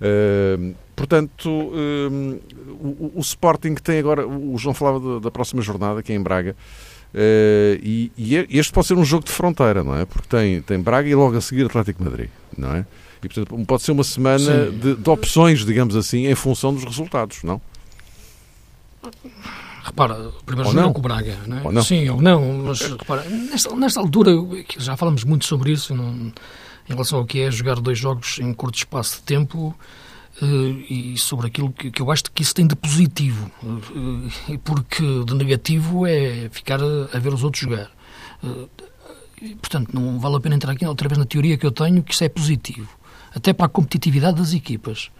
Uh, 0.00 0.74
portanto, 0.96 1.50
o, 1.50 3.12
o, 3.14 3.20
Sporting 3.20 3.74
tem 3.74 3.98
agora, 3.98 4.26
o 4.26 4.56
João 4.56 4.72
falava 4.72 5.00
da, 5.00 5.18
da 5.24 5.30
próxima 5.30 5.60
jornada, 5.60 6.02
que 6.02 6.12
é 6.12 6.16
em 6.16 6.22
Braga, 6.22 6.56
Uh, 7.14 7.80
e, 7.82 8.12
e, 8.18 8.58
este 8.58 8.72
pode 8.72 8.86
ser 8.86 8.94
um 8.94 9.04
jogo 9.04 9.24
de 9.24 9.32
fronteira, 9.32 9.82
não 9.82 9.96
é? 9.96 10.04
Porque 10.04 10.28
tem, 10.28 10.60
tem 10.60 10.78
Braga 10.78 11.08
e 11.08 11.14
logo 11.14 11.36
a 11.36 11.40
seguir 11.40 11.64
Atlético 11.64 12.04
Madrid, 12.04 12.28
não 12.56 12.74
é? 12.74 12.86
E 13.22 13.28
portanto 13.28 13.64
pode 13.66 13.82
ser 13.82 13.92
uma 13.92 14.04
semana 14.04 14.70
de, 14.70 14.94
de, 14.94 15.10
opções, 15.10 15.64
digamos 15.64 15.96
assim, 15.96 16.26
em 16.26 16.34
função 16.34 16.72
dos 16.72 16.84
resultados, 16.84 17.42
não? 17.42 17.60
Repara, 19.82 20.30
primeiro 20.44 20.70
jogo 20.70 20.92
com 20.92 20.98
o 20.98 21.02
Braga, 21.02 21.38
não 21.46 21.58
é? 21.58 21.62
Ou 21.64 21.72
não. 21.72 21.82
Sim 21.82 22.08
ou 22.10 22.20
não, 22.20 22.58
mas 22.58 22.80
repara, 22.82 23.24
nesta, 23.24 23.74
nesta 23.74 24.00
altura, 24.00 24.32
já 24.76 24.96
falamos 24.96 25.24
muito 25.24 25.46
sobre 25.46 25.72
isso, 25.72 25.94
não, 25.94 26.30
em 26.88 26.92
relação 26.92 27.20
ao 27.20 27.24
que 27.24 27.40
é 27.40 27.50
jogar 27.50 27.80
dois 27.80 27.98
jogos 27.98 28.38
em 28.38 28.52
curto 28.52 28.76
espaço 28.76 29.16
de 29.16 29.22
tempo, 29.22 29.74
e 30.40 31.18
sobre 31.18 31.48
aquilo 31.48 31.72
que, 31.72 31.90
que, 31.90 32.00
eu 32.00 32.10
acho 32.10 32.24
que 32.32 32.42
isso 32.42 32.54
tem 32.54 32.66
de 32.66 32.76
positivo, 32.76 33.50
uh, 33.62 34.58
porque 34.62 35.24
de 35.24 35.34
negativo 35.34 36.06
é 36.06 36.48
ficar 36.50 36.80
a, 36.80 37.18
ver 37.18 37.34
os 37.34 37.42
outros 37.42 37.62
jogar. 37.62 37.90
Uh, 38.42 38.68
portanto, 39.60 39.90
não 39.92 40.18
vale 40.18 40.36
a 40.36 40.40
pena 40.40 40.54
entrar 40.54 40.72
aqui 40.72 40.86
outra 40.86 41.08
vez 41.08 41.18
na 41.18 41.24
teoria 41.24 41.58
que 41.58 41.66
eu 41.66 41.72
tenho, 41.72 42.02
que 42.02 42.14
isso 42.14 42.22
é 42.22 42.28
positivo, 42.28 42.88
até 43.34 43.52
para 43.52 43.66
a 43.66 43.68
competitividade 43.68 44.38
das 44.38 44.52
equipas. 44.52 45.10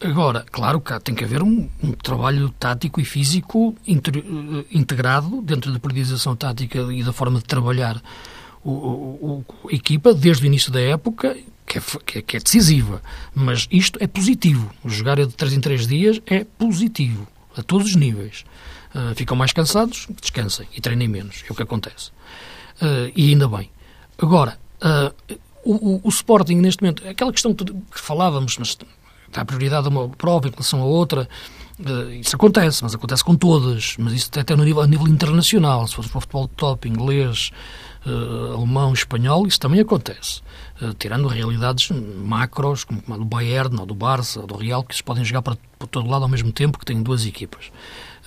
agora, 0.00 0.44
claro 0.50 0.80
que 0.80 0.98
tem 1.00 1.14
que 1.14 1.24
haver 1.24 1.42
um, 1.42 1.68
um 1.82 1.92
trabalho 1.92 2.50
tático 2.50 3.00
e 3.00 3.04
físico 3.04 3.74
inter, 3.86 4.22
integrado 4.70 5.40
dentro 5.40 5.72
da 5.72 5.78
periodização 5.78 6.36
tática 6.36 6.78
e 6.92 7.02
da 7.02 7.12
forma 7.12 7.38
de 7.38 7.44
trabalhar 7.44 8.00
o, 8.64 9.42
a 9.70 9.74
equipa 9.74 10.14
desde 10.14 10.44
o 10.44 10.46
início 10.46 10.70
da 10.70 10.80
época 10.80 11.36
que 11.66 11.78
é, 12.18 12.22
que 12.22 12.36
é, 12.36 12.40
decisiva. 12.40 13.02
Mas 13.34 13.68
isto 13.70 13.98
é 14.00 14.06
positivo. 14.06 14.70
Jogar 14.84 15.16
de 15.16 15.28
3 15.28 15.54
em 15.54 15.60
3 15.60 15.86
dias 15.86 16.20
é 16.26 16.44
positivo, 16.44 17.26
a 17.56 17.62
todos 17.62 17.88
os 17.88 17.96
níveis. 17.96 18.44
Uh, 18.94 19.14
ficam 19.14 19.36
mais 19.36 19.52
cansados, 19.52 20.06
descansem 20.20 20.66
e 20.76 20.80
treinem 20.80 21.08
menos. 21.08 21.44
É 21.48 21.52
o 21.52 21.54
que 21.54 21.62
acontece. 21.62 22.10
Uh, 22.80 23.10
e 23.16 23.30
ainda 23.30 23.48
bem. 23.48 23.70
Agora, 24.18 24.58
uh, 24.82 25.38
o, 25.64 25.94
o, 25.94 26.00
o, 26.04 26.08
Sporting, 26.08 26.56
neste 26.56 26.82
momento, 26.82 27.06
aquela 27.08 27.32
questão 27.32 27.54
que 27.54 27.72
falávamos, 27.92 28.58
mas 28.58 28.76
dá 29.32 29.44
prioridade 29.44 29.86
a 29.86 29.90
uma 29.90 30.08
prova 30.10 30.48
em 30.48 30.50
relação 30.50 30.82
a 30.82 30.84
outra, 30.84 31.28
isso 32.20 32.36
acontece, 32.36 32.82
mas 32.82 32.94
acontece 32.94 33.24
com 33.24 33.34
todas, 33.34 33.96
mas 33.98 34.12
isso 34.12 34.30
até 34.36 34.54
no 34.54 34.64
nível, 34.64 34.82
a 34.82 34.86
nível 34.86 35.08
internacional, 35.08 35.86
se 35.86 35.94
for 35.94 36.06
para 36.08 36.18
o 36.18 36.20
futebol 36.20 36.48
top, 36.48 36.88
inglês, 36.88 37.50
uh, 38.06 38.54
alemão, 38.56 38.92
espanhol, 38.92 39.46
isso 39.46 39.60
também 39.60 39.80
acontece. 39.80 40.40
Uh, 40.80 40.94
tirando 40.94 41.28
realidades 41.28 41.90
macros, 41.90 42.84
como 42.84 43.02
a 43.10 43.16
do 43.16 43.24
Bayern, 43.24 43.78
ou 43.78 43.86
do 43.86 43.94
Barça, 43.94 44.40
ou 44.40 44.46
do 44.46 44.56
Real, 44.56 44.82
que 44.82 44.96
se 44.96 45.02
podem 45.02 45.24
jogar 45.24 45.42
para, 45.42 45.56
para 45.78 45.88
todo 45.88 46.08
lado 46.08 46.22
ao 46.22 46.28
mesmo 46.28 46.52
tempo, 46.52 46.78
que 46.78 46.84
têm 46.84 47.02
duas 47.02 47.26
equipas. 47.26 47.66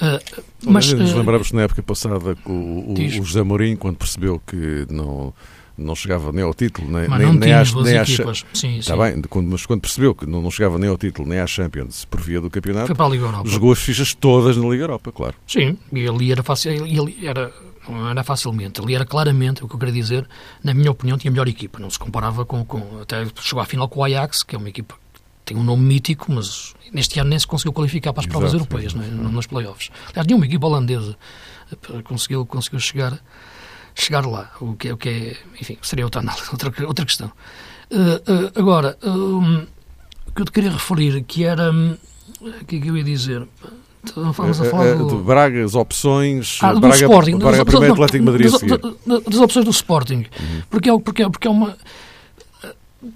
Uh, 0.01 0.43
mas 0.65 0.91
nos 0.91 1.13
lembramos 1.13 1.51
na 1.51 1.63
época 1.63 1.81
passada 1.81 2.35
que 2.35 2.51
o, 2.51 2.51
o, 2.51 2.93
o 2.93 3.23
José 3.23 3.43
Mourinho, 3.43 3.77
quando 3.77 3.97
percebeu 3.97 4.41
que 4.45 4.85
não 4.89 5.33
não 5.77 5.95
chegava 5.95 6.31
nem 6.31 6.43
ao 6.43 6.53
título, 6.53 6.89
nem, 6.89 7.07
mas 7.07 7.19
nem, 7.19 7.33
nem 7.33 7.53
às, 7.53 7.73
nem 7.73 7.97
às 7.97 8.45
sim, 8.53 8.77
Está 8.77 8.95
bem, 8.95 9.21
quando, 9.23 9.49
mas 9.49 9.65
quando 9.65 9.81
percebeu 9.81 10.15
que 10.15 10.25
não, 10.25 10.41
não 10.41 10.49
chegava 10.49 10.77
nem 10.77 10.89
ao 10.89 10.97
título, 10.97 11.27
nem 11.27 11.39
à 11.39 11.47
Champions, 11.47 12.05
por 12.05 12.21
via 12.21 12.39
do 12.39 12.49
campeonato, 12.49 12.87
Foi 12.87 12.95
para 12.95 13.05
a 13.05 13.09
Liga 13.09 13.25
Europa. 13.25 13.49
jogou 13.49 13.71
as 13.73 13.79
fichas 13.79 14.13
todas 14.13 14.55
na 14.55 14.67
Liga 14.67 14.83
Europa, 14.83 15.11
claro. 15.11 15.35
Sim, 15.45 15.77
e 15.91 16.07
ali 16.07 16.31
era 16.31 16.43
fácil, 16.43 16.71
ali 16.83 17.27
era, 17.27 17.51
não 17.91 18.09
era 18.09 18.23
facilmente, 18.23 18.81
ali 18.81 18.95
era 18.95 19.05
claramente, 19.05 19.63
o 19.63 19.67
que 19.67 19.75
eu 19.75 19.79
queria 19.79 19.93
dizer, 19.93 20.27
na 20.63 20.73
minha 20.73 20.91
opinião, 20.91 21.17
tinha 21.17 21.29
a 21.29 21.33
melhor 21.33 21.47
equipa, 21.47 21.79
não 21.79 21.89
se 21.89 21.99
comparava 21.99 22.45
com, 22.45 22.63
com 22.65 23.01
até 23.01 23.25
chegou 23.41 23.61
à 23.61 23.65
final 23.65 23.87
com 23.87 23.99
o 23.99 24.03
Ajax, 24.03 24.43
que 24.43 24.55
é 24.55 24.57
uma 24.57 24.69
equipa 24.69 24.95
que 24.95 25.21
tem 25.45 25.57
um 25.57 25.63
nome 25.63 25.83
mítico, 25.83 26.31
mas 26.31 26.73
neste 26.91 27.19
ano 27.19 27.29
nem 27.29 27.39
se 27.39 27.45
conseguiu 27.45 27.73
qualificar 27.73 28.13
para 28.13 28.21
as 28.21 28.27
provas 28.27 28.53
Exato, 28.53 28.63
europeias, 28.63 28.93
não 28.93 29.03
é? 29.03 29.07
nos 29.07 29.45
playoffs. 29.45 29.91
Aliás, 30.09 30.27
nenhuma 30.27 30.45
equipa 30.45 30.67
holandesa 30.67 31.17
conseguiu, 32.03 32.45
conseguiu 32.45 32.79
chegar 32.79 33.19
chegar 33.95 34.25
lá, 34.25 34.51
o 34.59 34.75
que 34.75 34.89
é, 34.89 34.93
o 34.93 34.97
que 34.97 35.09
é 35.09 35.37
enfim, 35.59 35.77
seria 35.81 36.05
outra 36.05 36.21
análise, 36.21 36.49
outra, 36.51 36.71
outra 36.85 37.05
questão. 37.05 37.31
Uh, 37.89 38.31
uh, 38.31 38.51
agora, 38.55 38.97
um, 39.03 39.65
o 40.27 40.31
que 40.35 40.41
eu 40.41 40.45
te 40.45 40.51
queria 40.51 40.71
referir, 40.71 41.23
que 41.23 41.45
era, 41.45 41.71
um, 41.71 41.97
o 42.41 42.65
que 42.65 42.75
é 42.75 42.79
que 42.81 42.87
eu 42.87 42.97
ia 42.97 43.03
dizer? 43.03 43.47
Vamos 44.15 44.61
a 44.61 44.65
falar 44.65 44.95
do... 44.95 45.07
de 45.07 45.23
Braga, 45.23 45.63
as 45.63 45.75
opções, 45.75 46.59
ah, 46.61 46.73
do 46.73 46.79
Braga, 46.79 46.95
Sporting, 46.95 47.37
Braga 47.37 47.57
das, 47.57 47.65
primeiro, 47.65 47.93
Atlético 47.93 48.25
Madrid 48.25 48.51
das, 48.51 49.23
das, 49.23 49.39
opções 49.39 49.65
do 49.65 49.71
Sporting, 49.71 50.25
uhum. 50.39 50.61
porque, 50.69 50.89
é, 50.89 50.99
porque, 50.99 51.23
é, 51.23 51.29
porque 51.29 51.47
é 51.47 51.51
uma 51.51 51.75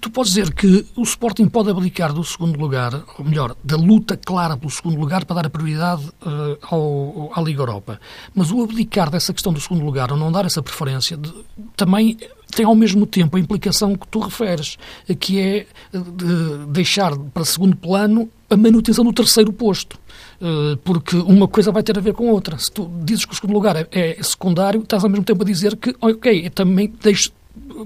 tu 0.00 0.10
podes 0.10 0.32
dizer 0.32 0.52
que 0.52 0.86
o 0.96 1.02
Sporting 1.02 1.48
pode 1.48 1.70
abdicar 1.70 2.12
do 2.12 2.22
segundo 2.22 2.58
lugar, 2.58 3.02
ou 3.18 3.24
melhor, 3.24 3.56
da 3.64 3.76
luta 3.76 4.16
clara 4.16 4.56
pelo 4.56 4.70
segundo 4.70 4.98
lugar 4.98 5.24
para 5.24 5.36
dar 5.36 5.46
a 5.46 5.50
prioridade 5.50 6.06
uh, 6.22 6.58
ao, 6.62 7.32
à 7.34 7.42
Liga 7.42 7.62
Europa. 7.62 8.00
Mas 8.34 8.50
o 8.50 8.62
abdicar 8.62 9.10
dessa 9.10 9.32
questão 9.32 9.52
do 9.52 9.60
segundo 9.60 9.84
lugar, 9.84 10.12
ou 10.12 10.18
não 10.18 10.30
dar 10.30 10.44
essa 10.44 10.62
preferência, 10.62 11.16
de, 11.16 11.32
também 11.76 12.16
tem 12.54 12.66
ao 12.66 12.74
mesmo 12.74 13.06
tempo 13.06 13.36
a 13.36 13.40
implicação 13.40 13.96
que 13.96 14.06
tu 14.08 14.20
referes, 14.20 14.76
que 15.18 15.40
é 15.40 15.66
de 15.92 16.66
deixar 16.68 17.16
para 17.16 17.44
segundo 17.44 17.76
plano 17.76 18.28
a 18.48 18.56
manutenção 18.56 19.04
do 19.04 19.12
terceiro 19.12 19.52
posto. 19.52 19.98
Uh, 20.40 20.76
porque 20.78 21.16
uma 21.16 21.46
coisa 21.46 21.70
vai 21.70 21.82
ter 21.82 21.98
a 21.98 22.00
ver 22.00 22.14
com 22.14 22.30
outra. 22.30 22.56
Se 22.58 22.72
tu 22.72 22.90
dizes 23.02 23.26
que 23.26 23.32
o 23.32 23.34
segundo 23.34 23.52
lugar 23.52 23.76
é, 23.76 23.86
é 23.92 24.22
secundário, 24.22 24.80
estás 24.80 25.04
ao 25.04 25.10
mesmo 25.10 25.24
tempo 25.24 25.42
a 25.42 25.46
dizer 25.46 25.76
que, 25.76 25.94
ok, 26.00 26.48
também 26.50 26.92
deixo 27.02 27.32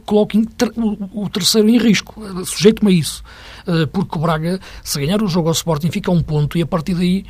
coloco 0.05 0.37
o 1.13 1.29
terceiro 1.29 1.69
em 1.69 1.79
risco, 1.79 2.23
sujeito-me 2.45 2.93
a 2.93 2.95
isso. 2.95 3.23
Eh, 3.67 3.87
porque 3.87 4.19
o 4.19 4.21
Braga, 4.21 4.61
se 4.83 4.99
ganhar 4.99 5.23
o 5.23 5.29
jogo 5.29 5.49
ao 5.49 5.53
Sporting, 5.53 5.91
fica 5.91 6.11
a 6.11 6.15
um 6.15 6.23
ponto 6.23 6.59
e 6.59 6.63
a 6.63 6.67
partir 6.67 6.95
daí, 6.95 7.25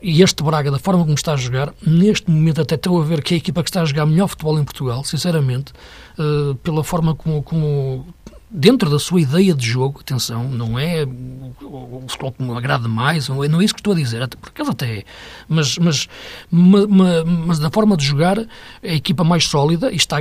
e 0.00 0.22
este 0.22 0.42
Braga, 0.42 0.70
da 0.70 0.78
forma 0.78 1.02
como 1.02 1.14
está 1.14 1.32
a 1.32 1.36
jogar, 1.36 1.74
neste 1.84 2.30
momento 2.30 2.60
até 2.60 2.76
estou 2.76 3.00
a 3.00 3.04
ver 3.04 3.22
que 3.22 3.34
é 3.34 3.36
a 3.36 3.38
equipa 3.38 3.62
que 3.62 3.70
está 3.70 3.82
a 3.82 3.84
jogar 3.84 4.06
melhor 4.06 4.28
futebol 4.28 4.58
em 4.58 4.64
Portugal, 4.64 5.02
sinceramente, 5.04 5.72
eh, 6.18 6.54
pela 6.62 6.84
forma 6.84 7.14
como, 7.14 7.42
como 7.42 8.06
dentro 8.50 8.90
da 8.90 8.98
sua 8.98 9.20
ideia 9.20 9.54
de 9.54 9.66
jogo, 9.66 10.00
atenção, 10.00 10.48
não 10.48 10.78
é 10.78 11.04
o 11.62 12.02
futebol 12.08 12.32
que 12.32 12.42
me 12.42 12.56
agrada 12.56 12.88
mais, 12.88 13.28
não 13.28 13.44
é, 13.44 13.48
não 13.48 13.60
é 13.60 13.64
isso 13.64 13.74
que 13.74 13.80
estou 13.80 13.92
a 13.92 13.96
dizer, 13.96 14.22
até, 14.22 14.36
por 14.36 14.48
acaso 14.48 14.70
até 14.72 14.98
é, 14.98 15.04
mas, 15.48 15.78
mas, 15.78 16.08
mas, 16.50 16.86
mas 17.46 17.58
da 17.58 17.70
forma 17.70 17.96
de 17.96 18.04
jogar, 18.04 18.38
é 18.82 18.90
a 18.90 18.94
equipa 18.94 19.22
mais 19.22 19.44
sólida 19.44 19.92
e 19.92 19.96
está 19.96 20.16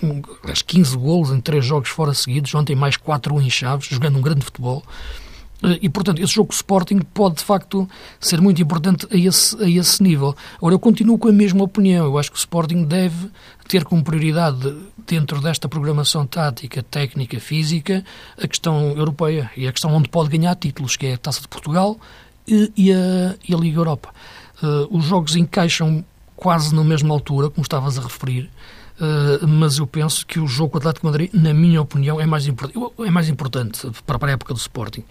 com 0.00 0.22
15 0.22 0.96
golos 0.96 1.30
em 1.30 1.40
3 1.40 1.64
jogos 1.64 1.88
fora 1.88 2.14
seguidos, 2.14 2.54
ontem 2.54 2.76
mais 2.76 2.96
4 2.96 3.40
em 3.40 3.50
Chaves, 3.50 3.88
jogando 3.88 4.18
um 4.18 4.22
grande 4.22 4.44
futebol. 4.44 4.84
Eh, 5.62 5.78
e, 5.82 5.88
portanto, 5.88 6.22
esse 6.22 6.34
jogo 6.34 6.52
Sporting 6.52 7.00
pode, 7.14 7.36
de 7.36 7.44
facto, 7.44 7.88
ser 8.20 8.40
muito 8.40 8.60
importante 8.60 9.06
a 9.10 9.16
esse, 9.16 9.62
a 9.62 9.68
esse 9.68 10.02
nível. 10.02 10.34
Agora, 10.56 10.74
eu 10.74 10.78
continuo 10.78 11.18
com 11.18 11.28
a 11.28 11.32
mesma 11.32 11.64
opinião. 11.64 12.04
Eu 12.06 12.18
acho 12.18 12.30
que 12.30 12.36
o 12.36 12.38
Sporting 12.38 12.84
deve 12.84 13.30
ter 13.68 13.84
como 13.84 14.02
prioridade, 14.02 14.76
dentro 15.06 15.40
desta 15.40 15.68
programação 15.68 16.26
tática, 16.26 16.82
técnica, 16.82 17.38
física, 17.40 18.04
a 18.40 18.46
questão 18.46 18.90
europeia 18.96 19.50
e 19.56 19.66
a 19.66 19.72
questão 19.72 19.92
onde 19.92 20.08
pode 20.08 20.28
ganhar 20.36 20.54
títulos, 20.56 20.96
que 20.96 21.06
é 21.06 21.14
a 21.14 21.18
Taça 21.18 21.40
de 21.40 21.48
Portugal 21.48 21.98
e, 22.46 22.72
e, 22.76 22.92
a, 22.92 23.34
e 23.48 23.54
a, 23.54 23.56
Liga 23.56 23.80
Europa. 23.80 24.10
Uh, 24.62 24.96
os 24.96 25.04
jogos 25.04 25.36
encaixam 25.36 26.04
quase 26.36 26.74
na 26.74 26.84
mesma 26.84 27.12
altura, 27.12 27.50
como 27.50 27.62
estavas 27.62 27.98
a 27.98 28.02
referir, 28.02 28.50
Uh, 28.98 29.46
mas 29.46 29.78
eu 29.78 29.86
penso 29.86 30.26
que 30.26 30.40
o 30.40 30.46
jogo 30.46 30.70
com 30.70 30.76
o 30.76 30.80
Atlético 30.80 31.06
Madrid, 31.06 31.30
na 31.32 31.52
minha 31.52 31.82
opinião, 31.82 32.20
é 32.20 32.26
mais, 32.26 32.48
é 32.48 33.10
mais 33.10 33.28
importante 33.28 33.90
para 34.06 34.26
a 34.26 34.30
época 34.30 34.54
do 34.54 34.58
Sporting. 34.58 35.04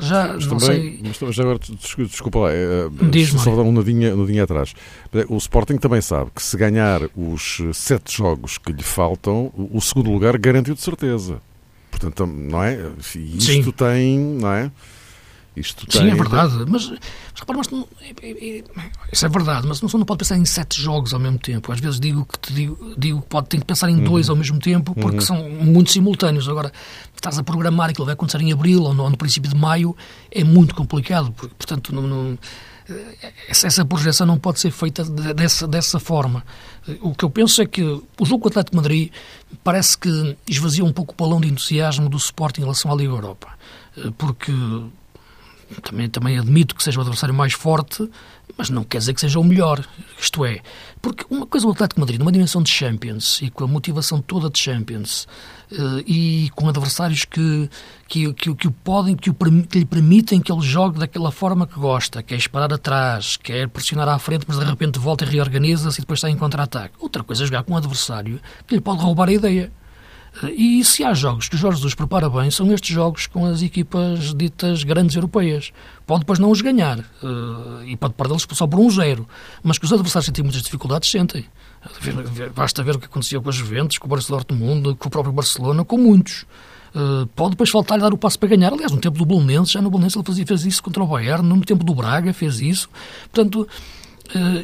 Já 0.00 0.34
mas 0.34 0.46
não 0.46 0.58
também, 0.58 1.00
sei. 1.02 1.26
Mas 1.26 1.38
agora, 1.38 1.58
desculpa 1.58 2.38
lá, 2.40 2.52
é, 2.52 2.88
só 3.38 3.56
dar 3.56 3.62
um 3.62 3.72
nadinha, 3.72 4.14
nadinha 4.14 4.44
atrás. 4.44 4.74
O 5.28 5.36
Sporting 5.38 5.78
também 5.78 6.00
sabe 6.02 6.30
que 6.34 6.42
se 6.42 6.56
ganhar 6.56 7.00
os 7.16 7.60
sete 7.72 8.18
jogos 8.18 8.58
que 8.58 8.70
lhe 8.72 8.82
faltam, 8.82 9.50
o 9.56 9.80
segundo 9.80 10.10
lugar 10.10 10.36
garantiu 10.38 10.74
de 10.74 10.82
certeza. 10.82 11.40
Portanto, 11.90 12.26
não 12.26 12.62
é? 12.62 12.78
Isto 12.98 13.40
Sim. 13.40 13.70
tem, 13.72 14.18
não 14.18 14.52
é? 14.52 14.70
Isto 15.60 15.86
Sim, 15.90 16.10
é 16.10 16.14
verdade, 16.14 16.54
mas, 16.66 16.88
mas 16.88 16.98
repara, 17.36 17.58
mas 17.58 17.68
é, 18.22 18.64
isso 19.12 19.26
é 19.26 19.28
verdade, 19.28 19.66
mas 19.66 19.80
não, 19.80 19.88
não 19.90 20.06
pode 20.06 20.18
pensar 20.18 20.36
em 20.36 20.44
sete 20.44 20.80
jogos 20.80 21.12
ao 21.12 21.20
mesmo 21.20 21.38
tempo. 21.38 21.70
Às 21.72 21.80
vezes 21.80 22.00
digo 22.00 22.24
que 22.24 22.38
te 22.38 22.52
digo, 22.52 22.94
digo 22.96 23.20
que 23.22 23.28
pode 23.28 23.48
ter 23.48 23.58
que 23.58 23.66
pensar 23.66 23.90
em 23.90 23.96
uhum. 23.96 24.04
dois 24.04 24.28
ao 24.28 24.36
mesmo 24.36 24.58
tempo, 24.58 24.94
porque 24.94 25.18
uhum. 25.18 25.22
são 25.22 25.48
muito 25.48 25.90
simultâneos. 25.90 26.48
Agora, 26.48 26.72
estás 27.14 27.38
a 27.38 27.42
programar 27.42 27.90
aquilo 27.90 28.06
vai 28.06 28.14
acontecer 28.14 28.40
em 28.40 28.52
abril 28.52 28.82
ou 28.82 28.94
no, 28.94 29.08
no 29.08 29.16
princípio 29.16 29.50
de 29.50 29.56
maio, 29.56 29.96
é 30.30 30.42
muito 30.42 30.74
complicado, 30.74 31.32
portanto, 31.32 31.94
não, 31.94 32.02
não 32.02 32.38
essa 33.48 33.84
projeção 33.84 34.26
não 34.26 34.38
pode 34.38 34.60
ser 34.60 34.70
feita 34.70 35.04
dessa, 35.04 35.66
dessa 35.66 36.00
forma. 36.00 36.44
O 37.00 37.14
que 37.14 37.24
eu 37.24 37.30
penso 37.30 37.62
é 37.62 37.66
que 37.66 37.82
o 37.82 38.24
jogo 38.24 38.40
com 38.42 38.48
o 38.48 38.50
Atlético 38.50 38.72
de 38.72 38.76
Madrid 38.76 39.12
parece 39.62 39.96
que 39.96 40.36
esvazia 40.48 40.84
um 40.84 40.92
pouco 40.92 41.12
o 41.12 41.16
balão 41.16 41.40
de 41.40 41.48
entusiasmo 41.48 42.08
do 42.08 42.16
Sporting 42.16 42.62
em 42.62 42.64
relação 42.64 42.92
à 42.92 42.94
Liga 42.94 43.12
Europa. 43.12 43.48
Porque 44.16 44.52
também, 45.82 46.08
também 46.08 46.38
admito 46.38 46.74
que 46.74 46.82
seja 46.82 46.98
o 46.98 47.02
adversário 47.02 47.34
mais 47.34 47.52
forte, 47.52 48.08
mas 48.56 48.70
não 48.70 48.84
quer 48.84 48.98
dizer 48.98 49.14
que 49.14 49.20
seja 49.20 49.38
o 49.38 49.44
melhor. 49.44 49.84
Isto 50.20 50.44
é, 50.44 50.60
porque 51.00 51.24
uma 51.30 51.46
coisa 51.46 51.66
o 51.66 51.70
Atlético 51.70 52.00
Madrid, 52.00 52.18
numa 52.18 52.32
dimensão 52.32 52.62
de 52.62 52.70
Champions 52.70 53.40
e 53.42 53.50
com 53.50 53.64
a 53.64 53.66
motivação 53.66 54.20
toda 54.20 54.50
de 54.50 54.58
Champions 54.58 55.26
uh, 55.72 56.02
e 56.06 56.50
com 56.54 56.68
adversários 56.68 57.24
que, 57.24 57.70
que, 58.08 58.32
que, 58.34 58.54
que 58.54 58.68
o 58.68 58.70
podem, 58.70 59.14
que, 59.16 59.30
o, 59.30 59.34
que 59.34 59.78
lhe 59.78 59.84
permitem 59.84 60.40
que 60.40 60.50
ele 60.52 60.62
jogue 60.62 60.98
daquela 60.98 61.30
forma 61.30 61.66
que 61.66 61.78
gosta, 61.78 62.22
quer 62.22 62.36
esperar 62.36 62.72
atrás, 62.72 63.36
quer 63.36 63.68
pressionar 63.68 64.08
à 64.08 64.18
frente, 64.18 64.44
mas 64.48 64.58
de 64.58 64.64
repente 64.64 64.98
volta 64.98 65.24
e 65.24 65.28
reorganiza-se 65.28 65.98
e 65.98 66.02
depois 66.02 66.18
está 66.18 66.28
em 66.28 66.36
contra-ataque. 66.36 66.94
Outra 66.98 67.22
coisa 67.22 67.44
é 67.44 67.46
jogar 67.46 67.62
com 67.62 67.74
um 67.74 67.76
adversário 67.76 68.40
que 68.66 68.74
lhe 68.74 68.80
pode 68.80 69.00
roubar 69.00 69.28
a 69.28 69.32
ideia. 69.32 69.72
E 70.56 70.82
se 70.84 71.04
há 71.04 71.12
jogos 71.12 71.48
que 71.48 71.56
o 71.56 71.58
Jorge 71.58 71.78
Jesus 71.78 71.94
prepara 71.94 72.30
bem, 72.30 72.50
são 72.50 72.72
estes 72.72 72.94
jogos 72.94 73.26
com 73.26 73.44
as 73.46 73.62
equipas 73.62 74.34
ditas 74.34 74.84
grandes 74.84 75.16
europeias. 75.16 75.72
Pode 76.06 76.20
depois 76.20 76.38
não 76.38 76.50
os 76.50 76.60
ganhar 76.60 76.98
uh, 76.98 77.84
e 77.84 77.96
pode 77.96 78.14
perdê-los 78.14 78.46
só 78.52 78.66
por 78.66 78.78
um 78.78 78.88
zero, 78.90 79.28
mas 79.62 79.76
que 79.76 79.84
os 79.84 79.92
adversários 79.92 80.26
sentem 80.26 80.44
muitas 80.44 80.62
dificuldades, 80.62 81.10
sentem. 81.10 81.44
Basta 82.54 82.82
ver 82.82 82.96
o 82.96 82.98
que 82.98 83.06
aconteceu 83.06 83.42
com 83.42 83.48
as 83.48 83.56
Juventus, 83.56 83.98
com 83.98 84.06
o 84.06 84.10
Barcelona 84.10 84.44
Dortmund, 84.44 84.94
com 84.96 85.08
o 85.08 85.10
próprio 85.10 85.32
Barcelona, 85.32 85.84
com 85.84 85.98
muitos. 85.98 86.46
Uh, 86.94 87.26
pode 87.36 87.50
depois 87.50 87.70
faltar-lhe 87.70 88.02
dar 88.02 88.12
o 88.12 88.18
passo 88.18 88.38
para 88.38 88.48
ganhar. 88.48 88.72
Aliás, 88.72 88.92
no 88.92 88.98
tempo 88.98 89.16
do 89.16 89.24
Bolonense, 89.24 89.72
já 89.72 89.80
no 89.80 89.90
Bolonense 89.90 90.18
ele 90.18 90.26
fazia, 90.26 90.46
fez 90.46 90.64
isso 90.64 90.82
contra 90.82 91.02
o 91.02 91.06
Bayern, 91.06 91.46
no 91.46 91.60
tempo 91.62 91.84
do 91.84 91.94
Braga 91.94 92.32
fez 92.32 92.60
isso. 92.60 92.88
Portanto, 93.32 93.66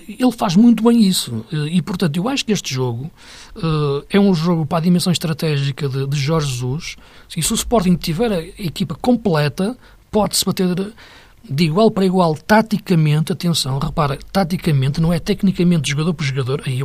ele 0.08 0.32
faz 0.32 0.54
muito 0.54 0.82
bem 0.82 1.02
isso. 1.02 1.44
Uh, 1.52 1.66
e, 1.66 1.82
portanto, 1.82 2.16
eu 2.16 2.28
acho 2.28 2.44
que 2.44 2.52
este 2.52 2.72
jogo 2.72 3.10
uh, 3.56 4.04
é 4.08 4.18
um 4.18 4.34
jogo 4.34 4.64
para 4.64 4.78
a 4.78 4.80
dimensão 4.80 5.12
estratégica 5.12 5.88
de, 5.88 6.16
Jorge 6.16 6.52
Jesus. 6.52 6.96
E 7.36 7.42
se 7.42 7.52
o 7.52 7.54
Sporting 7.54 7.96
tiver 7.96 8.32
a 8.32 8.40
equipa 8.40 8.94
completa, 8.94 9.76
pode-se 10.10 10.44
bater 10.44 10.92
de 11.48 11.64
igual 11.64 11.90
para 11.90 12.04
igual 12.04 12.34
taticamente. 12.34 13.32
Atenção, 13.32 13.78
repara, 13.78 14.18
taticamente, 14.32 15.00
não 15.00 15.12
é 15.12 15.18
tecnicamente 15.18 15.90
jogador 15.90 16.14
por 16.14 16.24
jogador, 16.24 16.62
aí, 16.66 16.80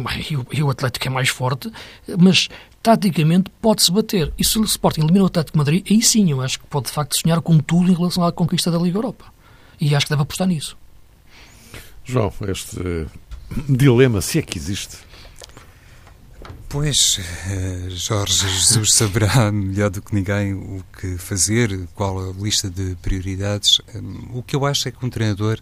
aí 0.52 0.64
o 0.64 0.70
Atlético 0.70 1.08
é 1.08 1.10
mais 1.10 1.30
forte, 1.30 1.72
mas 2.18 2.50
taticamente 2.82 3.50
pode-se 3.62 3.92
bater. 3.92 4.34
E 4.38 4.44
se 4.44 4.58
o 4.60 4.64
Sporting 4.64 5.02
elimina 5.02 5.24
o 5.24 5.28
Atlético 5.28 5.54
de 5.54 5.58
Madrid, 5.58 5.86
aí 5.90 6.02
sim 6.02 6.32
eu 6.32 6.42
acho 6.42 6.60
que 6.60 6.66
pode 6.68 6.88
de 6.88 6.92
facto 6.92 7.18
sonhar 7.20 7.42
com 7.42 7.58
tudo 7.60 7.92
em 7.92 7.96
relação 7.96 8.24
à 8.24 8.32
conquista 8.32 8.72
da 8.72 8.78
Liga 8.78 8.98
Europa. 8.98 9.26
E 9.80 9.96
acho 9.96 10.06
que 10.06 10.12
deve 10.12 10.24
apostar 10.24 10.48
nisso. 10.48 10.78
João, 12.12 12.34
este 12.50 13.08
dilema, 13.70 14.22
se 14.22 14.40
é 14.40 14.42
que 14.42 14.58
existe. 14.58 14.98
Pois, 16.68 17.20
eh, 17.50 17.90
Jorge 17.90 18.48
Jesus 18.48 18.94
saberá 18.94 19.52
melhor 19.52 19.90
do 19.90 20.02
que 20.02 20.14
ninguém 20.14 20.54
o 20.54 20.84
que 21.00 21.18
fazer, 21.18 21.88
qual 21.96 22.30
a 22.30 22.34
lista 22.34 22.70
de 22.70 22.96
prioridades. 23.02 23.80
Hum, 23.96 24.30
o 24.34 24.44
que 24.44 24.56
eu 24.56 24.66
acho 24.66 24.88
é 24.88 24.92
que 24.92 25.06
um 25.06 25.10
treinador 25.10 25.60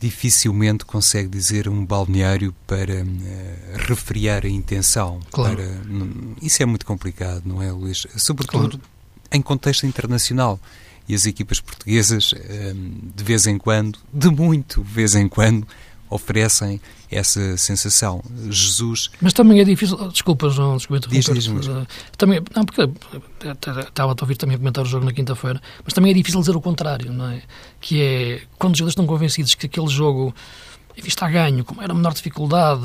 dificilmente 0.00 0.84
consegue 0.84 1.28
dizer 1.28 1.68
um 1.68 1.84
balneário 1.84 2.54
para 2.66 3.02
uh, 3.02 3.06
refriar 3.86 4.44
a 4.44 4.48
intenção. 4.48 5.20
Claro. 5.30 5.56
Para, 5.56 5.66
isso 6.42 6.62
é 6.62 6.66
muito 6.66 6.84
complicado, 6.84 7.42
não 7.46 7.62
é, 7.62 7.70
Luís? 7.70 8.06
Sobretudo 8.16 8.78
claro. 8.78 8.80
em 9.30 9.40
contexto 9.40 9.86
internacional. 9.86 10.58
E 11.12 11.14
as 11.14 11.26
equipas 11.26 11.60
portuguesas, 11.60 12.32
um, 12.74 13.10
de 13.14 13.22
vez 13.22 13.46
em 13.46 13.58
quando, 13.58 13.98
de 14.10 14.30
muito 14.30 14.82
vez 14.82 15.14
em 15.14 15.28
quando, 15.28 15.68
oferecem 16.08 16.80
essa 17.10 17.54
sensação. 17.58 18.24
Jesus. 18.48 19.10
Mas 19.20 19.34
também 19.34 19.60
é 19.60 19.64
difícil. 19.64 19.98
Desculpa, 20.08 20.48
João, 20.48 20.78
desculpa 20.78 21.06
diz, 21.06 21.26
diz, 21.26 21.50
Também, 22.16 22.40
não, 22.56 22.64
porque 22.64 22.88
estava 23.44 24.12
a 24.12 24.16
ouvir 24.22 24.38
também 24.38 24.56
a 24.56 24.58
comentar 24.58 24.82
o 24.82 24.86
jogo 24.86 25.04
na 25.04 25.12
quinta-feira, 25.12 25.60
mas 25.84 25.92
também 25.92 26.12
é 26.12 26.14
difícil 26.14 26.40
dizer 26.40 26.56
o 26.56 26.62
contrário, 26.62 27.12
não 27.12 27.28
é? 27.28 27.42
Que 27.78 28.00
é 28.00 28.42
quando 28.58 28.72
os 28.72 28.78
jogadores 28.78 28.92
estão 28.92 29.06
convencidos 29.06 29.54
que 29.54 29.66
aquele 29.66 29.88
jogo 29.88 30.34
está 30.96 31.26
a 31.26 31.30
ganho, 31.30 31.62
como 31.62 31.82
era 31.82 31.92
a 31.92 31.94
menor 31.94 32.14
dificuldade, 32.14 32.82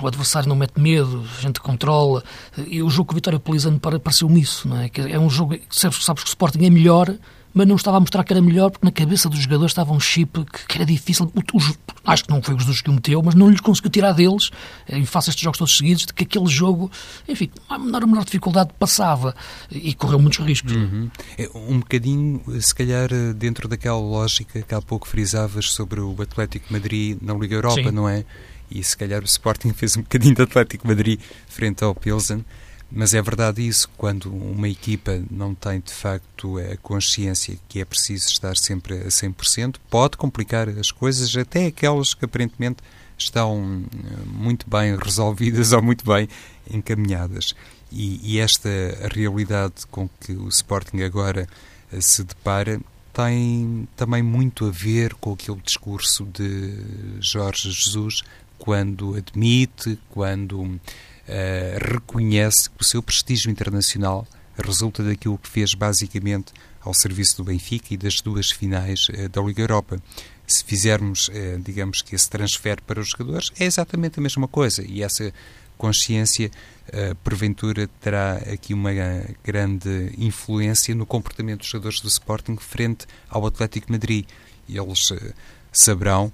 o 0.00 0.06
adversário 0.08 0.48
não 0.48 0.56
mete 0.56 0.80
medo, 0.80 1.24
a 1.38 1.40
gente 1.40 1.60
controla, 1.60 2.24
e 2.66 2.82
o 2.82 2.90
jogo 2.90 3.10
com 3.10 3.12
o 3.12 3.14
Vitória 3.14 3.38
Polizano 3.38 3.78
pareceu-me 3.78 4.40
isso, 4.40 4.68
não 4.68 4.80
é? 4.80 4.88
Que 4.88 5.02
é 5.02 5.18
um 5.20 5.30
jogo, 5.30 5.56
sabes, 5.70 6.04
sabes 6.04 6.24
que 6.24 6.28
o 6.28 6.32
Sporting 6.32 6.64
é 6.64 6.70
melhor, 6.70 7.16
mas 7.52 7.66
não 7.66 7.76
estava 7.76 7.96
a 7.96 8.00
mostrar 8.00 8.24
que 8.24 8.32
era 8.32 8.40
melhor, 8.40 8.70
porque 8.70 8.84
na 8.84 8.92
cabeça 8.92 9.28
dos 9.28 9.40
jogadores 9.40 9.72
estava 9.72 9.92
um 9.92 10.00
chip 10.00 10.44
que, 10.44 10.66
que 10.66 10.76
era 10.76 10.86
difícil. 10.86 11.30
Os, 11.52 11.78
acho 12.04 12.24
que 12.24 12.30
não 12.30 12.42
foi 12.42 12.54
os 12.54 12.64
dos 12.64 12.80
que 12.80 12.90
o 12.90 12.92
meteu, 12.92 13.22
mas 13.22 13.34
não 13.34 13.50
lhes 13.50 13.60
conseguiu 13.60 13.90
tirar 13.90 14.12
deles, 14.12 14.50
e 14.88 15.04
faça 15.04 15.30
estes 15.30 15.42
jogos 15.42 15.58
todos 15.58 15.76
seguidos, 15.76 16.06
de 16.06 16.12
que 16.12 16.24
aquele 16.24 16.46
jogo, 16.46 16.90
enfim, 17.28 17.50
a 17.68 17.78
menor, 17.78 18.02
a 18.02 18.06
menor 18.06 18.24
dificuldade 18.24 18.70
passava 18.78 19.34
e 19.70 19.94
correu 19.94 20.18
muitos 20.18 20.44
riscos. 20.44 20.72
Uhum. 20.72 21.10
É, 21.36 21.48
um 21.54 21.80
bocadinho, 21.80 22.42
se 22.60 22.74
calhar, 22.74 23.08
dentro 23.34 23.68
daquela 23.68 23.98
lógica 23.98 24.62
que 24.62 24.74
há 24.74 24.80
pouco 24.80 25.08
frisavas 25.08 25.70
sobre 25.70 26.00
o 26.00 26.14
Atlético 26.20 26.72
Madrid 26.72 27.18
na 27.20 27.34
Liga 27.34 27.54
Europa, 27.54 27.82
Sim. 27.82 27.90
não 27.90 28.08
é? 28.08 28.24
E 28.70 28.82
se 28.84 28.96
calhar 28.96 29.20
o 29.20 29.26
Sporting 29.26 29.72
fez 29.74 29.96
um 29.96 30.02
bocadinho 30.02 30.34
de 30.34 30.42
Atlético 30.42 30.86
Madrid 30.86 31.20
frente 31.48 31.82
ao 31.82 31.94
Pilsen. 31.94 32.44
Mas 32.92 33.14
é 33.14 33.22
verdade 33.22 33.66
isso, 33.66 33.88
quando 33.96 34.32
uma 34.34 34.68
equipa 34.68 35.22
não 35.30 35.54
tem 35.54 35.78
de 35.80 35.92
facto 35.92 36.58
a 36.58 36.76
consciência 36.78 37.56
que 37.68 37.80
é 37.80 37.84
preciso 37.84 38.26
estar 38.28 38.56
sempre 38.56 38.94
a 38.98 39.06
100%, 39.06 39.76
pode 39.88 40.16
complicar 40.16 40.68
as 40.68 40.90
coisas, 40.90 41.36
até 41.36 41.66
aquelas 41.66 42.14
que 42.14 42.24
aparentemente 42.24 42.78
estão 43.16 43.84
eh, 43.92 44.24
muito 44.26 44.68
bem 44.68 44.96
resolvidas 44.96 45.70
ou 45.72 45.80
muito 45.80 46.04
bem 46.04 46.28
encaminhadas. 46.68 47.54
E, 47.92 48.20
e 48.22 48.38
esta 48.40 48.68
realidade 49.12 49.86
com 49.90 50.08
que 50.20 50.32
o 50.32 50.48
Sporting 50.48 51.02
agora 51.02 51.48
eh, 51.92 52.00
se 52.00 52.24
depara 52.24 52.80
tem 53.12 53.88
também 53.96 54.22
muito 54.22 54.66
a 54.66 54.70
ver 54.70 55.14
com 55.14 55.32
aquele 55.32 55.60
discurso 55.60 56.24
de 56.24 56.76
Jorge 57.20 57.70
Jesus 57.70 58.22
quando 58.58 59.16
admite, 59.16 59.98
quando 60.10 60.78
uh, 61.30 61.92
reconhece 61.92 62.68
que 62.68 62.82
o 62.82 62.84
seu 62.84 63.02
prestígio 63.02 63.50
internacional 63.50 64.26
resulta 64.56 65.02
daquilo 65.02 65.38
que 65.38 65.48
fez 65.48 65.74
basicamente 65.74 66.52
ao 66.80 66.92
serviço 66.92 67.36
do 67.36 67.44
Benfica 67.44 67.94
e 67.94 67.96
das 67.96 68.20
duas 68.20 68.50
finais 68.50 69.08
uh, 69.08 69.28
da 69.28 69.40
Liga 69.40 69.62
Europa. 69.62 70.02
Se 70.46 70.64
fizermos, 70.64 71.28
uh, 71.28 71.58
digamos 71.64 72.02
que 72.02 72.14
esse 72.14 72.28
transfer 72.28 72.82
para 72.82 73.00
os 73.00 73.10
jogadores, 73.10 73.50
é 73.58 73.64
exatamente 73.64 74.18
a 74.18 74.22
mesma 74.22 74.48
coisa 74.48 74.84
e 74.86 75.02
essa 75.02 75.32
consciência, 75.78 76.50
porventura, 77.24 77.88
terá 78.02 78.34
aqui 78.52 78.74
uma 78.74 78.90
grande 79.42 80.12
influência 80.18 80.94
no 80.94 81.06
comportamento 81.06 81.60
dos 81.60 81.68
jogadores 81.68 82.00
do 82.02 82.08
Sporting 82.08 82.56
frente 82.56 83.06
ao 83.30 83.46
Atlético 83.46 83.90
Madrid. 83.90 84.26
Eles 84.68 85.10
saberão 85.72 86.30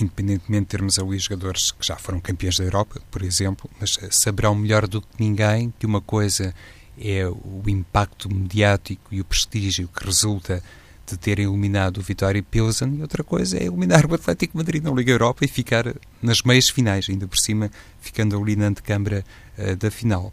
independentemente 0.00 0.64
de 0.64 0.68
termos 0.68 0.98
ali 0.98 1.18
jogadores 1.18 1.70
que 1.70 1.86
já 1.86 1.96
foram 1.96 2.20
campeões 2.20 2.58
da 2.58 2.64
Europa, 2.64 3.00
por 3.10 3.22
exemplo, 3.22 3.70
mas 3.80 3.98
eh, 4.02 4.08
saberão 4.10 4.54
melhor 4.54 4.86
do 4.86 5.00
que 5.00 5.08
ninguém 5.18 5.72
que 5.78 5.86
uma 5.86 6.00
coisa 6.00 6.54
é 6.98 7.26
o 7.26 7.62
impacto 7.66 8.32
mediático 8.32 9.14
e 9.14 9.20
o 9.20 9.24
prestígio 9.24 9.88
que 9.88 10.04
resulta 10.04 10.62
de 11.06 11.16
terem 11.18 11.46
eliminado 11.46 11.98
o 11.98 12.02
Vitória 12.02 12.42
Pilsen 12.42 12.96
e 12.96 13.02
outra 13.02 13.22
coisa 13.22 13.58
é 13.58 13.64
eliminar 13.64 14.06
o 14.06 14.14
Atlético 14.14 14.56
Madrid 14.56 14.82
na 14.82 14.90
Liga 14.90 15.12
Europa 15.12 15.44
e 15.44 15.48
ficar 15.48 15.94
nas 16.22 16.42
meias 16.42 16.68
finais, 16.68 17.06
ainda 17.08 17.26
por 17.26 17.36
cima 17.36 17.70
ficando 18.00 18.40
ali 18.40 18.56
na 18.56 18.66
antecâmara 18.66 19.24
uh, 19.58 19.76
da 19.76 19.90
final. 19.90 20.30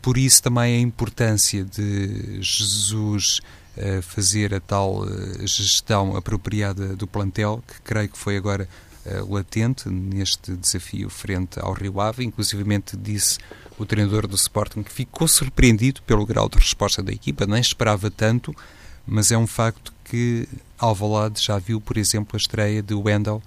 Por 0.00 0.16
isso 0.16 0.42
também 0.42 0.76
a 0.76 0.80
importância 0.80 1.64
de 1.64 2.40
Jesus 2.40 3.40
uh, 3.76 4.02
fazer 4.02 4.54
a 4.54 4.60
tal 4.60 5.02
uh, 5.02 5.46
gestão 5.46 6.16
apropriada 6.16 6.96
do 6.96 7.06
plantel, 7.06 7.62
que 7.66 7.80
creio 7.82 8.08
que 8.08 8.18
foi 8.18 8.36
agora 8.36 8.68
latente 9.28 9.88
neste 9.88 10.56
desafio 10.56 11.10
frente 11.10 11.58
ao 11.60 11.72
Rio 11.72 12.00
Ave. 12.00 12.24
Inclusivamente 12.24 12.96
disse 12.96 13.38
o 13.78 13.84
treinador 13.84 14.26
do 14.26 14.36
Sporting 14.36 14.82
que 14.82 14.92
ficou 14.92 15.26
surpreendido 15.26 16.02
pelo 16.02 16.24
grau 16.24 16.48
de 16.48 16.58
resposta 16.58 17.02
da 17.02 17.12
equipa, 17.12 17.46
nem 17.46 17.60
esperava 17.60 18.10
tanto, 18.10 18.54
mas 19.06 19.30
é 19.32 19.38
um 19.38 19.46
facto 19.46 19.92
que 20.04 20.48
Alvalade 20.78 21.42
já 21.42 21.58
viu, 21.58 21.80
por 21.80 21.96
exemplo, 21.96 22.36
a 22.36 22.36
estreia 22.36 22.82
de 22.82 22.94
Wendel, 22.94 23.42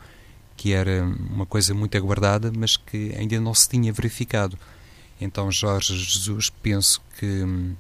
que 0.56 0.74
era 0.74 1.04
uma 1.04 1.46
coisa 1.46 1.74
muito 1.74 1.96
aguardada, 1.98 2.52
mas 2.56 2.78
que 2.78 3.14
ainda 3.16 3.40
não 3.40 3.54
se 3.54 3.70
tinha 3.70 3.94
verificado. 3.94 4.58
Então 5.20 5.52
Jorge 5.52 5.98
Jesus, 5.98 6.50
penso 6.50 7.02
que 7.18 7.26
hum, 7.26 7.76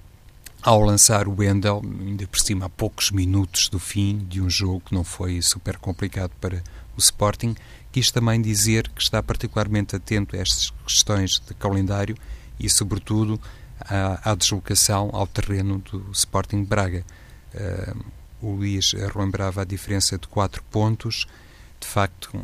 ao 0.62 0.82
lançar 0.82 1.28
o 1.28 1.36
Wendel, 1.38 1.82
ainda 2.00 2.28
por 2.28 2.40
cima 2.40 2.66
a 2.66 2.70
poucos 2.70 3.12
minutos 3.12 3.70
do 3.70 3.80
fim 3.80 4.18
de 4.30 4.42
um 4.42 4.50
jogo 4.50 4.82
que 4.82 4.94
não 4.94 5.04
foi 5.04 5.42
super 5.42 5.78
complicado 5.78 6.32
para 6.42 6.64
o 6.98 7.00
Sporting, 7.00 7.56
quis 7.92 8.12
também 8.12 8.42
dizer 8.42 8.90
que 8.90 9.02
está 9.02 9.22
particularmente 9.22 9.96
atento 9.96 10.36
a 10.36 10.40
estas 10.40 10.72
questões 10.86 11.40
de 11.48 11.54
calendário 11.54 12.18
e, 12.60 12.70
sobretudo, 12.70 13.40
à, 13.80 14.32
à 14.32 14.36
deslocação 14.36 15.10
ao 15.14 15.28
terreno 15.28 15.80
do 15.92 16.12
Sporting 16.12 16.64
Braga. 16.64 17.06
Uh, 17.54 18.06
o 18.42 18.52
Luís 18.52 18.94
relembrava 18.94 19.62
a 19.62 19.66
diferença 19.66 20.18
de 20.18 20.28
4 20.28 20.64
pontos. 20.70 21.26
De 21.80 21.88
facto, 21.88 22.40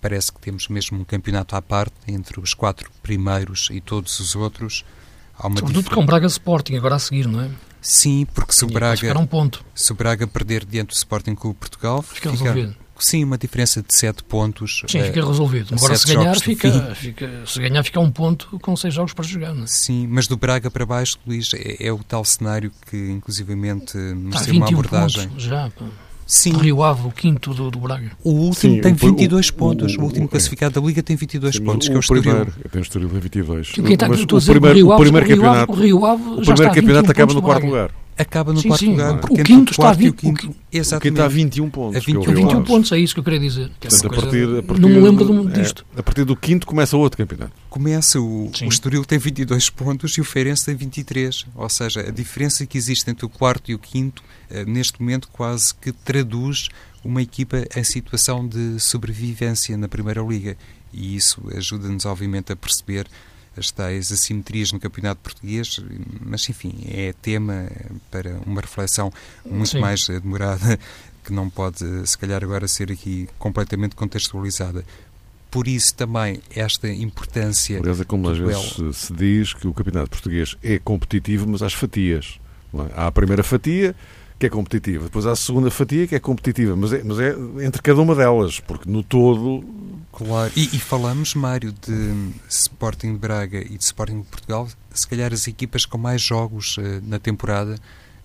parece 0.00 0.32
que 0.32 0.40
temos 0.40 0.68
mesmo 0.68 0.98
um 0.98 1.04
campeonato 1.04 1.56
à 1.56 1.62
parte 1.62 1.94
entre 2.06 2.40
os 2.40 2.54
quatro 2.54 2.90
primeiros 3.02 3.68
e 3.70 3.80
todos 3.80 4.18
os 4.20 4.34
outros. 4.34 4.84
Há 5.38 5.46
uma 5.46 5.58
Sobretudo 5.58 5.84
dif... 5.84 5.94
com 5.94 6.04
Braga 6.04 6.26
Sporting, 6.26 6.76
agora 6.76 6.96
a 6.96 6.98
seguir, 6.98 7.26
não 7.26 7.40
é? 7.40 7.50
Sim, 7.80 8.26
porque 8.34 8.52
se 8.52 8.64
o 8.64 8.68
Braga, 8.68 9.18
um 9.18 9.26
ponto. 9.26 9.64
se 9.74 9.92
o 9.92 9.94
Braga 9.94 10.26
perder 10.26 10.64
diante 10.64 10.88
do 10.88 10.94
Sporting 10.94 11.34
Clube 11.34 11.58
Portugal, 11.58 12.02
fica, 12.02 12.30
fica 12.32 12.76
sim, 13.04 13.24
uma 13.24 13.38
diferença 13.38 13.82
de 13.82 13.94
7 13.94 14.22
pontos. 14.24 14.82
Sim, 14.88 15.02
fica 15.02 15.26
resolvido. 15.26 15.74
Agora, 15.74 15.96
se 15.96 16.06
ganhar, 16.06 16.38
fica, 16.40 16.94
fica, 16.94 17.30
se 17.46 17.60
ganhar, 17.60 17.82
fica 17.82 18.00
um 18.00 18.10
ponto 18.10 18.58
com 18.60 18.76
6 18.76 18.92
jogos 18.92 19.12
para 19.12 19.24
jogar. 19.24 19.54
Não 19.54 19.64
é? 19.64 19.66
Sim, 19.66 20.06
mas 20.08 20.26
do 20.26 20.36
Braga 20.36 20.70
para 20.70 20.84
baixo, 20.84 21.18
Luís, 21.26 21.50
é, 21.54 21.86
é 21.86 21.92
o 21.92 21.98
tal 21.98 22.24
cenário 22.24 22.72
que, 22.90 22.96
inclusivamente, 22.96 23.96
nos 23.96 24.44
tá, 24.44 24.52
uma 24.52 24.68
abordagem. 24.68 25.28
Pontos, 25.28 25.44
já, 25.44 25.70
Sim. 26.26 26.52
O 26.52 26.58
Rio 26.58 26.82
Ave, 26.82 27.08
o 27.08 27.10
quinto 27.10 27.54
do, 27.54 27.70
do 27.70 27.80
Braga. 27.80 28.10
O 28.22 28.30
último 28.32 28.74
Sim, 28.74 28.80
tem 28.82 28.92
22 28.92 29.48
o, 29.48 29.54
pontos. 29.54 29.96
O, 29.96 30.00
o, 30.00 30.04
último 30.04 30.28
classificado 30.28 30.78
da 30.78 30.86
Liga 30.86 31.02
tem 31.02 31.16
22 31.16 31.56
Sim, 31.56 31.64
pontos, 31.64 31.88
que 31.88 31.94
é 31.94 31.96
o 31.96 32.00
Estoril. 32.00 32.22
Primeiro, 32.22 32.52
tem 32.70 32.80
o 32.80 32.82
Estoril 32.82 33.08
tem 33.08 33.20
22. 33.20 33.70
Que, 33.70 33.82
que, 33.82 33.96
tá, 33.96 34.08
mas 34.10 34.20
o, 34.20 34.26
primeiro, 34.26 34.90
o, 34.90 34.96
primeiro 34.98 35.26
campeonato, 35.26 35.72
o 35.72 35.74
Rio 35.74 36.04
Ave, 36.04 36.22
o 36.22 36.40
primeiro 36.42 36.74
campeonato 36.74 37.10
acaba 37.10 37.32
no 37.32 37.40
quarto 37.40 37.64
lugar 37.64 37.90
acaba 38.18 38.52
no 38.52 38.60
sim, 38.60 38.68
quarto 38.68 38.80
sim, 38.84 38.90
lugar. 38.90 39.20
O 39.30 39.42
quinto 39.42 39.70
está 39.70 39.90
a 39.90 39.92
20, 39.92 40.08
o 40.08 40.14
quinto, 40.14 40.48
o, 40.48 40.96
o 40.96 41.00
quinto 41.00 41.22
a 41.22 41.28
21 41.28 41.70
pontos. 41.70 41.96
A 41.96 42.00
21, 42.00 42.34
21 42.34 42.64
pontos, 42.64 42.92
é 42.92 42.98
isso 42.98 43.14
que 43.14 43.20
eu 43.20 43.24
queria 43.24 43.38
dizer. 43.38 43.70
Que 43.80 43.88
Portanto, 43.88 44.06
a 44.06 44.20
partir, 44.20 44.58
a 44.58 44.62
partir, 44.62 44.82
não 44.82 44.88
me 44.88 45.00
lembro 45.00 45.48
é, 45.48 45.52
disto. 45.52 45.86
a 45.96 46.02
partir 46.02 46.24
do 46.24 46.36
quinto 46.36 46.66
começa 46.66 46.96
outro 46.96 47.16
campeonato. 47.16 47.52
Começa, 47.70 48.20
o, 48.20 48.46
o 48.46 48.68
Estoril 48.68 49.04
tem 49.04 49.18
22 49.18 49.70
pontos 49.70 50.12
e 50.12 50.20
o 50.20 50.24
Feirense 50.24 50.66
tem 50.66 50.74
23. 50.74 51.46
Ou 51.54 51.68
seja, 51.68 52.00
a 52.00 52.10
diferença 52.10 52.66
que 52.66 52.76
existe 52.76 53.08
entre 53.08 53.24
o 53.24 53.28
quarto 53.28 53.70
e 53.70 53.74
o 53.74 53.78
quinto, 53.78 54.22
eh, 54.50 54.64
neste 54.64 55.00
momento, 55.00 55.28
quase 55.32 55.74
que 55.74 55.92
traduz 55.92 56.68
uma 57.04 57.22
equipa 57.22 57.64
em 57.76 57.84
situação 57.84 58.46
de 58.46 58.80
sobrevivência 58.80 59.76
na 59.76 59.88
Primeira 59.88 60.20
Liga. 60.22 60.56
E 60.92 61.14
isso 61.14 61.42
ajuda-nos, 61.54 62.04
obviamente, 62.04 62.52
a 62.52 62.56
perceber 62.56 63.06
as 63.58 63.70
tais 63.70 64.12
assimetrias 64.12 64.72
no 64.72 64.80
campeonato 64.80 65.20
português, 65.20 65.80
mas 66.20 66.48
enfim, 66.48 66.74
é 66.88 67.12
tema 67.20 67.68
para 68.10 68.38
uma 68.46 68.60
reflexão 68.60 69.12
muito 69.44 69.70
Sim. 69.70 69.80
mais 69.80 70.06
demorada, 70.06 70.78
que 71.24 71.32
não 71.32 71.50
pode, 71.50 71.78
se 72.06 72.16
calhar, 72.16 72.42
agora 72.42 72.66
ser 72.66 72.90
aqui 72.90 73.28
completamente 73.38 73.94
contextualizada. 73.94 74.84
Por 75.50 75.66
isso 75.66 75.94
também 75.94 76.40
esta 76.54 76.88
importância. 76.88 77.78
Aliás, 77.78 78.00
é 78.00 78.04
como 78.04 78.28
às 78.28 78.38
vezes 78.38 78.96
se 78.96 79.12
diz 79.12 79.54
que 79.54 79.66
o 79.66 79.72
campeonato 79.72 80.10
português 80.10 80.56
é 80.62 80.78
competitivo, 80.78 81.48
mas 81.48 81.62
às 81.62 81.72
fatias. 81.72 82.38
É? 82.74 82.78
Há 82.94 83.06
a 83.06 83.12
primeira 83.12 83.42
fatia, 83.42 83.94
que 84.38 84.46
é 84.46 84.48
competitiva. 84.48 85.04
Depois 85.04 85.26
há 85.26 85.32
a 85.32 85.36
segunda 85.36 85.70
fatia 85.70 86.06
que 86.06 86.14
é 86.14 86.20
competitiva, 86.20 86.76
mas 86.76 86.92
é, 86.92 87.02
mas 87.02 87.18
é 87.18 87.34
entre 87.64 87.82
cada 87.82 88.00
uma 88.00 88.14
delas, 88.14 88.60
porque 88.60 88.88
no 88.88 89.02
todo. 89.02 89.64
Claro. 90.12 90.52
E, 90.56 90.64
e 90.76 90.78
falamos, 90.78 91.34
Mário, 91.34 91.72
de 91.72 92.32
Sporting 92.48 93.12
de 93.12 93.18
Braga 93.18 93.60
e 93.60 93.76
de 93.76 93.84
Sporting 93.84 94.20
de 94.20 94.26
Portugal, 94.26 94.68
se 94.92 95.06
calhar 95.06 95.32
as 95.32 95.46
equipas 95.46 95.84
com 95.84 95.98
mais 95.98 96.22
jogos 96.22 96.76
uh, 96.78 96.82
na 97.02 97.18
temporada. 97.18 97.76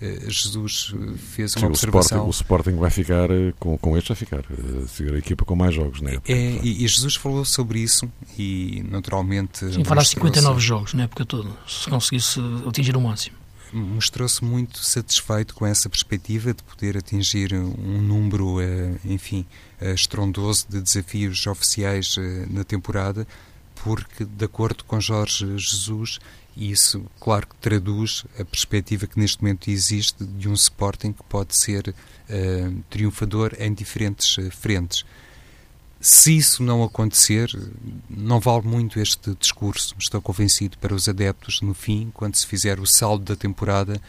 Uh, 0.01 0.29
Jesus 0.29 0.93
fez 1.17 1.55
uma 1.55 1.61
Sim, 1.61 1.65
observação. 1.67 2.27
O 2.27 2.29
Sporting, 2.29 2.69
o 2.69 2.73
Sporting 2.73 2.79
vai 2.79 2.89
ficar, 2.89 3.31
uh, 3.31 3.53
com, 3.59 3.77
com 3.77 3.97
este, 3.97 4.07
vai 4.09 4.15
ficar 4.17 4.43
a 5.13 5.17
equipa 5.17 5.45
com 5.45 5.55
mais 5.55 5.73
jogos, 5.73 6.01
né? 6.01 6.17
É, 6.27 6.33
e, 6.63 6.83
e, 6.83 6.87
Jesus 6.87 7.15
falou 7.15 7.45
sobre 7.45 7.79
isso 7.79 8.11
e, 8.37 8.83
naturalmente. 8.89 9.59
Sim, 9.71 9.83
fará 9.83 10.03
59 10.03 10.59
jogos 10.59 10.93
na 10.93 11.03
época 11.03 11.25
toda, 11.25 11.49
se 11.67 11.89
conseguisse 11.89 12.39
atingir 12.67 12.97
o 12.97 13.01
máximo 13.01 13.42
mostrou-se 13.73 14.43
muito 14.43 14.77
satisfeito 14.79 15.53
com 15.55 15.65
essa 15.65 15.89
perspectiva 15.89 16.53
de 16.53 16.63
poder 16.63 16.97
atingir 16.97 17.53
um 17.53 18.01
número, 18.01 18.61
eh, 18.61 18.95
enfim, 19.05 19.45
eh, 19.81 19.93
estrondoso 19.93 20.67
de 20.69 20.81
desafios 20.81 21.45
oficiais 21.47 22.15
eh, 22.17 22.45
na 22.49 22.63
temporada, 22.63 23.27
porque, 23.83 24.23
de 24.23 24.45
acordo 24.45 24.83
com 24.83 24.99
Jorge 25.01 25.57
Jesus, 25.57 26.19
isso, 26.55 27.03
claro 27.19 27.47
que 27.47 27.55
traduz 27.55 28.25
a 28.39 28.45
perspectiva 28.45 29.07
que 29.07 29.19
neste 29.19 29.41
momento 29.41 29.69
existe 29.69 30.23
de 30.23 30.47
um 30.47 30.53
Sporting 30.53 31.11
que 31.11 31.23
pode 31.23 31.57
ser 31.57 31.93
triunfador 32.89 33.53
em 33.59 33.73
diferentes 33.73 34.37
frentes. 34.51 35.03
Se 36.05 36.35
isso 36.35 36.61
não 36.61 36.83
acontecer, 36.83 37.49
não 38.09 38.37
vale 38.37 38.67
muito 38.67 38.99
este 38.99 39.33
discurso, 39.39 39.95
estou 39.97 40.21
convencido, 40.21 40.77
para 40.77 40.93
os 40.93 41.07
adeptos, 41.07 41.61
no 41.61 41.73
fim, 41.73 42.11
quando 42.13 42.35
se 42.35 42.45
fizer 42.45 42.77
o 42.77 42.85
saldo 42.85 43.23
da 43.23 43.37
temporada, 43.37 44.01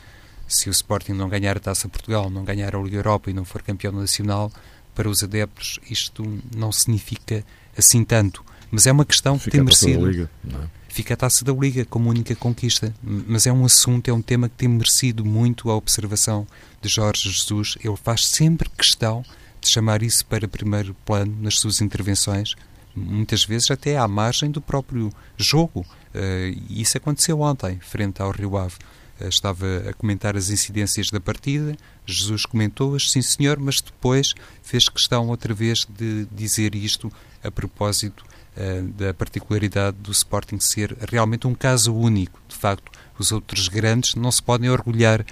se 0.48 0.68
o 0.68 0.72
Sporting 0.72 1.12
não 1.12 1.28
ganhar 1.28 1.56
a 1.56 1.60
Taça 1.60 1.88
Portugal, 1.88 2.28
não 2.28 2.42
ganhar 2.42 2.74
a 2.74 2.80
Liga 2.80 2.96
Europa 2.96 3.30
e 3.30 3.32
não 3.32 3.44
for 3.44 3.62
campeão 3.62 3.92
nacional, 3.92 4.50
para 4.92 5.08
os 5.08 5.22
adeptos 5.22 5.78
isto 5.88 6.24
não 6.52 6.72
significa 6.72 7.44
assim 7.78 8.02
tanto. 8.02 8.44
Mas 8.72 8.88
é 8.88 8.92
uma 8.92 9.04
questão 9.04 9.38
que 9.38 9.44
Fica 9.44 9.58
tem 9.58 9.64
merecido. 9.64 10.10
Liga, 10.10 10.30
é? 10.48 10.66
Fica 10.88 11.14
a 11.14 11.16
Taça 11.16 11.44
da 11.44 11.52
Liga 11.52 11.84
como 11.84 12.10
única 12.10 12.34
conquista. 12.34 12.92
Mas 13.00 13.46
é 13.46 13.52
um 13.52 13.64
assunto, 13.64 14.08
é 14.08 14.12
um 14.12 14.20
tema 14.20 14.48
que 14.48 14.56
tem 14.56 14.68
merecido 14.68 15.24
muito 15.24 15.70
a 15.70 15.76
observação 15.76 16.44
de 16.82 16.88
Jorge 16.88 17.30
Jesus. 17.30 17.78
Ele 17.84 17.96
faz 17.96 18.26
sempre 18.26 18.68
questão 18.70 19.24
de 19.64 19.72
chamar 19.72 20.02
isso 20.02 20.24
para 20.26 20.46
primeiro 20.46 20.94
plano 21.04 21.34
nas 21.40 21.58
suas 21.58 21.80
intervenções, 21.80 22.54
muitas 22.94 23.44
vezes 23.44 23.70
até 23.70 23.96
à 23.96 24.06
margem 24.06 24.50
do 24.50 24.60
próprio 24.60 25.12
jogo. 25.36 25.80
Uh, 26.14 26.54
e 26.68 26.82
isso 26.82 26.96
aconteceu 26.96 27.40
ontem, 27.40 27.78
frente 27.80 28.22
ao 28.22 28.30
Rio 28.30 28.56
Ave. 28.56 28.76
Uh, 29.20 29.28
estava 29.28 29.66
a 29.88 29.92
comentar 29.94 30.36
as 30.36 30.50
incidências 30.50 31.10
da 31.10 31.18
partida, 31.18 31.76
Jesus 32.06 32.44
comentou-as, 32.44 33.10
sim 33.10 33.22
senhor, 33.22 33.58
mas 33.58 33.80
depois 33.80 34.34
fez 34.62 34.88
questão 34.88 35.28
outra 35.28 35.54
vez 35.54 35.86
de 35.88 36.26
dizer 36.30 36.74
isto 36.74 37.10
a 37.42 37.50
propósito 37.50 38.24
uh, 38.56 38.82
da 38.92 39.12
particularidade 39.14 39.96
do 39.98 40.12
Sporting 40.12 40.60
ser 40.60 40.96
realmente 41.10 41.46
um 41.46 41.54
caso 41.54 41.94
único. 41.94 42.40
De 42.46 42.54
facto, 42.54 42.92
os 43.18 43.32
outros 43.32 43.68
grandes 43.68 44.14
não 44.14 44.30
se 44.30 44.42
podem 44.42 44.68
orgulhar 44.68 45.24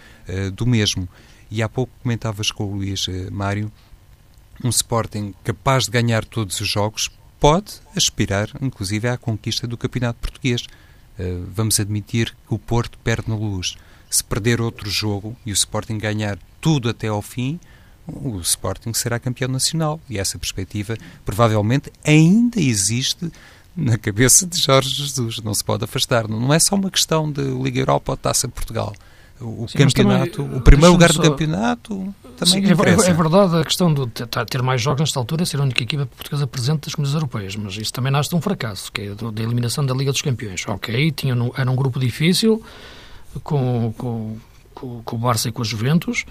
do 0.55 0.65
mesmo. 0.65 1.09
E 1.51 1.61
há 1.61 1.69
pouco 1.69 1.93
comentavas 2.01 2.53
com 2.53 2.63
o 2.63 2.77
Luís 2.77 3.07
Mário 3.33 3.73
um 4.67 4.71
Sporting 4.71 5.35
capaz 5.45 5.85
de 5.85 5.91
ganhar 5.91 6.25
todos 6.25 6.61
os 6.61 6.69
jogos 6.69 7.11
pode 7.41 7.75
aspirar, 7.97 8.49
inclusive, 8.61 9.09
à 9.09 9.17
conquista 9.17 9.67
do 9.67 9.77
Campeonato 9.77 10.21
Português. 10.21 10.67
Uh, 11.19 11.45
vamos 11.53 11.81
admitir 11.81 12.35
que 12.47 12.55
o 12.55 12.59
Porto 12.59 12.99
perde 12.99 13.29
na 13.29 13.35
luz. 13.35 13.77
Se 14.09 14.23
perder 14.23 14.61
outro 14.61 14.89
jogo 14.89 15.37
e 15.45 15.51
o 15.51 15.55
Sporting 15.55 15.99
ganhar 15.99 16.39
tudo 16.61 16.89
até 16.89 17.09
ao 17.09 17.21
fim, 17.21 17.59
o 18.07 18.39
Sporting 18.41 18.93
será 18.93 19.19
campeão 19.19 19.49
nacional. 19.49 20.01
E 20.09 20.19
essa 20.19 20.39
perspectiva 20.39 20.97
provavelmente 21.25 21.93
ainda 22.05 22.61
existe 22.61 23.33
na 23.77 23.99
cabeça 23.99 24.47
de 24.47 24.59
Jorge 24.59 24.91
Jesus. 24.91 25.41
Não 25.41 25.55
se 25.55 25.65
pode 25.65 25.85
afastar. 25.85 26.29
Não 26.29 26.53
é 26.53 26.59
só 26.59 26.75
uma 26.77 26.91
questão 26.91 27.31
de 27.31 27.43
Liga 27.43 27.81
Europa 27.81 28.13
ou 28.13 28.17
Taça 28.17 28.49
Portugal 28.49 28.95
o 29.43 29.67
Sim, 29.69 29.79
campeonato, 29.79 30.43
também, 30.43 30.59
o 30.59 30.61
primeiro 30.61 30.93
lugar 30.93 31.13
só... 31.13 31.21
do 31.21 31.31
campeonato 31.31 32.15
também 32.37 32.67
Sim, 32.67 32.83
é, 32.85 32.91
é, 32.91 33.11
é, 33.11 33.15
verdade 33.15 33.57
a 33.57 33.65
questão 33.65 33.93
de 33.93 34.07
ter 34.49 34.63
mais 34.63 34.81
jogos 34.81 35.01
nesta 35.01 35.19
altura, 35.19 35.45
ser 35.45 35.61
a 35.61 35.63
única 35.63 35.83
equipa 35.83 36.07
portuguesa 36.07 36.47
presente 36.47 36.87
das 36.87 36.95
comunidades 36.95 37.15
europeias, 37.15 37.57
mas 37.57 37.77
isso 37.77 37.93
também 37.93 38.11
nasce 38.11 38.31
de 38.31 38.37
um 38.37 38.41
fracasso, 38.41 38.91
que 38.91 39.03
é 39.03 39.15
da 39.15 39.43
eliminação 39.43 39.85
da 39.85 39.95
Liga 39.95 40.11
dos 40.11 40.23
Campeões. 40.23 40.65
Ok, 40.67 41.13
tinha, 41.13 41.35
era 41.57 41.71
um 41.71 41.77
grupo 41.77 42.01
difícil, 42.01 42.63
com, 43.43 43.95
com, 43.97 44.37
com, 44.83 45.01
com 45.05 45.17
o 45.17 45.19
Barça 45.21 45.49
e 45.49 45.53
com 45.53 45.63
a 45.63 45.65
Juventus, 45.65 46.25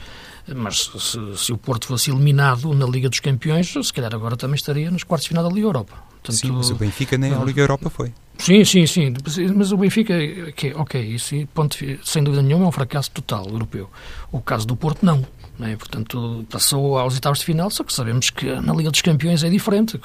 mas 0.53 0.91
se, 0.93 1.37
se, 1.37 1.53
o 1.53 1.57
Porto 1.57 1.87
fosse 1.87 2.11
eliminado 2.11 2.73
na 2.73 2.85
Liga 2.85 3.07
dos 3.07 3.21
Campeões, 3.21 3.71
se 3.71 3.93
calhar 3.93 4.13
agora 4.13 4.35
também 4.35 4.55
estaria 4.55 4.91
nos 4.91 5.05
quartos 5.05 5.23
de 5.23 5.29
final 5.29 5.47
da 5.47 5.49
Liga 5.49 5.67
Europa. 5.67 5.95
Portanto, 6.21 6.37
sim, 6.37 6.51
mas 6.51 6.69
o 6.69 6.75
Benfica 6.75 7.17
nem 7.17 7.33
a 7.33 7.43
Liga 7.43 7.61
Europa 7.61 7.89
foi. 7.89 8.11
Sim, 8.37 8.65
sim, 8.65 8.85
sim. 8.85 9.13
Mas 9.55 9.71
o 9.71 9.77
Benfica, 9.77 10.13
okay, 10.49 10.73
ok, 10.73 11.01
isso 11.01 11.35
ponto, 11.53 11.77
sem 12.03 12.23
dúvida 12.23 12.43
nenhuma 12.43 12.65
é 12.65 12.67
um 12.67 12.71
fracasso 12.71 13.09
total 13.11 13.47
europeu. 13.47 13.89
O 14.31 14.41
caso 14.41 14.67
do 14.67 14.75
Porto, 14.75 15.05
não. 15.05 15.25
É? 15.63 15.75
Portanto, 15.75 16.45
passou 16.49 16.97
aos 16.97 17.13
oitavos 17.13 17.39
de 17.39 17.45
final, 17.45 17.69
só 17.69 17.83
que 17.83 17.93
sabemos 17.93 18.29
que 18.29 18.45
na 18.61 18.73
Liga 18.73 18.89
dos 18.89 19.01
Campeões 19.01 19.43
é 19.43 19.49
diferente. 19.49 19.99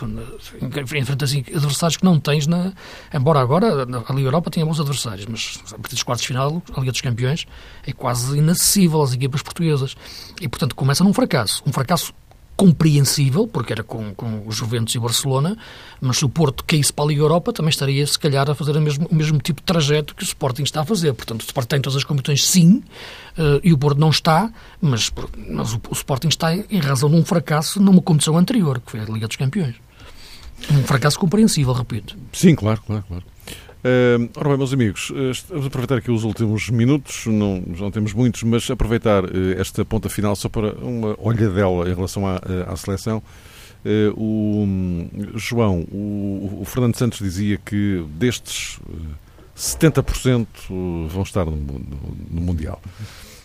Enfrentas 0.96 1.32
adversários 1.32 1.96
que 1.96 2.04
não 2.04 2.20
tens 2.20 2.46
na. 2.46 2.72
Embora 3.12 3.40
agora 3.40 3.82
a 3.82 4.12
Liga 4.12 4.28
Europa 4.28 4.50
tenha 4.50 4.66
bons 4.66 4.80
adversários, 4.80 5.26
mas 5.26 5.60
a 5.72 5.78
partir 5.78 5.94
dos 5.94 6.02
quartos 6.02 6.22
de 6.22 6.28
final, 6.28 6.62
a 6.74 6.80
Liga 6.80 6.92
dos 6.92 7.00
Campeões 7.00 7.46
é 7.86 7.92
quase 7.92 8.38
inacessível 8.38 9.02
às 9.02 9.12
equipas 9.12 9.42
portuguesas. 9.42 9.96
E, 10.40 10.48
portanto, 10.48 10.74
começa 10.74 11.02
num 11.02 11.12
fracasso. 11.12 11.62
Um 11.66 11.72
fracasso 11.72 12.12
compreensível, 12.56 13.46
porque 13.46 13.72
era 13.72 13.82
com, 13.82 14.14
com 14.14 14.42
o 14.46 14.50
Juventus 14.50 14.94
e 14.94 14.98
o 14.98 15.02
Barcelona, 15.02 15.56
mas 16.00 16.16
se 16.16 16.24
o 16.24 16.28
Porto 16.28 16.64
caísse 16.64 16.92
para 16.92 17.04
a 17.04 17.08
Liga 17.08 17.20
Europa, 17.20 17.52
também 17.52 17.68
estaria, 17.68 18.06
se 18.06 18.18
calhar, 18.18 18.48
a 18.50 18.54
fazer 18.54 18.76
o 18.76 18.80
mesmo, 18.80 19.06
o 19.10 19.14
mesmo 19.14 19.38
tipo 19.38 19.60
de 19.60 19.66
trajeto 19.66 20.14
que 20.14 20.22
o 20.22 20.24
Sporting 20.24 20.62
está 20.62 20.80
a 20.80 20.84
fazer. 20.84 21.12
Portanto, 21.12 21.42
o 21.42 21.44
Sporting 21.44 21.68
tem 21.68 21.80
todas 21.82 21.96
as 21.96 22.04
competições, 22.04 22.46
sim, 22.46 22.82
uh, 23.36 23.60
e 23.62 23.72
o 23.72 23.78
Porto 23.78 23.98
não 23.98 24.08
está, 24.08 24.50
mas, 24.80 25.12
mas 25.48 25.74
o, 25.74 25.80
o, 25.90 25.92
Sporting 25.92 26.28
está 26.28 26.54
em 26.56 26.78
razão 26.78 27.10
de 27.10 27.16
um 27.16 27.24
fracasso 27.24 27.80
numa 27.80 28.00
competição 28.00 28.38
anterior, 28.38 28.80
que 28.80 28.90
foi 28.90 29.00
a 29.00 29.04
Liga 29.04 29.26
dos 29.28 29.36
Campeões. 29.36 29.74
Um 30.70 30.82
fracasso 30.84 31.18
compreensível, 31.18 31.74
repito. 31.74 32.16
Sim, 32.32 32.54
claro, 32.54 32.80
claro, 32.86 33.04
claro. 33.06 33.24
Uh, 33.86 34.28
ora 34.34 34.48
bem, 34.48 34.58
meus 34.58 34.72
amigos, 34.72 35.10
uh, 35.10 35.30
vamos 35.48 35.66
aproveitar 35.66 35.98
aqui 35.98 36.10
os 36.10 36.24
últimos 36.24 36.68
minutos, 36.70 37.26
não, 37.26 37.62
não 37.78 37.88
temos 37.88 38.12
muitos, 38.12 38.42
mas 38.42 38.68
aproveitar 38.68 39.24
uh, 39.24 39.60
esta 39.60 39.84
ponta 39.84 40.08
final 40.08 40.34
só 40.34 40.48
para 40.48 40.72
uma 40.74 41.14
olhadela 41.20 41.88
em 41.88 41.94
relação 41.94 42.26
à, 42.26 42.40
à 42.66 42.76
seleção. 42.76 43.22
o 44.16 44.64
um, 44.64 45.08
João, 45.36 45.86
o, 45.92 46.58
o, 46.62 46.64
Fernando 46.64 46.96
Santos 46.96 47.20
dizia 47.20 47.58
que 47.58 48.04
destes 48.18 48.80
70% 49.56 50.46
vão 51.08 51.22
estar 51.22 51.44
no, 51.44 51.52
no, 51.52 51.80
no 52.28 52.40
Mundial 52.40 52.82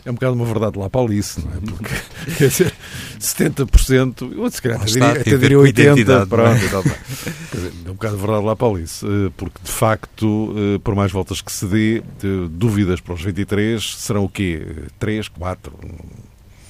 é 0.06 0.10
um 0.10 0.16
bocado 0.16 0.34
uma 0.34 0.46
verdade 0.46 0.80
lá 0.80 0.90
para 0.90 1.02
Alice, 1.02 1.40
não 1.40 1.52
é? 1.52 1.60
Porque, 1.60 1.94
quer 2.38 2.48
dizer, 2.48 2.74
70%, 3.20 4.34
eu 4.36 4.50
se 4.50 4.62
calhar 4.62 4.82
até 4.82 4.92
diria, 4.92 5.12
até 5.12 5.38
diria 5.38 5.58
80%, 5.58 6.28
pronto, 6.28 6.50
é? 6.50 7.61
Bocado 8.02 8.16
de 8.16 8.22
verdade 8.22 8.46
lá 8.46 8.56
para 8.56 8.68
Alice, 8.68 9.06
eh, 9.06 9.32
porque 9.38 9.60
de 9.64 9.72
facto, 9.72 10.56
eh, 10.58 10.80
por 10.84 10.96
mais 10.96 11.12
voltas 11.12 11.40
que 11.40 11.52
se 11.52 11.68
dê, 11.68 12.04
dúvidas 12.50 13.00
para 13.00 13.14
os 13.14 13.22
23 13.22 13.96
serão 13.98 14.24
o 14.24 14.30
quê? 14.30 14.88
3, 14.98 15.28
4? 15.28 15.72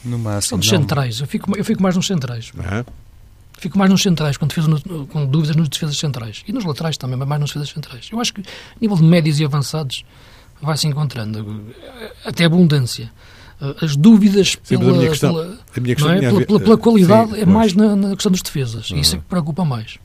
No 0.04 0.20
máximo. 0.20 0.50
São 0.50 0.60
dos 0.60 0.68
centrais, 0.68 1.22
eu 1.22 1.28
fico, 1.28 1.56
eu 1.58 1.64
fico 1.64 1.82
mais 1.82 1.96
nos 1.96 2.06
centrais. 2.06 2.52
É? 2.60 2.84
Fico 3.58 3.78
mais 3.78 3.90
nos 3.90 4.02
centrais, 4.02 4.36
com, 4.36 4.46
defesa 4.46 4.68
no, 4.68 5.08
com 5.08 5.26
dúvidas 5.26 5.56
nos 5.56 5.70
defesas 5.70 5.98
centrais. 5.98 6.44
E 6.48 6.52
nos 6.52 6.66
laterais 6.66 6.98
também, 6.98 7.16
mas 7.16 7.28
mais 7.28 7.40
nos 7.40 7.52
defesas 7.52 7.70
centrais. 7.70 8.10
Eu 8.12 8.20
acho 8.20 8.34
que, 8.34 8.42
a 8.42 8.80
nível 8.82 8.98
de 8.98 9.04
médios 9.04 9.40
e 9.40 9.46
avançados, 9.46 10.04
vai-se 10.62 10.88
encontrando 10.88 11.64
até 12.26 12.44
abundância. 12.44 13.12
As 13.80 13.96
dúvidas 13.96 14.58
sim, 14.64 14.78
pela, 14.78 14.92
minha 14.92 15.10
questão, 15.10 15.34
pela, 15.34 15.60
a 15.78 15.80
minha 15.80 15.96
questão 15.96 16.12
é? 16.12 16.20
pela, 16.20 16.46
pela, 16.46 16.60
pela, 16.60 16.78
qualidade 16.78 17.32
sim, 17.34 17.42
é 17.42 17.46
mais 17.46 17.74
na, 17.74 17.96
na, 17.96 18.16
questão 18.16 18.32
dos 18.32 18.42
defesas. 18.42 18.90
Uhum. 18.90 18.98
Isso 18.98 19.16
é 19.16 19.20
que 19.20 19.26
preocupa 19.26 19.64
mais. 19.64 20.00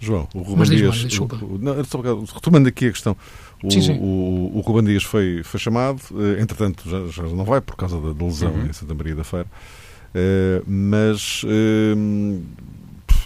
João, 0.00 0.28
o 0.34 0.42
Ruben 0.42 0.68
Dias. 0.68 0.96
Mais, 0.96 1.08
desculpa. 1.08 1.36
O, 1.36 1.58
não, 1.58 1.74
retomando 1.74 2.68
aqui 2.68 2.86
a 2.86 2.92
questão, 2.92 3.16
o, 3.62 3.70
sim, 3.70 3.82
sim. 3.82 3.98
o, 4.00 4.52
o 4.54 4.60
Ruben 4.60 4.84
Dias 4.84 5.02
foi, 5.02 5.42
foi 5.42 5.58
chamado, 5.58 6.00
eh, 6.12 6.40
entretanto 6.40 6.88
já, 6.88 7.06
já 7.06 7.22
não 7.24 7.44
vai 7.44 7.60
por 7.60 7.76
causa 7.76 8.00
da, 8.00 8.12
da 8.12 8.24
lesão 8.24 8.52
uhum. 8.52 8.66
em 8.66 8.72
Santa 8.72 8.94
Maria 8.94 9.14
da 9.14 9.24
Feira, 9.24 9.46
uh, 9.46 10.64
mas 10.70 11.42
uh, 11.44 12.42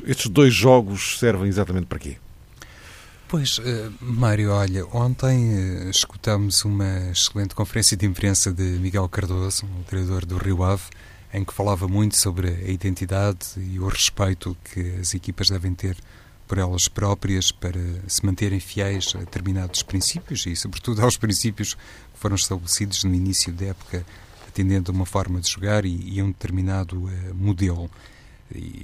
estes 0.06 0.28
dois 0.30 0.54
jogos 0.54 1.18
servem 1.18 1.48
exatamente 1.48 1.86
para 1.86 1.98
quê? 1.98 2.16
Pois, 3.28 3.58
uh, 3.58 3.92
Mário, 4.00 4.50
olha, 4.50 4.86
ontem 4.92 5.86
uh, 5.86 5.90
escutamos 5.90 6.64
uma 6.64 7.10
excelente 7.10 7.54
conferência 7.54 7.96
de 7.96 8.04
imprensa 8.04 8.52
de 8.52 8.62
Miguel 8.62 9.08
Cardoso, 9.08 9.64
o 9.64 9.84
treinador 9.84 10.26
do 10.26 10.36
Rio 10.36 10.62
Ave, 10.62 10.82
em 11.32 11.42
que 11.42 11.52
falava 11.52 11.88
muito 11.88 12.14
sobre 12.16 12.48
a 12.48 12.70
identidade 12.70 13.46
e 13.56 13.80
o 13.80 13.88
respeito 13.88 14.54
que 14.64 14.96
as 15.00 15.14
equipas 15.14 15.48
devem 15.48 15.74
ter 15.74 15.96
por 16.52 16.58
elas 16.58 16.86
próprias 16.86 17.50
para 17.50 17.80
se 18.06 18.26
manterem 18.26 18.60
fiéis 18.60 19.14
a 19.16 19.20
determinados 19.20 19.82
princípios 19.82 20.44
e, 20.44 20.54
sobretudo, 20.54 21.00
aos 21.00 21.16
princípios 21.16 21.72
que 21.72 21.80
foram 22.20 22.36
estabelecidos 22.36 23.04
no 23.04 23.14
início 23.14 23.50
da 23.54 23.68
época 23.68 24.04
atendendo 24.46 24.92
a 24.92 24.94
uma 24.94 25.06
forma 25.06 25.40
de 25.40 25.50
jogar 25.50 25.86
e, 25.86 26.10
e 26.12 26.20
a 26.20 26.24
um 26.24 26.26
determinado 26.26 27.04
uh, 27.04 27.34
modelo. 27.34 27.90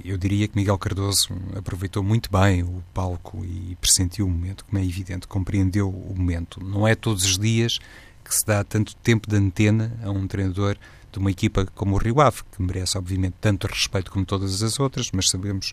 Eu 0.03 0.17
diria 0.17 0.47
que 0.47 0.55
Miguel 0.55 0.79
Cardoso 0.79 1.29
aproveitou 1.55 2.01
muito 2.01 2.31
bem 2.31 2.63
o 2.63 2.83
palco 2.91 3.45
e 3.45 3.77
pressentiu 3.79 4.25
o 4.25 4.29
momento, 4.31 4.65
como 4.65 4.79
é 4.79 4.83
evidente, 4.83 5.27
compreendeu 5.27 5.91
o 5.91 6.15
momento. 6.17 6.59
Não 6.65 6.87
é 6.87 6.95
todos 6.95 7.23
os 7.23 7.37
dias 7.37 7.77
que 8.25 8.33
se 8.33 8.43
dá 8.47 8.63
tanto 8.63 8.95
tempo 8.95 9.29
de 9.29 9.35
antena 9.35 9.95
a 10.01 10.09
um 10.09 10.25
treinador 10.25 10.75
de 11.11 11.19
uma 11.19 11.29
equipa 11.29 11.67
como 11.75 11.93
o 11.95 11.99
Rio 11.99 12.19
Ave, 12.19 12.41
que 12.51 12.63
merece, 12.63 12.97
obviamente, 12.97 13.35
tanto 13.39 13.67
respeito 13.67 14.11
como 14.11 14.25
todas 14.25 14.63
as 14.63 14.79
outras, 14.79 15.11
mas 15.11 15.29
sabemos 15.29 15.71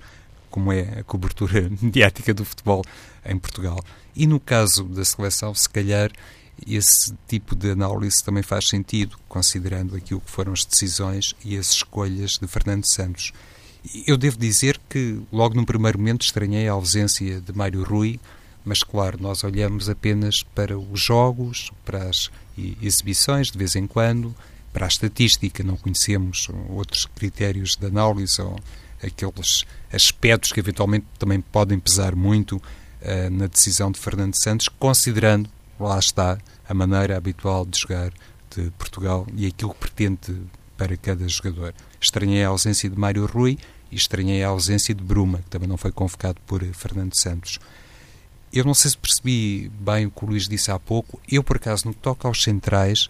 como 0.57 0.73
é 0.73 1.01
a 1.01 1.05
cobertura 1.05 1.69
mediática 1.83 2.33
do 2.33 2.43
futebol 2.43 2.83
em 3.27 3.39
Portugal. 3.39 3.79
E 4.17 4.27
no 4.27 4.41
caso 4.41 4.85
da 4.85 5.05
seleção, 5.05 5.55
se 5.55 5.69
calhar 5.69 6.11
esse 6.67 7.15
tipo 7.29 7.55
de 7.55 7.73
análise 7.73 8.25
também 8.25 8.43
faz 8.43 8.69
sentido, 8.71 9.19
considerando 9.29 9.95
aquilo 9.95 10.19
que 10.19 10.31
foram 10.31 10.55
as 10.55 10.65
decisões 10.65 11.35
e 11.45 11.59
as 11.59 11.73
escolhas 11.73 12.39
de 12.41 12.47
Fernando 12.47 12.87
Santos. 12.87 13.35
Eu 14.07 14.17
devo 14.17 14.39
dizer 14.39 14.81
que, 14.89 15.21
logo 15.31 15.55
no 15.55 15.67
primeiro 15.67 15.99
momento, 15.99 16.23
estranhei 16.23 16.67
a 16.67 16.73
ausência 16.73 17.39
de 17.39 17.53
Mário 17.53 17.85
Rui, 17.85 18.19
mas, 18.65 18.83
claro, 18.83 19.19
nós 19.21 19.45
olhamos 19.45 19.91
apenas 19.91 20.43
para 20.55 20.79
os 20.79 20.99
jogos, 20.99 21.71
para 21.85 22.05
as 22.09 22.31
exibições, 22.81 23.51
de 23.51 23.59
vez 23.59 23.77
em 23.77 23.87
quando, 23.87 24.35
para 24.73 24.87
a 24.87 24.89
estatística, 24.89 25.63
não 25.63 25.77
conhecemos 25.77 26.49
outros 26.71 27.05
critérios 27.05 27.77
de 27.77 27.87
análise 27.87 28.41
ou 28.41 28.59
aqueles 29.03 29.65
aspectos 29.93 30.53
que 30.53 30.61
eventualmente 30.61 31.07
também 31.19 31.41
podem 31.41 31.79
pesar 31.79 32.15
muito 32.15 32.57
uh, 32.57 33.31
na 33.31 33.47
decisão 33.47 33.91
de 33.91 33.99
Fernando 33.99 34.35
Santos, 34.35 34.69
considerando, 34.69 35.49
lá 35.79 35.99
está, 35.99 36.39
a 36.69 36.75
maneira 36.75 37.17
habitual 37.17 37.65
de 37.65 37.79
jogar 37.79 38.13
de 38.55 38.71
Portugal 38.73 39.27
e 39.37 39.47
aquilo 39.47 39.73
que 39.75 39.81
pretende 39.81 40.43
para 40.77 40.97
cada 40.97 41.27
jogador. 41.29 41.75
Estranhei 42.01 42.45
a 42.45 42.49
ausência 42.49 42.89
de 42.89 42.99
Mário 42.99 43.27
Rui 43.27 43.59
e 43.91 43.97
estranhei 43.97 44.43
a 44.43 44.49
ausência 44.49 44.95
de 44.95 45.03
Bruma, 45.03 45.39
que 45.39 45.51
também 45.51 45.69
não 45.69 45.77
foi 45.77 45.93
convocado 45.93 46.39
por 46.47 46.63
Fernando 46.75 47.15
Santos. 47.15 47.59
Eu 48.53 48.65
não 48.65 48.75
sei 48.75 48.91
se 48.91 48.99
percebi 48.99 49.71
bem 49.81 50.07
o 50.07 50.11
que 50.11 50.25
o 50.25 50.29
Luís 50.29 50.49
disse 50.49 50.71
há 50.71 50.79
pouco. 50.79 51.21
Eu, 51.31 51.43
por 51.43 51.57
acaso, 51.57 51.87
no 51.87 51.95
que 51.95 52.01
toca 52.01 52.27
aos 52.27 52.43
centrais, 52.43 53.09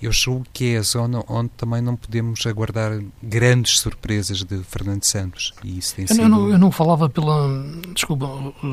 eu 0.00 0.12
julgo 0.12 0.46
que 0.52 0.74
é 0.74 0.78
a 0.78 0.82
zona 0.82 1.24
onde 1.28 1.50
também 1.56 1.80
não 1.80 1.96
podemos 1.96 2.46
aguardar 2.46 3.00
grandes 3.22 3.80
surpresas 3.80 4.42
de 4.42 4.62
Fernando 4.62 5.04
Santos. 5.04 5.54
E 5.64 5.78
isso 5.78 5.94
tem 5.94 6.04
eu, 6.04 6.08
sido... 6.08 6.22
eu, 6.22 6.28
não, 6.28 6.50
eu 6.50 6.58
não 6.58 6.70
falava 6.70 7.08
pela. 7.08 7.48
Desculpa, 7.94 8.26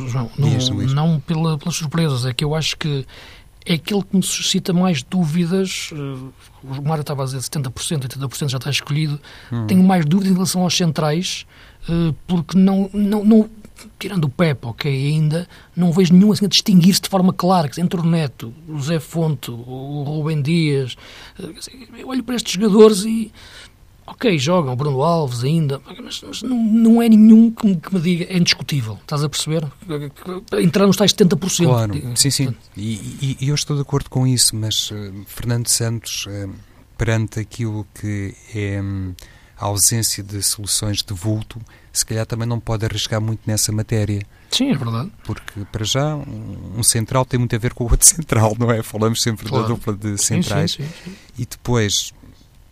João. 0.07 0.29
Não, 0.37 0.93
não 0.93 1.19
pela, 1.19 1.57
pelas 1.57 1.75
surpresas. 1.75 2.25
É 2.25 2.33
que 2.33 2.43
eu 2.43 2.53
acho 2.53 2.77
que 2.77 3.05
é 3.65 3.75
aquele 3.75 4.03
que 4.03 4.15
me 4.15 4.23
suscita 4.23 4.73
mais 4.73 5.01
dúvidas. 5.01 5.89
Eh, 5.93 5.97
o 6.63 6.81
Mário 6.81 7.01
estava 7.01 7.23
a 7.23 7.25
dizer 7.25 7.39
70%, 7.39 8.07
80% 8.07 8.49
já 8.49 8.57
está 8.57 8.69
escolhido. 8.69 9.19
Hum. 9.51 9.67
Tenho 9.67 9.83
mais 9.83 10.05
dúvidas 10.05 10.31
em 10.31 10.35
relação 10.35 10.63
aos 10.63 10.75
centrais, 10.75 11.45
eh, 11.87 12.13
porque 12.27 12.57
não, 12.57 12.89
não, 12.93 13.23
não, 13.23 13.49
tirando 13.99 14.25
o 14.25 14.29
Pepe, 14.29 14.67
ok, 14.67 14.91
ainda 14.91 15.47
não 15.75 15.91
vejo 15.91 16.13
nenhum 16.13 16.31
assim 16.31 16.45
a 16.45 16.49
distinguir-se 16.49 17.01
de 17.01 17.09
forma 17.09 17.33
clara, 17.33 17.67
que 17.67 17.79
entre 17.81 17.99
o 17.99 18.03
Neto, 18.03 18.53
o 18.67 18.79
Zé 18.81 18.99
Fonte, 18.99 19.51
o 19.51 20.03
Rubem 20.03 20.41
Dias, 20.41 20.95
eh, 21.39 21.99
eu 21.99 22.07
olho 22.07 22.23
para 22.23 22.35
estes 22.35 22.53
jogadores 22.53 23.03
e 23.05 23.31
ok, 24.05 24.37
jogam, 24.37 24.75
Bruno 24.75 25.01
Alves 25.01 25.43
ainda, 25.43 25.81
mas, 26.01 26.21
mas 26.21 26.41
não, 26.41 26.57
não, 26.57 27.01
é 27.01 27.09
nenhum 27.09 27.51
que 27.51 27.65
me, 27.65 27.75
que 27.77 27.93
me, 27.93 28.01
diga, 28.01 28.25
é 28.25 28.37
indiscutível, 28.37 28.99
estás 29.01 29.23
a 29.23 29.29
perceber? 29.29 29.65
Entrar 30.61 30.87
nos 30.87 30.97
tais 30.97 31.13
70%. 31.13 31.65
Claro, 31.65 31.93
sim, 32.15 32.29
sim, 32.29 32.55
e, 32.75 32.93
e, 33.21 33.37
e, 33.41 33.49
eu 33.49 33.55
estou 33.55 33.75
de 33.75 33.81
acordo 33.81 34.09
com 34.09 34.27
isso, 34.27 34.55
mas 34.55 34.91
uh, 34.91 35.23
Fernando 35.25 35.67
Santos, 35.67 36.25
uh, 36.27 36.53
perante 36.97 37.39
aquilo 37.39 37.87
que 37.93 38.35
é 38.53 38.81
um, 38.81 39.13
a 39.57 39.65
ausência 39.65 40.23
de 40.23 40.41
soluções 40.43 41.01
de 41.01 41.13
vulto, 41.13 41.59
se 41.93 42.05
calhar 42.05 42.25
também 42.25 42.47
não 42.47 42.59
pode 42.59 42.83
arriscar 42.83 43.21
muito 43.21 43.41
nessa 43.45 43.71
matéria. 43.71 44.25
Sim, 44.49 44.71
é 44.71 44.75
verdade. 44.75 45.11
Porque, 45.23 45.61
para 45.71 45.85
já, 45.85 46.15
um, 46.15 46.73
um 46.77 46.83
central 46.83 47.23
tem 47.23 47.39
muito 47.39 47.55
a 47.55 47.59
ver 47.59 47.73
com 47.73 47.85
o 47.85 47.91
outro 47.91 48.07
central, 48.07 48.55
não 48.59 48.71
é? 48.71 48.81
Falamos 48.81 49.21
sempre 49.21 49.47
claro. 49.47 49.63
da 49.63 49.69
dupla 49.69 49.93
de 49.93 50.17
centrais. 50.17 50.71
Sim, 50.71 50.83
sim, 50.83 50.89
sim, 51.05 51.15
e 51.37 51.45
depois. 51.45 52.11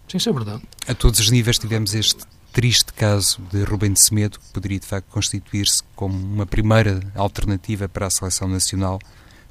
Sim, 0.07 0.17
isso 0.17 0.29
é 0.29 0.33
verdade. 0.33 0.63
A 0.87 0.93
todos 0.93 1.19
os 1.19 1.29
níveis 1.29 1.57
tivemos 1.57 1.93
este 1.93 2.23
triste 2.51 2.91
caso 2.93 3.39
de 3.51 3.63
Rubem 3.63 3.93
de 3.93 4.03
Semedo, 4.03 4.39
que 4.39 4.45
poderia 4.51 4.79
de 4.79 4.85
facto 4.85 5.07
constituir-se 5.09 5.81
como 5.95 6.17
uma 6.17 6.45
primeira 6.45 6.99
alternativa 7.15 7.87
para 7.87 8.07
a 8.07 8.09
seleção 8.09 8.47
nacional 8.47 8.99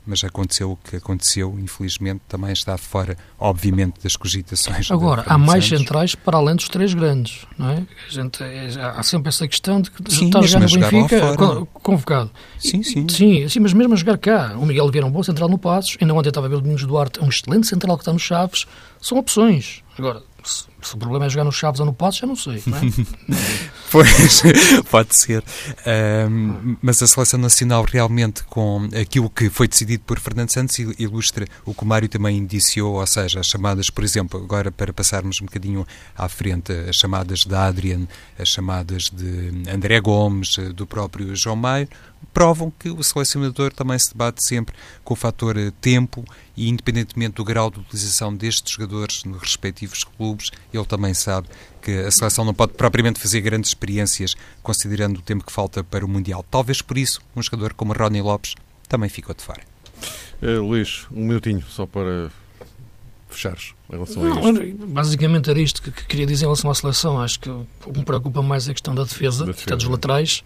mas 0.06 0.24
aconteceu 0.24 0.72
o 0.72 0.76
que 0.76 0.96
aconteceu, 0.96 1.56
infelizmente, 1.58 2.22
também 2.28 2.52
está 2.52 2.76
fora, 2.78 3.16
obviamente, 3.38 4.00
das 4.02 4.16
cogitações. 4.16 4.90
Agora, 4.90 5.24
há 5.26 5.38
mais 5.38 5.66
centrais 5.66 6.14
para 6.14 6.36
além 6.36 6.56
dos 6.56 6.68
três 6.68 6.94
grandes, 6.94 7.46
não 7.58 7.70
é? 7.70 7.86
A 8.08 8.12
gente, 8.12 8.42
é, 8.42 8.68
há 8.80 9.02
sempre 9.02 9.28
essa 9.28 9.46
questão 9.46 9.80
de 9.80 9.90
que 9.90 10.12
sim, 10.12 10.26
está 10.26 10.40
a 10.40 10.42
jogar 10.42 10.68
no 10.68 10.80
Benfica, 10.80 11.36
convocado. 11.74 12.30
Sim, 12.58 12.82
sim. 12.82 13.06
Sim, 13.08 13.48
sim, 13.48 13.60
mas 13.60 13.72
mesmo 13.72 13.94
a 13.94 13.96
jogar 13.96 14.18
cá, 14.18 14.54
o 14.56 14.66
Miguel 14.66 14.90
Vieira 14.90 15.06
é 15.06 15.08
um 15.08 15.12
bom 15.12 15.22
central 15.22 15.48
no 15.48 15.58
Passos, 15.58 15.96
ainda 16.00 16.14
ontem 16.14 16.28
estava 16.28 16.46
a 16.46 16.50
ver 16.50 16.56
o 16.56 16.60
Domingos 16.60 16.84
Duarte, 16.84 17.22
um 17.22 17.28
excelente 17.28 17.66
central 17.66 17.96
que 17.96 18.02
está 18.02 18.12
nos 18.12 18.22
Chaves, 18.22 18.66
são 19.00 19.18
opções. 19.18 19.82
Agora, 19.98 20.22
se, 20.44 20.64
se, 20.80 20.94
o 20.94 20.98
problema 20.98 21.26
é 21.26 21.28
jogar 21.28 21.44
nos 21.44 21.56
Chaves 21.56 21.80
ou 21.80 21.86
no 21.86 21.92
Passos, 21.92 22.20
já 22.20 22.26
não 22.26 22.36
sei. 22.36 22.62
Não 22.66 22.78
é? 22.78 22.80
pois, 23.90 24.42
pode 24.90 25.20
ser. 25.20 25.44
Um, 26.28 26.76
mas 26.80 27.02
a 27.02 27.06
seleção 27.06 27.38
nacional 27.38 27.84
realmente, 27.84 28.44
com 28.44 28.88
aquilo 29.00 29.28
que 29.28 29.50
foi 29.50 29.68
decidido 29.68 30.02
por 30.04 30.18
Fernando 30.18 30.52
Santos, 30.52 30.78
ilustra 30.98 31.46
o 31.64 31.74
que 31.74 31.82
o 31.82 31.86
Mário 31.86 32.08
também 32.08 32.38
indiciou, 32.38 32.94
ou 32.94 33.06
seja, 33.06 33.40
as 33.40 33.46
chamadas, 33.46 33.90
por 33.90 34.04
exemplo, 34.04 34.42
agora 34.42 34.70
para 34.70 34.92
passarmos 34.92 35.40
um 35.40 35.46
bocadinho 35.46 35.86
à 36.16 36.28
frente, 36.28 36.72
as 36.72 36.96
chamadas 36.96 37.40
de 37.40 37.54
Adrian, 37.54 38.06
as 38.38 38.48
chamadas 38.48 39.10
de 39.10 39.70
André 39.70 40.00
Gomes, 40.00 40.56
do 40.74 40.86
próprio 40.86 41.34
João 41.34 41.56
Maio, 41.56 41.88
provam 42.32 42.72
que 42.78 42.90
o 42.90 43.02
selecionador 43.02 43.72
também 43.72 43.98
se 43.98 44.10
debate 44.10 44.46
sempre 44.46 44.74
com 45.02 45.14
o 45.14 45.16
fator 45.16 45.56
tempo 45.80 46.24
e, 46.56 46.68
independentemente 46.68 47.36
do 47.36 47.44
grau 47.44 47.70
de 47.70 47.80
utilização 47.80 48.34
destes 48.34 48.72
jogadores 48.72 49.24
nos 49.24 49.40
respectivos 49.40 50.04
clubes, 50.04 50.50
ele 50.72 50.84
também 50.84 51.14
sabe 51.14 51.48
que 51.82 51.90
a 51.90 52.10
seleção 52.10 52.44
não 52.44 52.54
pode 52.54 52.74
propriamente 52.74 53.20
fazer 53.20 53.40
grandes 53.40 53.70
experiências 53.70 54.34
considerando 54.62 55.18
o 55.18 55.22
tempo 55.22 55.44
que 55.44 55.52
falta 55.52 55.82
para 55.82 56.04
o 56.04 56.08
Mundial. 56.08 56.44
Talvez 56.50 56.82
por 56.82 56.98
isso 56.98 57.20
um 57.34 57.42
jogador 57.42 57.74
como 57.74 57.92
Ronnie 57.92 58.22
Lopes 58.22 58.54
também 58.88 59.08
ficou 59.08 59.34
de 59.34 59.42
fora. 59.42 59.62
Uh, 60.42 60.62
Luís, 60.62 61.06
um 61.12 61.26
minutinho 61.26 61.62
só 61.68 61.86
para 61.86 62.30
fechares 63.30 63.74
em 63.88 63.92
relação 63.92 64.22
não, 64.22 64.46
a 64.46 64.64
isto? 64.64 64.86
Basicamente 64.86 65.50
era 65.50 65.60
isto 65.60 65.82
que, 65.82 65.90
que, 65.90 66.04
queria 66.04 66.26
dizer 66.26 66.44
em 66.44 66.48
relação 66.48 66.70
à 66.70 66.74
seleção. 66.74 67.20
Acho 67.20 67.40
que 67.40 67.50
o 67.50 67.66
que 67.92 67.98
me 67.98 68.04
preocupa 68.04 68.42
mais 68.42 68.68
é 68.68 68.70
a 68.70 68.74
questão 68.74 68.94
da 68.94 69.02
defesa, 69.02 69.44
da 69.44 69.52
defesa. 69.52 69.76
dos 69.76 69.86
laterais. 69.86 70.44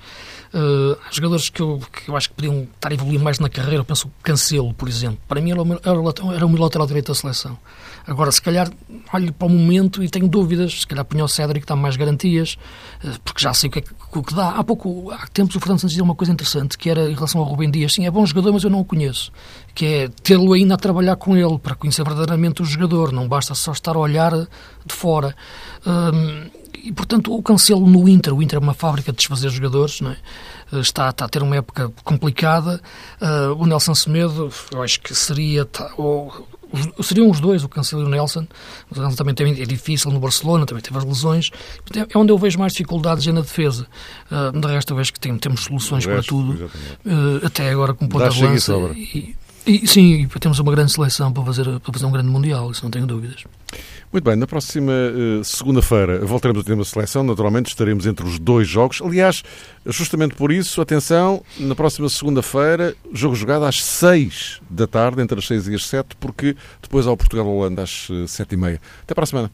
Uh, 0.53 0.97
há 1.07 1.12
jogadores 1.12 1.49
que 1.49 1.61
eu, 1.61 1.80
que 1.93 2.09
eu 2.09 2.16
acho 2.16 2.28
que 2.28 2.35
podiam 2.37 2.68
estar 2.74 2.91
a 2.91 2.95
evoluir 2.95 3.20
mais 3.20 3.39
na 3.39 3.49
carreira. 3.49 3.78
Eu 3.78 3.85
penso 3.85 4.11
Cancelo, 4.22 4.72
por 4.74 4.89
exemplo. 4.89 5.18
Para 5.26 5.41
mim 5.41 5.51
era 5.51 5.62
o, 5.62 5.72
era 5.72 6.01
o, 6.01 6.32
era 6.32 6.47
o 6.47 6.49
meu 6.49 6.61
lateral 6.61 6.87
direito 6.87 7.09
da 7.09 7.14
seleção. 7.14 7.59
Agora, 8.07 8.30
se 8.30 8.40
calhar, 8.40 8.70
olho 9.12 9.32
para 9.32 9.46
o 9.46 9.50
momento 9.50 10.02
e 10.02 10.09
tenho 10.09 10.28
dúvidas. 10.28 10.80
Se 10.80 10.86
calhar 10.86 11.05
punha 11.05 11.24
o 11.24 11.28
Cédric, 11.28 11.66
dá 11.66 11.74
mais 11.74 11.96
garantias, 11.96 12.57
uh, 13.02 13.18
porque 13.24 13.42
já 13.42 13.55
sei 13.55 13.68
o 13.68 13.72
que, 13.72 13.78
é, 13.78 13.84
o 14.12 14.22
que 14.22 14.34
dá. 14.34 14.50
Há 14.50 14.64
pouco, 14.64 15.11
há 15.11 15.26
tempos, 15.28 15.57
o 15.57 15.61
Fernando 15.61 15.80
Santos 15.80 15.92
dizia 15.92 16.05
uma 16.05 16.14
coisa 16.14 16.32
interessante, 16.32 16.76
que 16.76 16.90
era 16.90 17.11
em 17.11 17.14
relação 17.14 17.40
ao 17.40 17.46
Rubem 17.46 17.70
Dias. 17.70 17.94
Sim, 17.94 18.07
é 18.07 18.11
bom 18.11 18.24
jogador, 18.26 18.52
mas 18.52 18.64
eu 18.64 18.70
não 18.70 18.80
o 18.80 18.84
conheço. 18.84 19.32
Que 19.74 19.86
é 19.86 20.09
tê-lo 20.22 20.52
ainda 20.52 20.74
a 20.74 20.78
trabalhar 20.78 21.16
com 21.16 21.36
ele, 21.36 21.59
para 21.59 21.74
conhecer 21.74 22.05
verdadeiramente 22.05 22.62
o 22.62 22.64
jogador. 22.64 23.12
Não 23.12 23.26
basta 23.26 23.55
só 23.55 23.72
estar 23.72 23.96
a 23.96 23.98
olhar 23.98 24.32
de 24.32 24.94
fora. 24.94 25.34
Um, 25.86 26.64
e, 26.84 26.92
portanto, 26.92 27.34
o 27.34 27.42
Cancelo 27.42 27.86
no 27.86 28.07
Inter, 28.07 28.34
o 28.34 28.42
Inter 28.42 28.59
é 28.59 28.62
uma 28.62 28.74
fábrica 28.74 29.11
de 29.11 29.16
desfazer 29.16 29.48
jogadores, 29.48 30.02
não 30.02 30.11
é? 30.11 30.18
Eh, 30.70 30.80
está, 30.80 31.09
está 31.09 31.24
a 31.24 31.28
ter 31.28 31.42
uma 31.42 31.57
época 31.57 31.90
complicada. 32.05 32.78
Uh, 33.18 33.55
o 33.59 33.66
Nelson 33.66 33.94
Semedo, 33.94 34.50
eu 34.70 34.82
acho 34.82 35.00
que 35.00 35.14
seria. 35.14 35.66
Ou, 35.96 36.46
seriam 37.03 37.31
os 37.31 37.41
dois, 37.41 37.64
o 37.64 37.68
Cancelo 37.68 38.03
e 38.03 38.05
o 38.05 38.09
Nelson. 38.09 38.47
O 38.91 38.99
Nelson 38.99 39.16
também 39.16 39.35
tem, 39.35 39.61
é 39.61 39.64
difícil 39.64 40.11
no 40.11 40.20
Barcelona, 40.20 40.66
também 40.66 40.83
teve 40.83 40.97
as 40.97 41.05
lesões. 41.05 41.51
É 41.97 42.18
onde 42.18 42.33
eu 42.33 42.39
vejo 42.39 42.59
mais 42.59 42.72
dificuldades 42.72 43.27
é 43.27 43.33
na 43.33 43.41
defesa. 43.41 43.87
Uh, 44.31 44.59
de 44.59 44.66
resto, 44.68 44.93
eu 44.93 44.97
vejo 44.97 45.12
que 45.12 45.20
tem, 45.20 45.37
temos 45.39 45.64
soluções 45.64 46.05
resto, 46.05 46.16
para 46.16 46.29
tudo. 46.29 46.70
Uh, 47.05 47.47
até 47.47 47.70
agora 47.70 47.95
com 47.95 48.09
ponta 48.09 48.29
de 48.29 48.43
lança. 48.43 48.75
E, 48.95 49.35
e, 49.67 49.87
sim, 49.87 50.29
temos 50.41 50.59
uma 50.59 50.73
grande 50.73 50.93
seleção 50.93 51.33
para 51.33 51.43
fazer, 51.45 51.65
para 51.81 51.93
fazer 51.93 52.07
um 52.07 52.11
grande 52.11 52.29
Mundial, 52.29 52.71
isso 52.71 52.83
não 52.85 52.91
tenho 52.91 53.07
dúvidas. 53.07 53.45
Muito 54.12 54.25
bem, 54.25 54.37
na 54.37 54.47
próxima 54.47 54.93
uh, 54.93 55.43
segunda-feira 55.43 56.25
voltaremos 56.25 56.61
ao 56.61 56.65
tema 56.65 56.85
seleção. 56.85 57.25
Naturalmente 57.25 57.71
estaremos 57.71 58.07
entre 58.07 58.25
os 58.25 58.39
dois 58.39 58.69
jogos. 58.69 59.03
Aliás, 59.03 59.43
justamente 59.87 60.37
por 60.37 60.53
isso, 60.53 60.81
atenção, 60.81 61.43
na 61.59 61.75
próxima 61.75 62.09
segunda-feira, 62.09 62.95
jogo 63.12 63.35
jogado 63.35 63.65
às 63.65 63.83
6 63.83 64.61
da 64.71 64.87
tarde, 64.87 65.21
entre 65.21 65.39
as 65.39 65.47
6 65.47 65.67
e 65.67 65.75
as 65.75 65.87
7, 65.87 66.15
porque 66.21 66.57
depois 66.81 67.09
ao 67.09 67.17
Portugal-Holanda 67.17 67.83
às 67.83 68.09
7 68.29 68.53
eh, 68.53 68.55
e 68.55 68.57
meia. 68.57 68.81
Até 69.03 69.15
para 69.15 69.25
a 69.25 69.27
semana. 69.27 69.51